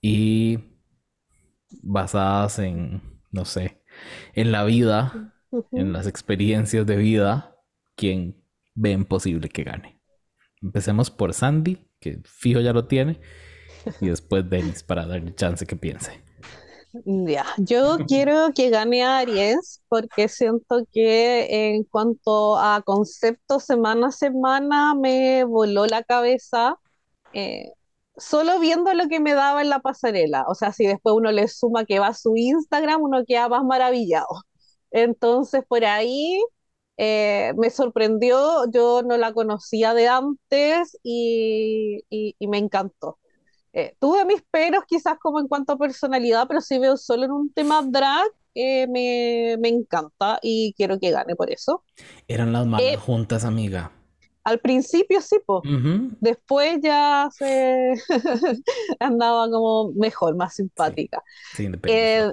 Y 0.00 0.60
basadas 1.82 2.60
en, 2.60 3.02
no 3.32 3.44
sé, 3.44 3.82
en 4.34 4.52
la 4.52 4.62
vida, 4.62 5.34
en 5.72 5.92
las 5.92 6.06
experiencias 6.06 6.86
de 6.86 6.96
vida, 6.96 7.56
quién 7.96 8.40
ven 8.72 9.04
posible 9.04 9.48
que 9.48 9.64
gane. 9.64 10.00
Empecemos 10.62 11.10
por 11.10 11.34
Sandy, 11.34 11.90
que 11.98 12.20
fijo 12.24 12.60
ya 12.60 12.72
lo 12.72 12.86
tiene 12.86 13.20
y 14.00 14.08
después 14.08 14.48
Denis 14.48 14.82
para 14.82 15.06
darle 15.06 15.34
chance 15.34 15.66
que 15.66 15.76
piense. 15.76 16.22
Ya, 17.04 17.46
yo 17.56 17.96
quiero 18.06 18.52
que 18.54 18.68
gane 18.68 19.02
Aries 19.02 19.80
porque 19.88 20.28
siento 20.28 20.86
que 20.92 21.74
en 21.74 21.84
cuanto 21.84 22.58
a 22.58 22.82
concepto 22.84 23.60
semana 23.60 24.08
a 24.08 24.12
semana 24.12 24.94
me 24.94 25.44
voló 25.44 25.86
la 25.86 26.02
cabeza 26.02 26.76
eh, 27.32 27.72
solo 28.16 28.60
viendo 28.60 28.92
lo 28.94 29.08
que 29.08 29.20
me 29.20 29.34
daba 29.34 29.62
en 29.62 29.70
la 29.70 29.80
pasarela. 29.80 30.44
O 30.48 30.54
sea, 30.54 30.72
si 30.72 30.86
después 30.86 31.14
uno 31.16 31.32
le 31.32 31.48
suma 31.48 31.86
que 31.86 31.98
va 31.98 32.08
a 32.08 32.14
su 32.14 32.36
Instagram, 32.36 33.00
uno 33.02 33.24
queda 33.26 33.48
más 33.48 33.64
maravillado. 33.64 34.28
Entonces, 34.90 35.64
por 35.66 35.84
ahí 35.86 36.42
eh, 36.98 37.52
me 37.56 37.70
sorprendió, 37.70 38.70
yo 38.70 39.02
no 39.02 39.16
la 39.16 39.32
conocía 39.32 39.94
de 39.94 40.08
antes 40.08 40.98
y 41.02 42.04
me 42.40 42.58
encantó. 42.58 43.18
Eh, 43.74 43.96
tuve 43.98 44.24
mis 44.26 44.42
peros 44.50 44.84
quizás 44.86 45.18
como 45.18 45.40
en 45.40 45.48
cuanto 45.48 45.72
a 45.72 45.78
personalidad, 45.78 46.46
pero 46.46 46.60
si 46.60 46.78
veo 46.78 46.96
solo 46.96 47.24
en 47.24 47.30
un 47.30 47.52
tema 47.52 47.82
drag, 47.82 48.28
eh, 48.54 48.86
me, 48.86 49.56
me, 49.58 49.68
encanta 49.68 50.38
y 50.42 50.74
quiero 50.76 50.98
que 50.98 51.10
gane 51.10 51.34
por 51.34 51.50
eso. 51.50 51.82
Eran 52.28 52.52
las 52.52 52.66
malas 52.66 52.94
eh, 52.94 52.96
juntas, 52.96 53.44
amiga. 53.44 53.90
Al 54.44 54.58
principio 54.58 55.22
sí, 55.22 55.38
pues. 55.46 55.62
Después 56.20 56.80
ya 56.82 57.30
se 57.32 57.94
andaba 59.00 59.48
como 59.48 59.92
mejor, 59.92 60.36
más 60.36 60.54
simpática. 60.54 61.22
Sí, 61.54 61.70
eh, 61.84 62.30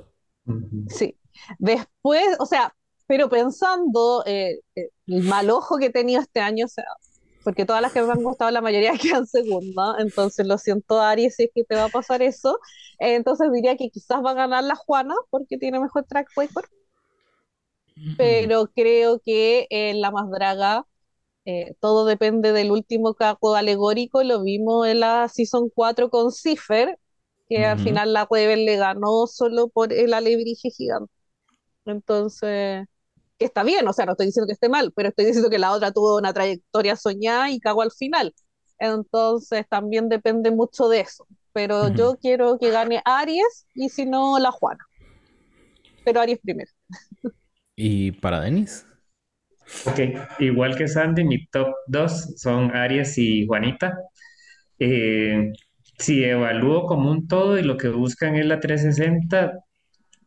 sí. 0.90 1.18
Después, 1.57 2.26
o 2.40 2.45
sea, 2.45 2.76
pero 3.07 3.30
pensando 3.30 4.24
el 4.26 4.60
mal 5.06 5.49
ojo 5.52 5.78
que 5.78 5.86
he 5.86 5.91
tenido 5.91 6.20
este 6.20 6.41
año, 6.41 6.66
o 6.66 6.70
sea, 6.70 6.86
porque 7.50 7.66
todas 7.66 7.82
las 7.82 7.92
que 7.92 8.04
me 8.04 8.12
han 8.12 8.22
gustado, 8.22 8.52
la 8.52 8.62
mayoría 8.62 8.92
quedan 9.02 9.26
segunda, 9.26 9.96
entonces 9.98 10.46
lo 10.46 10.60
siento 10.60 11.02
Aries 11.02 11.36
si 11.36 11.46
es 11.46 11.50
que 11.56 11.64
te 11.64 11.74
va 11.74 11.86
a 11.86 11.90
pasar 11.90 12.22
eso, 12.22 12.60
entonces 13.00 13.52
diría 13.52 13.76
que 13.76 13.90
quizás 13.90 14.24
va 14.24 14.32
a 14.32 14.34
ganar 14.36 14.64
la 14.64 14.76
Juana 14.76 15.16
porque 15.32 15.58
tiene 15.58 15.80
mejor 15.80 16.04
track 16.04 16.30
record, 16.38 16.66
pero 18.18 18.68
creo 18.68 19.20
que 19.26 19.66
en 19.72 20.00
la 20.00 20.12
más 20.12 20.30
draga 20.30 20.86
eh, 21.46 21.74
todo 21.80 22.06
depende 22.06 22.54
del 22.54 22.70
último 22.70 23.16
caco 23.16 23.56
alegórico, 23.56 24.22
lo 24.22 24.44
vimos 24.44 24.86
en 24.88 25.00
la 25.00 25.28
Season 25.28 25.72
4 25.74 26.12
con 26.12 26.32
Cipher, 26.32 27.00
que 27.48 27.66
al 27.66 27.80
final 27.80 28.14
la 28.14 28.28
Weber 28.30 28.60
le 28.60 28.76
ganó 28.76 29.26
solo 29.26 29.70
por 29.70 29.92
el 29.92 30.14
alebrije 30.14 30.70
gigante. 30.70 31.12
Entonces, 31.86 32.86
que 33.40 33.45
está 33.45 33.64
bien, 33.64 33.88
o 33.88 33.94
sea, 33.94 34.06
no 34.06 34.11
estoy 34.11 34.28
diciendo 34.28 34.48
que 34.48 34.53
esté 34.53 34.68
mal, 34.70 34.91
pero 34.94 35.10
estoy 35.10 35.26
diciendo 35.26 35.49
que 35.49 35.57
la 35.57 35.72
otra 35.72 35.91
tuvo 35.91 36.18
una 36.18 36.34
trayectoria 36.34 36.98
soñada 36.98 37.49
y 37.49 37.60
cagó 37.60 37.82
al 37.82 37.91
final. 37.91 38.36
Entonces, 38.78 39.66
también 39.70 40.10
depende 40.10 40.52
mucho 40.52 40.90
de 40.90 40.99
eso. 40.99 41.26
Pero 41.53 41.94
yo 41.95 42.18
quiero 42.22 42.60
que 42.60 42.70
gane 42.70 43.02
Aries 43.06 43.66
y 43.74 43.90
si 43.90 44.06
no, 44.06 44.38
la 44.40 44.52
Juana. 44.52 44.86
Pero 46.06 46.22
Aries 46.22 46.40
primero. 46.40 46.72
¿Y 47.76 48.11
para 48.11 48.41
Denis? 48.41 48.86
Ok, 49.86 49.99
igual 50.40 50.76
que 50.76 50.88
Sandy, 50.88 51.24
mi 51.24 51.45
top 51.48 51.74
2 51.88 52.36
son 52.38 52.76
Aries 52.76 53.18
y 53.18 53.48
Juanita. 53.48 53.98
Eh, 54.80 55.52
si 55.98 56.24
evalúo 56.24 56.86
como 56.86 57.10
un 57.11 57.28
todo 57.28 57.57
y 57.57 57.64
lo 57.64 57.78
que 57.78 57.90
buscan 57.90 58.36
es 58.36 58.45
la 58.45 58.60
360, 58.60 59.60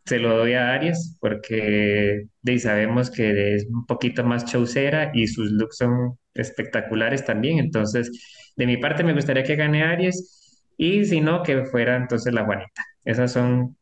se 0.04 0.18
lo 0.18 0.36
doy 0.36 0.54
a 0.54 0.72
Aries 0.72 1.16
porque 1.20 2.26
de, 2.42 2.58
sabemos 2.58 3.10
que 3.10 3.54
es 3.54 3.66
un 3.66 3.86
poquito 3.86 4.24
más 4.24 4.44
chaucera 4.44 5.10
y 5.14 5.26
sus 5.28 5.50
looks 5.52 5.76
son 5.76 6.18
espectaculares 6.34 7.24
también. 7.24 7.58
Entonces, 7.58 8.10
de 8.56 8.66
mi 8.66 8.76
parte 8.76 9.04
me 9.04 9.14
gustaría 9.14 9.44
que 9.44 9.56
gane 9.56 9.82
Aries 9.84 10.64
y 10.76 11.04
si 11.04 11.20
no, 11.20 11.42
que 11.42 11.64
fuera 11.66 11.96
entonces 11.96 12.32
la 12.32 12.44
Juanita. 12.44 12.82
Esas 13.04 13.32
son 13.32 13.76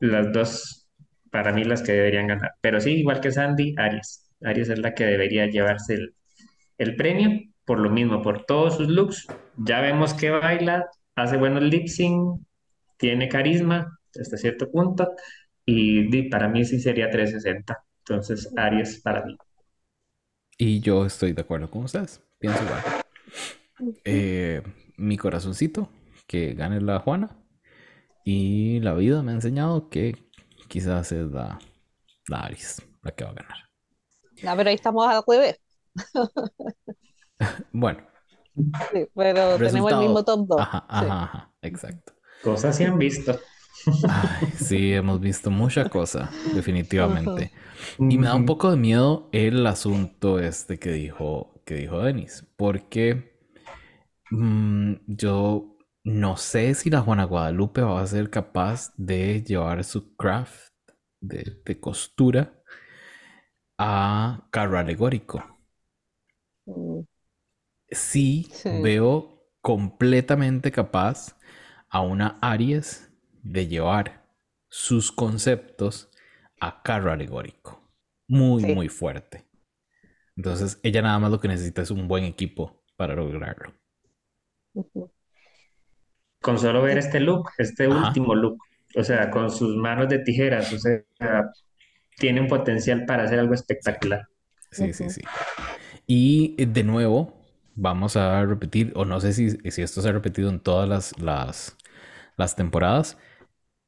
las 0.00 0.32
dos 0.32 0.86
para 1.30 1.52
mí 1.52 1.64
las 1.64 1.82
que 1.82 1.92
deberían 1.92 2.28
ganar. 2.28 2.52
Pero 2.60 2.80
sí, 2.80 2.92
igual 2.92 3.20
que 3.20 3.32
Sandy, 3.32 3.74
Aries. 3.76 4.30
Aries 4.42 4.68
es 4.68 4.78
la 4.78 4.94
que 4.94 5.04
debería 5.04 5.46
llevarse 5.46 5.98
el, 6.78 6.96
premio, 6.96 7.40
por 7.64 7.80
lo 7.80 7.90
mismo, 7.90 8.22
por 8.22 8.44
todos 8.44 8.76
sus 8.76 8.88
looks. 8.88 9.26
Ya 9.56 9.80
vemos 9.80 10.14
que 10.14 10.30
baila, 10.30 10.86
hace 11.16 11.36
buenos 11.36 11.62
lip 11.64 11.88
sync, 11.88 12.40
tiene 12.98 13.28
carisma 13.28 13.98
hasta 14.20 14.36
cierto 14.36 14.70
punto, 14.70 15.10
y 15.66 16.28
para 16.28 16.48
mí 16.48 16.64
sí 16.64 16.80
sería 16.80 17.10
360. 17.10 17.84
Entonces, 18.00 18.52
Aries 18.56 19.00
para 19.00 19.24
mí. 19.24 19.36
Y 20.58 20.80
yo 20.80 21.04
estoy 21.06 21.32
de 21.32 21.42
acuerdo 21.42 21.70
con 21.70 21.84
ustedes. 21.84 22.22
Pienso 22.38 22.62
igual. 22.62 22.82
Eh, 24.04 24.62
mi 24.96 25.16
corazoncito, 25.16 25.88
que 26.26 26.54
gane 26.54 26.80
la 26.80 27.00
Juana. 27.00 27.36
Y 28.24 28.80
la 28.80 28.94
vida 28.94 29.22
me 29.22 29.32
ha 29.32 29.34
enseñado 29.34 29.88
que 29.88 30.16
quizás 30.68 31.12
es 31.12 31.26
la, 31.30 31.58
la 32.28 32.40
Aries 32.40 32.82
la 33.02 33.10
que 33.12 33.24
va 33.24 33.30
a 33.30 33.34
ganar. 33.34 33.56
No, 34.42 34.56
pero 34.56 34.68
ahí 34.68 34.74
estamos 34.76 35.06
al 35.06 35.22
revés. 35.26 35.60
bueno. 37.72 38.06
Sí, 38.92 39.06
pero 39.14 39.58
tenemos 39.58 39.92
el 39.92 39.98
mismo 39.98 40.24
top 40.24 40.46
2. 40.46 40.60
Ajá, 40.60 40.86
ajá, 40.88 41.52
exacto. 41.60 42.14
Cosas 42.42 42.76
se 42.76 42.84
han 42.84 42.98
visto. 42.98 43.38
Sí, 44.54 44.92
hemos 44.92 45.20
visto 45.20 45.50
mucha 45.50 45.88
cosa, 45.88 46.38
definitivamente. 46.50 47.52
Y 48.08 48.18
me 48.18 48.26
da 48.26 48.34
un 48.34 48.44
poco 48.46 48.70
de 48.70 48.76
miedo 48.76 49.28
el 49.32 49.66
asunto 49.66 50.38
este 50.38 50.78
que 50.78 50.92
dijo, 50.92 51.62
que 51.64 51.74
dijo 51.76 52.00
Denis, 52.00 52.46
porque 52.56 53.36
mm, 54.30 54.94
yo 55.06 55.76
no 56.04 56.36
sé 56.36 56.74
si 56.74 56.90
la 56.90 57.00
Juana 57.02 57.24
Guadalupe 57.24 57.82
va 57.82 58.00
a 58.02 58.06
ser 58.06 58.30
capaz 58.30 58.92
de 58.96 59.42
llevar 59.42 59.84
su 59.84 60.16
craft 60.16 60.72
de, 61.20 61.62
de 61.64 61.80
costura 61.80 62.62
a 63.78 64.48
carro 64.50 64.78
alegórico. 64.78 65.38
Mm. 66.66 67.04
Sí, 67.90 68.58
veo 68.70 69.42
completamente 69.60 70.70
capaz 70.72 71.36
a 71.88 72.00
una 72.00 72.38
Aries 72.42 73.03
de 73.44 73.68
llevar 73.68 74.24
sus 74.68 75.12
conceptos 75.12 76.10
a 76.60 76.82
carro 76.82 77.12
alegórico. 77.12 77.80
Muy, 78.26 78.64
muy 78.74 78.88
fuerte. 78.88 79.44
Entonces, 80.36 80.80
ella 80.82 81.02
nada 81.02 81.18
más 81.18 81.30
lo 81.30 81.38
que 81.38 81.46
necesita 81.46 81.82
es 81.82 81.90
un 81.90 82.08
buen 82.08 82.24
equipo 82.24 82.82
para 82.96 83.14
lograrlo. 83.14 83.72
Con 86.40 86.58
solo 86.58 86.82
ver 86.82 86.98
este 86.98 87.20
look, 87.20 87.50
este 87.58 87.86
último 87.86 88.34
look, 88.34 88.58
o 88.96 89.04
sea, 89.04 89.30
con 89.30 89.50
sus 89.50 89.76
manos 89.76 90.08
de 90.08 90.18
tijeras, 90.18 90.72
o 90.72 90.78
sea, 90.78 91.02
tiene 92.16 92.40
un 92.40 92.48
potencial 92.48 93.04
para 93.04 93.24
hacer 93.24 93.38
algo 93.38 93.54
espectacular. 93.54 94.26
Sí, 94.70 94.92
sí, 94.92 95.10
sí. 95.10 95.22
Y 96.06 96.54
eh, 96.58 96.66
de 96.66 96.82
nuevo, 96.82 97.44
vamos 97.74 98.16
a 98.16 98.44
repetir, 98.44 98.92
o 98.96 99.04
no 99.04 99.20
sé 99.20 99.32
si, 99.32 99.50
si 99.50 99.82
esto 99.82 100.02
se 100.02 100.08
ha 100.08 100.12
repetido 100.12 100.48
en 100.50 100.60
todas 100.60 100.88
las, 100.88 101.18
las, 101.20 101.76
las 102.36 102.56
temporadas, 102.56 103.18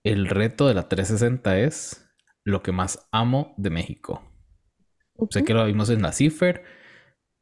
el 0.07 0.29
reto 0.29 0.69
de 0.69 0.75
la 0.75 0.89
360 0.89 1.59
es 1.59 2.09
lo 2.45 2.63
que 2.63 2.71
más 2.71 3.09
amo 3.11 3.55
de 3.57 3.71
México. 3.71 4.23
Sé 5.31 5.43
que 5.43 5.53
lo 5.53 5.65
vimos 5.65 5.91
en 5.91 6.03
la 6.03 6.13
Cipher, 6.13 6.63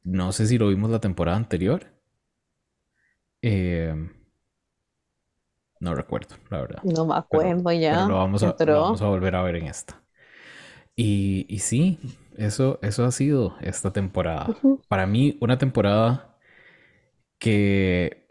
no 0.02 0.32
sé 0.32 0.46
si 0.46 0.56
lo 0.56 0.68
vimos 0.68 0.90
la 0.90 1.00
temporada 1.00 1.36
anterior. 1.36 1.86
Eh, 3.42 3.94
no 5.80 5.94
recuerdo, 5.94 6.36
la 6.48 6.60
verdad. 6.62 6.82
No 6.84 7.04
me 7.04 7.16
acuerdo 7.16 7.70
ya. 7.72 8.06
lo 8.06 8.16
vamos, 8.16 8.42
a, 8.42 8.56
lo 8.64 8.80
vamos 8.80 9.02
a 9.02 9.08
volver 9.08 9.36
a 9.36 9.42
ver 9.42 9.56
en 9.56 9.66
esta. 9.66 10.02
Y, 10.96 11.44
y 11.48 11.58
sí, 11.58 11.98
eso, 12.38 12.78
eso 12.80 13.04
ha 13.04 13.10
sido 13.10 13.56
esta 13.60 13.92
temporada. 13.92 14.56
Para 14.88 15.06
mí, 15.06 15.36
una 15.42 15.58
temporada 15.58 16.38
que 17.38 18.26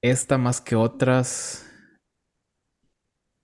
esta 0.00 0.38
más 0.38 0.60
que 0.60 0.74
otras 0.74 1.65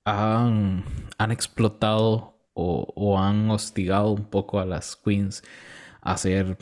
han, 0.05 0.85
han 1.19 1.31
explotado 1.31 2.41
o, 2.55 2.93
o, 2.95 3.19
han 3.19 3.51
hostigado 3.51 4.13
un 4.13 4.25
poco 4.25 4.61
a 4.61 4.67
las 4.67 4.97
queens 4.97 5.43
a 6.01 6.13
hacer 6.13 6.59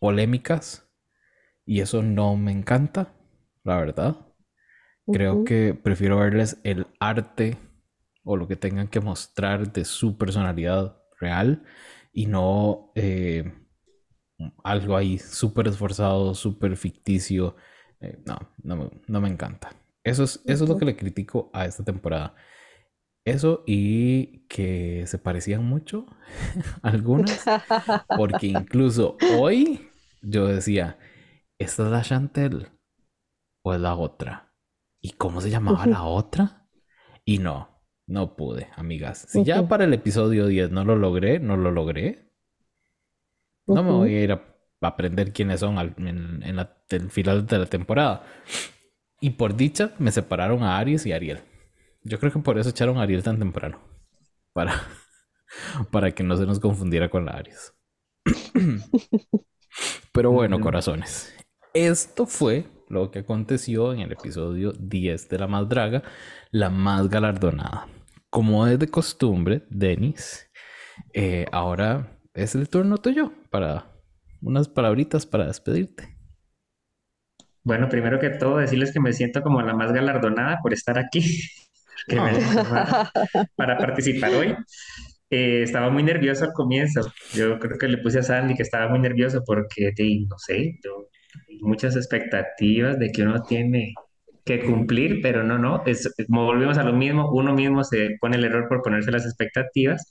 polémicas. 0.00 0.88
Y 1.64 1.80
eso 1.80 2.02
no 2.02 2.36
me 2.36 2.52
encanta, 2.52 3.12
la 3.64 3.76
verdad. 3.76 4.16
Creo 5.12 5.44
que 5.44 5.74
prefiero 5.74 6.18
verles 6.18 6.58
el 6.64 6.86
arte 6.98 7.58
o 8.24 8.36
lo 8.36 8.48
que 8.48 8.56
tengan 8.56 8.88
que 8.88 9.00
mostrar 9.00 9.72
de 9.72 9.84
su 9.84 10.18
personalidad 10.18 11.00
real 11.20 11.62
y 12.12 12.26
no 12.26 12.90
eh, 12.96 13.52
algo 14.64 14.96
ahí 14.96 15.18
súper 15.18 15.68
esforzado, 15.68 16.34
súper 16.34 16.76
ficticio. 16.76 17.56
Eh, 18.00 18.18
no, 18.26 18.90
no, 19.06 19.20
me 19.20 19.28
encanta. 19.28 19.70
Eso 20.06 20.22
es, 20.22 20.40
eso 20.46 20.62
es 20.62 20.70
lo 20.70 20.76
que 20.76 20.84
le 20.84 20.96
critico 20.96 21.50
a 21.52 21.66
esta 21.66 21.82
temporada. 21.82 22.36
Eso 23.24 23.64
y 23.66 24.46
que 24.46 25.04
se 25.08 25.18
parecían 25.18 25.64
mucho 25.64 26.06
algunas, 26.82 27.44
porque 28.16 28.46
incluso 28.46 29.16
hoy 29.36 29.90
yo 30.22 30.46
decía, 30.46 30.96
¿esta 31.58 31.86
es 31.86 31.90
la 31.90 32.02
Chantel 32.02 32.68
o 33.64 33.74
es 33.74 33.80
la 33.80 33.96
otra? 33.96 34.54
¿Y 35.02 35.10
cómo 35.10 35.40
se 35.40 35.50
llamaba 35.50 35.86
la 35.86 36.04
otra? 36.04 36.68
Y 37.24 37.38
no, 37.38 37.82
no 38.06 38.36
pude, 38.36 38.68
amigas. 38.76 39.26
Si 39.28 39.42
ya 39.42 39.66
para 39.66 39.84
el 39.84 39.92
episodio 39.92 40.46
10 40.46 40.70
no 40.70 40.84
lo 40.84 40.94
logré, 40.94 41.40
no 41.40 41.56
lo 41.56 41.72
logré. 41.72 42.32
No 43.66 43.82
me 43.82 43.90
voy 43.90 44.14
a 44.14 44.22
ir 44.22 44.30
a 44.30 44.56
aprender 44.82 45.32
quiénes 45.32 45.58
son 45.58 45.78
en, 45.78 46.58
el 46.90 47.10
final 47.10 47.44
de 47.44 47.58
la 47.58 47.66
temporada. 47.66 48.24
Y 49.20 49.30
por 49.30 49.56
dicha, 49.56 49.94
me 49.98 50.12
separaron 50.12 50.62
a 50.62 50.78
Aries 50.78 51.06
y 51.06 51.12
Ariel. 51.12 51.40
Yo 52.02 52.18
creo 52.18 52.32
que 52.32 52.38
por 52.40 52.58
eso 52.58 52.70
echaron 52.70 52.98
a 52.98 53.02
Ariel 53.02 53.22
tan 53.22 53.38
temprano. 53.38 53.80
Para, 54.52 54.82
para 55.90 56.12
que 56.12 56.22
no 56.22 56.36
se 56.36 56.46
nos 56.46 56.60
confundiera 56.60 57.08
con 57.08 57.24
la 57.24 57.32
Aries. 57.32 57.74
Pero 60.12 60.32
bueno, 60.32 60.60
corazones. 60.60 61.34
Esto 61.74 62.26
fue 62.26 62.66
lo 62.88 63.10
que 63.10 63.20
aconteció 63.20 63.92
en 63.92 64.00
el 64.00 64.12
episodio 64.12 64.72
10 64.72 65.28
de 65.28 65.38
La 65.38 65.46
Más 65.46 65.68
Draga, 65.68 66.02
la 66.50 66.70
más 66.70 67.08
galardonada 67.08 67.88
como 68.36 68.66
es 68.66 68.78
de 68.78 68.88
costumbre, 68.88 69.62
Denis, 69.70 70.50
eh, 71.14 71.46
ahora 71.52 72.20
es 72.34 72.54
el 72.54 72.68
turno 72.68 72.98
tuyo 72.98 73.32
para 73.50 73.98
unas 74.42 74.68
palabritas 74.68 75.24
para 75.24 75.46
despedirte. 75.46 76.15
Bueno, 77.66 77.88
primero 77.88 78.20
que 78.20 78.30
todo, 78.30 78.58
decirles 78.58 78.92
que 78.92 79.00
me 79.00 79.12
siento 79.12 79.42
como 79.42 79.60
la 79.60 79.74
más 79.74 79.92
galardonada 79.92 80.60
por 80.62 80.72
estar 80.72 81.00
aquí, 81.00 81.20
que 82.06 82.14
me 82.14 82.30
para 83.56 83.76
participar 83.76 84.30
hoy. 84.34 84.54
Eh, 85.30 85.62
estaba 85.64 85.90
muy 85.90 86.04
nervioso 86.04 86.44
al 86.44 86.52
comienzo. 86.52 87.00
Yo 87.34 87.58
creo 87.58 87.76
que 87.76 87.88
le 87.88 87.98
puse 87.98 88.20
a 88.20 88.22
Sandy 88.22 88.54
que 88.54 88.62
estaba 88.62 88.88
muy 88.88 89.00
nervioso 89.00 89.42
porque, 89.44 89.92
no 90.28 90.38
sé, 90.38 90.78
yo, 90.84 91.08
muchas 91.60 91.96
expectativas 91.96 93.00
de 93.00 93.10
que 93.10 93.22
uno 93.22 93.42
tiene 93.42 93.94
que 94.44 94.60
cumplir, 94.60 95.20
pero 95.20 95.42
no, 95.42 95.58
no, 95.58 95.82
es, 95.86 96.14
volvemos 96.28 96.78
a 96.78 96.84
lo 96.84 96.92
mismo, 96.92 97.32
uno 97.32 97.52
mismo 97.52 97.82
se 97.82 98.10
pone 98.20 98.36
el 98.36 98.44
error 98.44 98.68
por 98.68 98.80
ponerse 98.80 99.10
las 99.10 99.26
expectativas, 99.26 100.08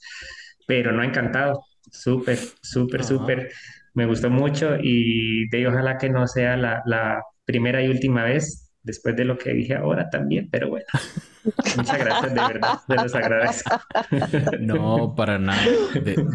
pero 0.66 0.92
no 0.92 1.02
encantado, 1.02 1.64
súper, 1.90 2.36
súper, 2.60 3.02
súper, 3.02 3.50
me 3.94 4.04
gustó 4.04 4.28
mucho 4.28 4.76
y 4.78 5.48
de 5.48 5.66
ojalá 5.66 5.96
que 5.96 6.10
no 6.10 6.26
sea 6.26 6.58
la, 6.58 6.82
la 6.84 7.22
primera 7.46 7.82
y 7.82 7.88
última 7.88 8.24
vez 8.24 8.66
después 8.82 9.16
de 9.16 9.24
lo 9.24 9.36
que 9.36 9.52
dije 9.52 9.74
ahora 9.74 10.08
también, 10.10 10.48
pero 10.50 10.68
bueno. 10.68 10.86
Muchas 11.76 11.98
gracias, 11.98 12.34
de 12.34 12.40
verdad, 12.40 12.78
se 12.86 12.94
los 12.94 13.14
agradezco. 13.14 13.80
No, 14.60 15.14
para 15.16 15.38
nada. 15.38 15.60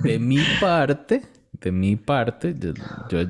De, 0.03 0.19
mi 0.19 0.39
parte, 0.59 1.21
de 1.53 1.71
mi 1.71 1.95
parte, 1.95 2.53
yo, 2.57 2.73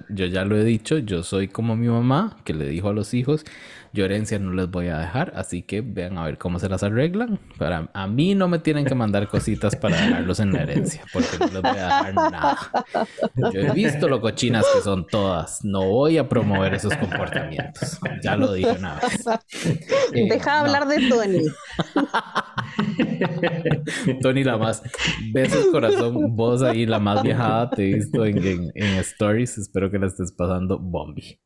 yo, 0.09 0.25
ya 0.25 0.43
lo 0.43 0.57
he 0.57 0.63
dicho, 0.63 0.97
yo 0.97 1.21
soy 1.23 1.47
como 1.47 1.75
mi 1.75 1.87
mamá, 1.87 2.37
que 2.43 2.53
le 2.53 2.67
dijo 2.67 2.89
a 2.89 2.93
los 2.93 3.13
hijos, 3.13 3.45
yo 3.93 4.05
herencia 4.05 4.39
no 4.39 4.53
les 4.53 4.69
voy 4.69 4.88
a 4.88 4.97
dejar, 4.97 5.34
así 5.35 5.63
que 5.63 5.81
vean 5.81 6.18
a 6.18 6.26
ver 6.26 6.38
cómo 6.38 6.59
se 6.59 6.69
las 6.69 6.84
arreglan. 6.84 7.39
Para 7.57 7.89
a 7.93 8.07
mí 8.07 8.35
no 8.35 8.47
me 8.47 8.59
tienen 8.59 8.85
que 8.85 8.95
mandar 8.95 9.27
cositas 9.27 9.76
para 9.76 9.97
dejarlos 9.97 10.39
en 10.39 10.53
la 10.53 10.61
herencia, 10.61 11.03
porque 11.11 11.38
no 11.39 11.47
les 11.47 11.61
voy 11.61 11.72
a 11.72 11.73
dejar 11.73 12.13
nada. 12.13 12.57
Yo 13.53 13.59
he 13.59 13.72
visto 13.72 14.07
lo 14.07 14.22
cochinas 14.22 14.65
que 14.73 14.81
son 14.81 15.05
todas. 15.07 15.63
No 15.63 15.85
voy 15.85 16.18
a 16.18 16.27
promover 16.27 16.73
esos 16.73 16.95
comportamientos. 16.95 17.99
Ya 18.23 18.35
lo 18.35 18.53
dije 18.53 18.72
una 18.72 18.95
vez. 18.95 19.26
Eh, 20.13 20.27
Deja 20.30 20.55
de 20.55 20.59
hablar 20.59 20.88
de 20.88 21.09
Tony. 21.09 21.41
Tony 24.22 24.43
la 24.43 24.57
más. 24.57 24.81
Besos 25.31 25.68
corazón. 25.68 26.35
Vos 26.35 26.61
ahí 26.61 26.85
la 26.85 26.99
más 26.99 27.23
viajada 27.23 27.69
te 27.69 27.89
he 27.89 27.95
visto 27.95 28.26
en, 28.26 28.72
en, 28.76 28.85
stories. 28.99 29.57
Espero 29.57 29.89
que 29.89 29.99
la 29.99 30.07
estés 30.07 30.31
pasando 30.31 30.80
bombi. 30.80 31.39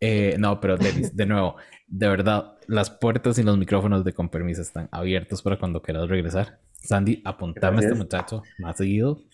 Eh, 0.00 0.36
no, 0.38 0.60
pero 0.60 0.76
de 0.76 1.26
nuevo, 1.26 1.56
de 1.86 2.08
verdad, 2.08 2.56
las 2.66 2.90
puertas 2.90 3.38
y 3.38 3.42
los 3.42 3.58
micrófonos 3.58 4.04
de 4.04 4.12
Con 4.12 4.28
Permiso 4.28 4.62
están 4.62 4.88
abiertos 4.92 5.42
para 5.42 5.58
cuando 5.58 5.82
quieras 5.82 6.08
regresar. 6.08 6.60
Sandy, 6.72 7.22
apuntame 7.24 7.78
a 7.78 7.80
este 7.80 7.94
muchacho 7.94 8.42
más 8.58 8.76
seguido. 8.76 9.18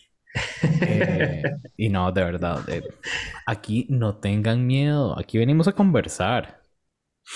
Eh, 0.80 1.42
y 1.76 1.90
no, 1.90 2.10
de 2.10 2.24
verdad, 2.24 2.60
aquí 3.44 3.86
no 3.90 4.16
tengan 4.16 4.66
miedo. 4.66 5.18
Aquí 5.18 5.36
venimos 5.36 5.68
a 5.68 5.72
conversar. 5.72 6.62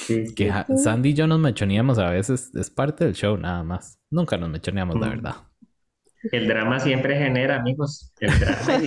que 0.09 0.51
Sandy 0.83 1.11
y 1.11 1.15
yo 1.15 1.27
nos 1.27 1.39
mechoneamos 1.39 1.99
a 1.99 2.09
veces, 2.09 2.55
es 2.55 2.71
parte 2.71 3.05
del 3.05 3.15
show 3.15 3.37
nada 3.37 3.63
más. 3.63 4.01
Nunca 4.11 4.39
nos 4.39 4.49
mechoneamos, 4.49 4.99
de 4.99 5.07
mm. 5.07 5.11
verdad. 5.11 5.35
El 6.33 6.49
drama 6.49 6.81
siempre 6.81 7.17
genera, 7.17 7.57
amigos. 7.57 8.13
El 8.21 8.39
drama. 8.39 8.79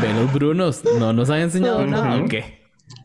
De 0.00 0.14
los 0.20 0.32
Brunos, 0.32 0.82
no 0.98 1.12
nos 1.12 1.30
han 1.30 1.40
enseñado 1.40 1.86
nada. 1.86 2.24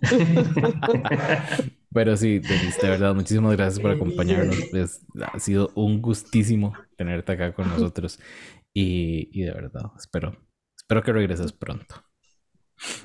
Pero 1.94 2.18
sí, 2.18 2.40
Denis, 2.40 2.80
de 2.82 2.90
verdad, 2.90 3.14
muchísimas 3.14 3.56
gracias 3.56 3.80
por 3.80 3.92
acompañarnos. 3.92 4.58
ha 5.22 5.40
sido 5.40 5.72
un 5.76 6.02
gustísimo 6.02 6.74
tenerte 6.98 7.32
acá 7.34 7.54
con 7.54 7.70
nosotros. 7.70 8.20
Y, 8.74 9.30
y, 9.32 9.44
de 9.44 9.52
verdad, 9.52 9.92
espero, 9.98 10.36
espero 10.76 11.04
que 11.04 11.14
regreses 11.14 11.54
pronto. 11.54 12.04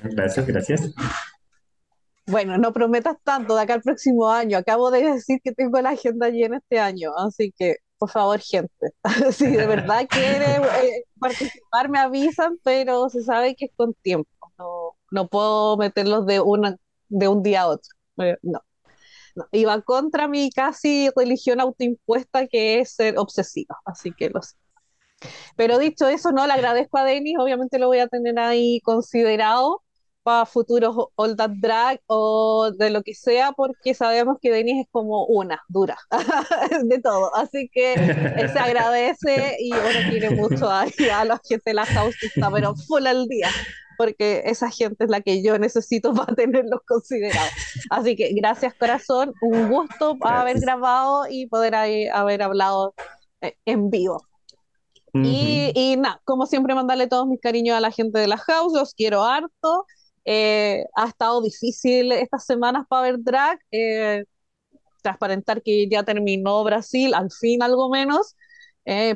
Gracias, 0.03 0.47
gracias. 0.47 0.93
Bueno, 2.25 2.57
no 2.57 2.73
prometas 2.73 3.17
tanto 3.23 3.55
de 3.55 3.61
acá 3.61 3.75
al 3.75 3.81
próximo 3.81 4.31
año. 4.31 4.57
Acabo 4.57 4.91
de 4.91 5.03
decir 5.03 5.39
que 5.43 5.51
tengo 5.51 5.79
la 5.81 5.91
agenda 5.91 6.29
llena 6.29 6.57
este 6.57 6.79
año, 6.79 7.11
así 7.17 7.53
que 7.57 7.77
por 7.99 8.09
favor, 8.09 8.39
gente, 8.39 8.93
si 9.31 9.47
de 9.47 9.67
verdad 9.67 10.07
quiere 10.09 10.55
eh, 10.55 11.03
participar, 11.19 11.89
me 11.89 11.99
avisan, 11.99 12.57
pero 12.63 13.09
se 13.09 13.21
sabe 13.21 13.55
que 13.55 13.65
es 13.65 13.71
con 13.75 13.93
tiempo. 13.93 14.29
No, 14.57 14.95
no 15.11 15.27
puedo 15.27 15.77
meterlos 15.77 16.25
de, 16.25 16.39
una, 16.39 16.77
de 17.09 17.27
un 17.27 17.43
día 17.43 17.63
a 17.63 17.67
otro. 17.67 17.89
Eh, 18.17 18.37
no. 18.41 18.61
no. 19.35 19.45
Iba 19.51 19.81
contra 19.81 20.27
mi 20.27 20.49
casi 20.49 21.09
religión 21.15 21.59
autoimpuesta 21.59 22.47
que 22.47 22.79
es 22.79 22.93
ser 22.95 23.17
obsesiva, 23.19 23.77
así 23.85 24.11
que 24.17 24.29
lo 24.29 24.41
sé. 24.41 24.55
Pero 25.57 25.77
dicho 25.77 26.07
eso, 26.07 26.31
no, 26.31 26.47
le 26.47 26.53
agradezco 26.53 26.97
a 26.97 27.03
Denis, 27.03 27.37
obviamente 27.37 27.79
lo 27.79 27.87
voy 27.87 27.99
a 27.99 28.07
tener 28.07 28.39
ahí 28.39 28.79
considerado 28.81 29.83
para 30.23 30.45
futuros 30.45 30.95
All 31.15 31.35
That 31.35 31.51
Drag 31.55 32.01
o 32.07 32.71
de 32.71 32.89
lo 32.89 33.03
que 33.03 33.15
sea, 33.15 33.51
porque 33.51 33.93
sabemos 33.93 34.37
que 34.41 34.51
Denis 34.51 34.85
es 34.85 34.87
como 34.91 35.25
una, 35.25 35.61
dura, 35.67 35.97
de 36.83 36.99
todo. 36.99 37.35
Así 37.35 37.69
que 37.71 37.95
se 38.51 38.59
agradece 38.59 39.57
y 39.59 39.71
uno 39.71 40.09
quiere 40.09 40.29
mucho 40.31 40.69
a, 40.69 40.81
a 41.13 41.25
la 41.25 41.41
gente 41.47 41.71
de 41.71 41.73
la 41.73 41.85
house 41.85 42.15
que 42.19 42.27
está, 42.27 42.51
pero 42.51 42.75
full 42.75 43.05
al 43.07 43.27
día 43.27 43.49
porque 43.99 44.43
esa 44.45 44.71
gente 44.71 45.03
es 45.03 45.09
la 45.09 45.19
que 45.19 45.43
yo 45.43 45.59
necesito 45.59 46.13
para 46.15 46.33
tenerlos 46.33 46.79
considerados. 46.87 47.51
Así 47.89 48.15
que 48.15 48.31
gracias 48.33 48.73
corazón, 48.73 49.33
un 49.41 49.67
gusto 49.69 50.17
haber 50.21 50.61
grabado 50.61 51.25
y 51.29 51.47
poder 51.47 51.75
haber 52.13 52.41
hablado 52.41 52.93
eh, 53.41 53.57
en 53.65 53.89
vivo. 53.89 54.25
Y, 55.11 55.73
y 55.75 55.97
nada, 55.97 56.21
como 56.23 56.45
siempre, 56.45 56.75
mandarle 56.75 57.07
todos 57.07 57.27
mis 57.27 57.41
cariños 57.41 57.75
a 57.75 57.81
la 57.81 57.91
gente 57.91 58.19
de 58.19 58.27
la 58.27 58.37
house, 58.37 58.71
los 58.73 58.93
quiero 58.93 59.25
harto. 59.25 59.85
Eh, 60.31 60.85
ha 60.95 61.07
estado 61.07 61.41
difícil 61.41 62.11
estas 62.11 62.45
semanas 62.45 62.85
para 62.87 63.01
ver 63.01 63.15
drag. 63.17 63.59
Eh, 63.71 64.25
transparentar 65.01 65.63
que 65.63 65.87
ya 65.89 66.03
terminó 66.03 66.63
Brasil, 66.63 67.15
al 67.15 67.31
fin 67.31 67.63
algo 67.63 67.89
menos. 67.89 68.35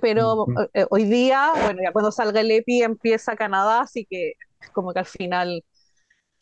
pero 0.01 0.47
hoy 0.89 1.03
día, 1.03 1.51
bueno, 1.63 1.81
ya 1.83 1.91
cuando 1.91 2.11
salga 2.11 2.41
el 2.41 2.49
EPI 2.49 2.83
empieza 2.83 3.35
Canadá, 3.35 3.81
así 3.81 4.07
que 4.09 4.33
como 4.73 4.91
que 4.93 4.99
al 4.99 5.05
final 5.05 5.63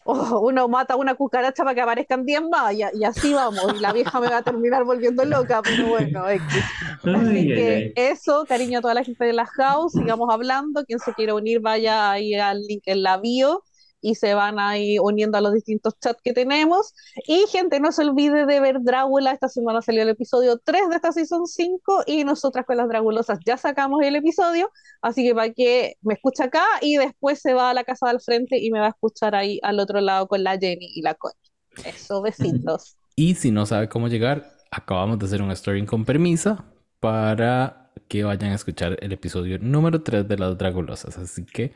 oh, 0.06 0.40
uno 0.42 0.68
mata 0.70 0.96
una 0.96 1.16
cucaracha 1.16 1.64
para 1.64 1.76
que 1.76 1.82
aparezcan 1.82 2.26
10 2.26 2.44
más 2.50 2.74
y, 2.74 3.04
así 3.04 3.34
vamos, 3.34 3.74
y 3.76 3.80
la 3.80 3.92
vieja 3.92 4.22
me 4.22 4.30
va 4.30 4.38
a 4.38 4.42
terminar 4.42 4.86
volviendo 4.86 5.26
loca, 5.26 5.62
pero 5.62 5.88
bueno, 5.90 6.26
Así 6.26 7.48
que 7.48 7.94
eso, 7.96 8.46
cariño 8.48 8.80
a 8.80 8.82
toda 8.82 8.94
la 8.94 9.04
gente 9.04 9.26
de 9.26 9.34
la 9.34 9.46
house, 9.46 9.92
sigamos 9.94 10.30
hablando, 10.32 10.86
quien 10.86 11.00
se 11.00 11.14
quiera 11.14 11.36
unir 11.36 11.60
vaya 11.60 12.12
ahí 12.12 12.36
al 12.36 12.62
link 12.62 12.84
en 12.86 13.04
la 13.04 13.18
bio 13.18 13.64
y 14.02 14.16
se 14.16 14.34
van 14.34 14.60
ahí 14.60 14.98
uniendo 15.00 15.38
a 15.38 15.42
los 15.42 15.54
distintos 15.54 15.94
chats 16.00 16.22
que 16.22 16.34
tenemos. 16.34 16.94
Y 17.28 17.46
gente, 17.50 17.80
no 17.80 17.92
se 17.92 18.04
olvide 18.04 18.46
de 18.46 18.60
ver 18.60 18.82
Drácula. 18.82 19.32
Esta 19.32 19.48
semana 19.48 19.82
salió 19.82 20.02
el 20.02 20.10
episodio 20.10 20.60
3 20.64 20.90
de 20.90 20.96
esta 20.96 21.12
season 21.12 21.46
5 21.46 22.04
y 22.08 22.24
nosotras 22.24 22.66
con 22.66 22.78
las 22.78 22.88
Dragulosas 22.88 23.40
ya 23.46 23.58
sacamos 23.58 24.02
el 24.04 24.16
episodio. 24.16 24.70
Así 25.02 25.24
que 25.24 25.36
para 25.36 25.54
que 25.54 25.96
me 26.02 26.16
escuche 26.16 26.44
acá 26.44 26.64
y 26.82 26.98
después 26.98 27.40
se 27.40 27.54
va 27.54 27.70
a 27.70 27.74
la 27.74 27.84
casa 27.84 28.08
del 28.08 28.20
frente 28.20 28.58
y 28.58 28.72
me 28.72 28.80
va 28.80 28.88
a 28.88 28.90
escuchar 28.90 29.36
ahí 29.36 29.60
al 29.64 29.80
otro 29.80 30.02
lado 30.02 30.28
con 30.28 30.44
la 30.44 30.58
Jenny 30.58 30.92
y 30.96 31.02
la 31.02 31.14
Connie. 31.14 31.38
Eso, 31.86 32.22
besitos. 32.22 32.98
Y 33.16 33.36
si 33.36 33.52
no 33.52 33.66
sabe 33.66 33.88
cómo 33.88 34.08
llegar, 34.08 34.52
acabamos 34.72 35.20
de 35.20 35.26
hacer 35.26 35.42
un 35.42 35.52
story 35.52 35.86
con 35.86 36.06
permisa 36.06 36.66
para 37.00 37.92
que 38.08 38.24
vayan 38.24 38.52
a 38.52 38.56
escuchar 38.56 38.98
el 39.02 39.12
episodio 39.12 39.58
número 39.60 40.02
3 40.02 40.28
de 40.28 40.38
las 40.38 40.58
Dragulosas. 40.58 41.18
Así 41.18 41.46
que 41.46 41.74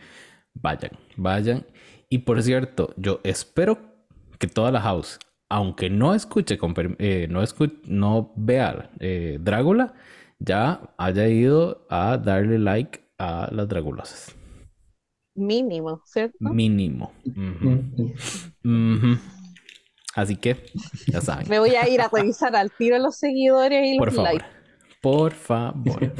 vayan, 0.54 0.92
vayan 1.18 1.66
y 2.10 2.20
por 2.20 2.42
cierto, 2.42 2.94
yo 2.98 3.20
espero 3.24 3.78
que 4.38 4.48
toda 4.48 4.72
la 4.72 4.82
house, 4.82 5.20
aunque 5.50 5.90
no 5.90 6.14
escuche, 6.14 6.58
eh, 7.00 7.28
no, 7.30 7.42
no 7.86 8.34
vea 8.36 8.92
eh, 9.00 9.38
Drácula, 9.42 9.94
ya 10.40 10.94
haya 10.98 11.28
ido 11.28 11.86
a 11.90 12.18
darle 12.18 12.60
like 12.60 13.02
a 13.18 13.50
las 13.52 13.68
Dragulosas. 13.68 14.36
Mínimo, 15.36 16.02
¿cierto? 16.06 16.38
Mínimo. 16.40 17.12
Así 20.16 20.38
que, 20.38 20.66
ya 21.08 21.20
saben. 21.20 21.50
Me 21.50 21.60
voy 21.60 21.76
a 21.76 21.90
ir 21.90 22.00
a 22.00 22.08
revisar 22.08 22.56
al 22.56 22.72
tiro 22.72 22.98
los 23.00 23.18
seguidores 23.18 23.86
y 23.86 23.98
los 23.98 24.16
likes. 24.16 24.46
Por 25.06 25.34
favor. 25.34 26.00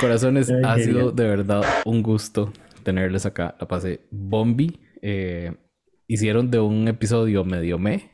corazones, 0.00 0.52
ha 0.64 0.78
sido 0.78 1.10
de 1.10 1.24
verdad 1.24 1.64
un 1.84 2.00
gusto 2.00 2.52
tenerles 2.84 3.26
acá. 3.26 3.56
La 3.58 3.66
pasé 3.66 4.06
bombi. 4.12 4.78
Eh, 5.02 5.52
hicieron 6.06 6.48
de 6.48 6.60
un 6.60 6.86
episodio 6.86 7.44
medio 7.44 7.76
me 7.76 8.08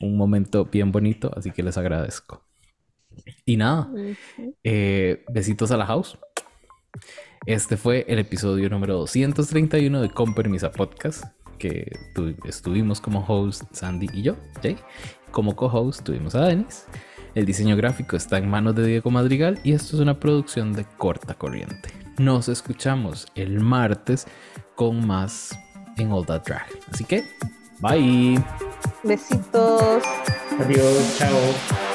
un 0.00 0.16
momento 0.16 0.64
bien 0.64 0.90
bonito, 0.90 1.30
así 1.36 1.50
que 1.50 1.62
les 1.62 1.76
agradezco. 1.76 2.42
Y 3.44 3.58
nada, 3.58 3.92
eh, 4.64 5.26
besitos 5.28 5.70
a 5.70 5.76
la 5.76 5.84
house. 5.84 6.18
Este 7.44 7.76
fue 7.76 8.06
el 8.08 8.18
episodio 8.18 8.70
número 8.70 8.96
231 8.96 10.00
de 10.00 10.08
Con 10.08 10.34
Permisa 10.34 10.70
Podcast, 10.70 11.24
que 11.58 11.92
estuvimos 12.46 13.02
como 13.02 13.22
host 13.22 13.64
Sandy 13.72 14.08
y 14.14 14.22
yo, 14.22 14.36
Jay. 14.62 14.78
Como 15.32 15.56
co-host 15.56 16.04
tuvimos 16.04 16.34
a 16.34 16.46
Denis. 16.46 16.86
El 17.34 17.46
diseño 17.46 17.76
gráfico 17.76 18.16
está 18.16 18.36
en 18.38 18.48
manos 18.48 18.74
de 18.76 18.86
Diego 18.86 19.10
Madrigal 19.10 19.58
y 19.64 19.72
esto 19.72 19.96
es 19.96 20.02
una 20.02 20.20
producción 20.20 20.74
de 20.74 20.84
corta 20.84 21.34
corriente. 21.34 21.88
Nos 22.18 22.48
escuchamos 22.48 23.26
el 23.34 23.60
martes 23.60 24.26
con 24.76 25.06
más 25.06 25.58
en 25.96 26.12
All 26.12 26.26
That 26.26 26.42
Drag. 26.44 26.66
Así 26.92 27.04
que, 27.04 27.24
bye. 27.80 28.42
Besitos. 29.02 30.04
Adiós, 30.60 31.16
chao. 31.18 31.91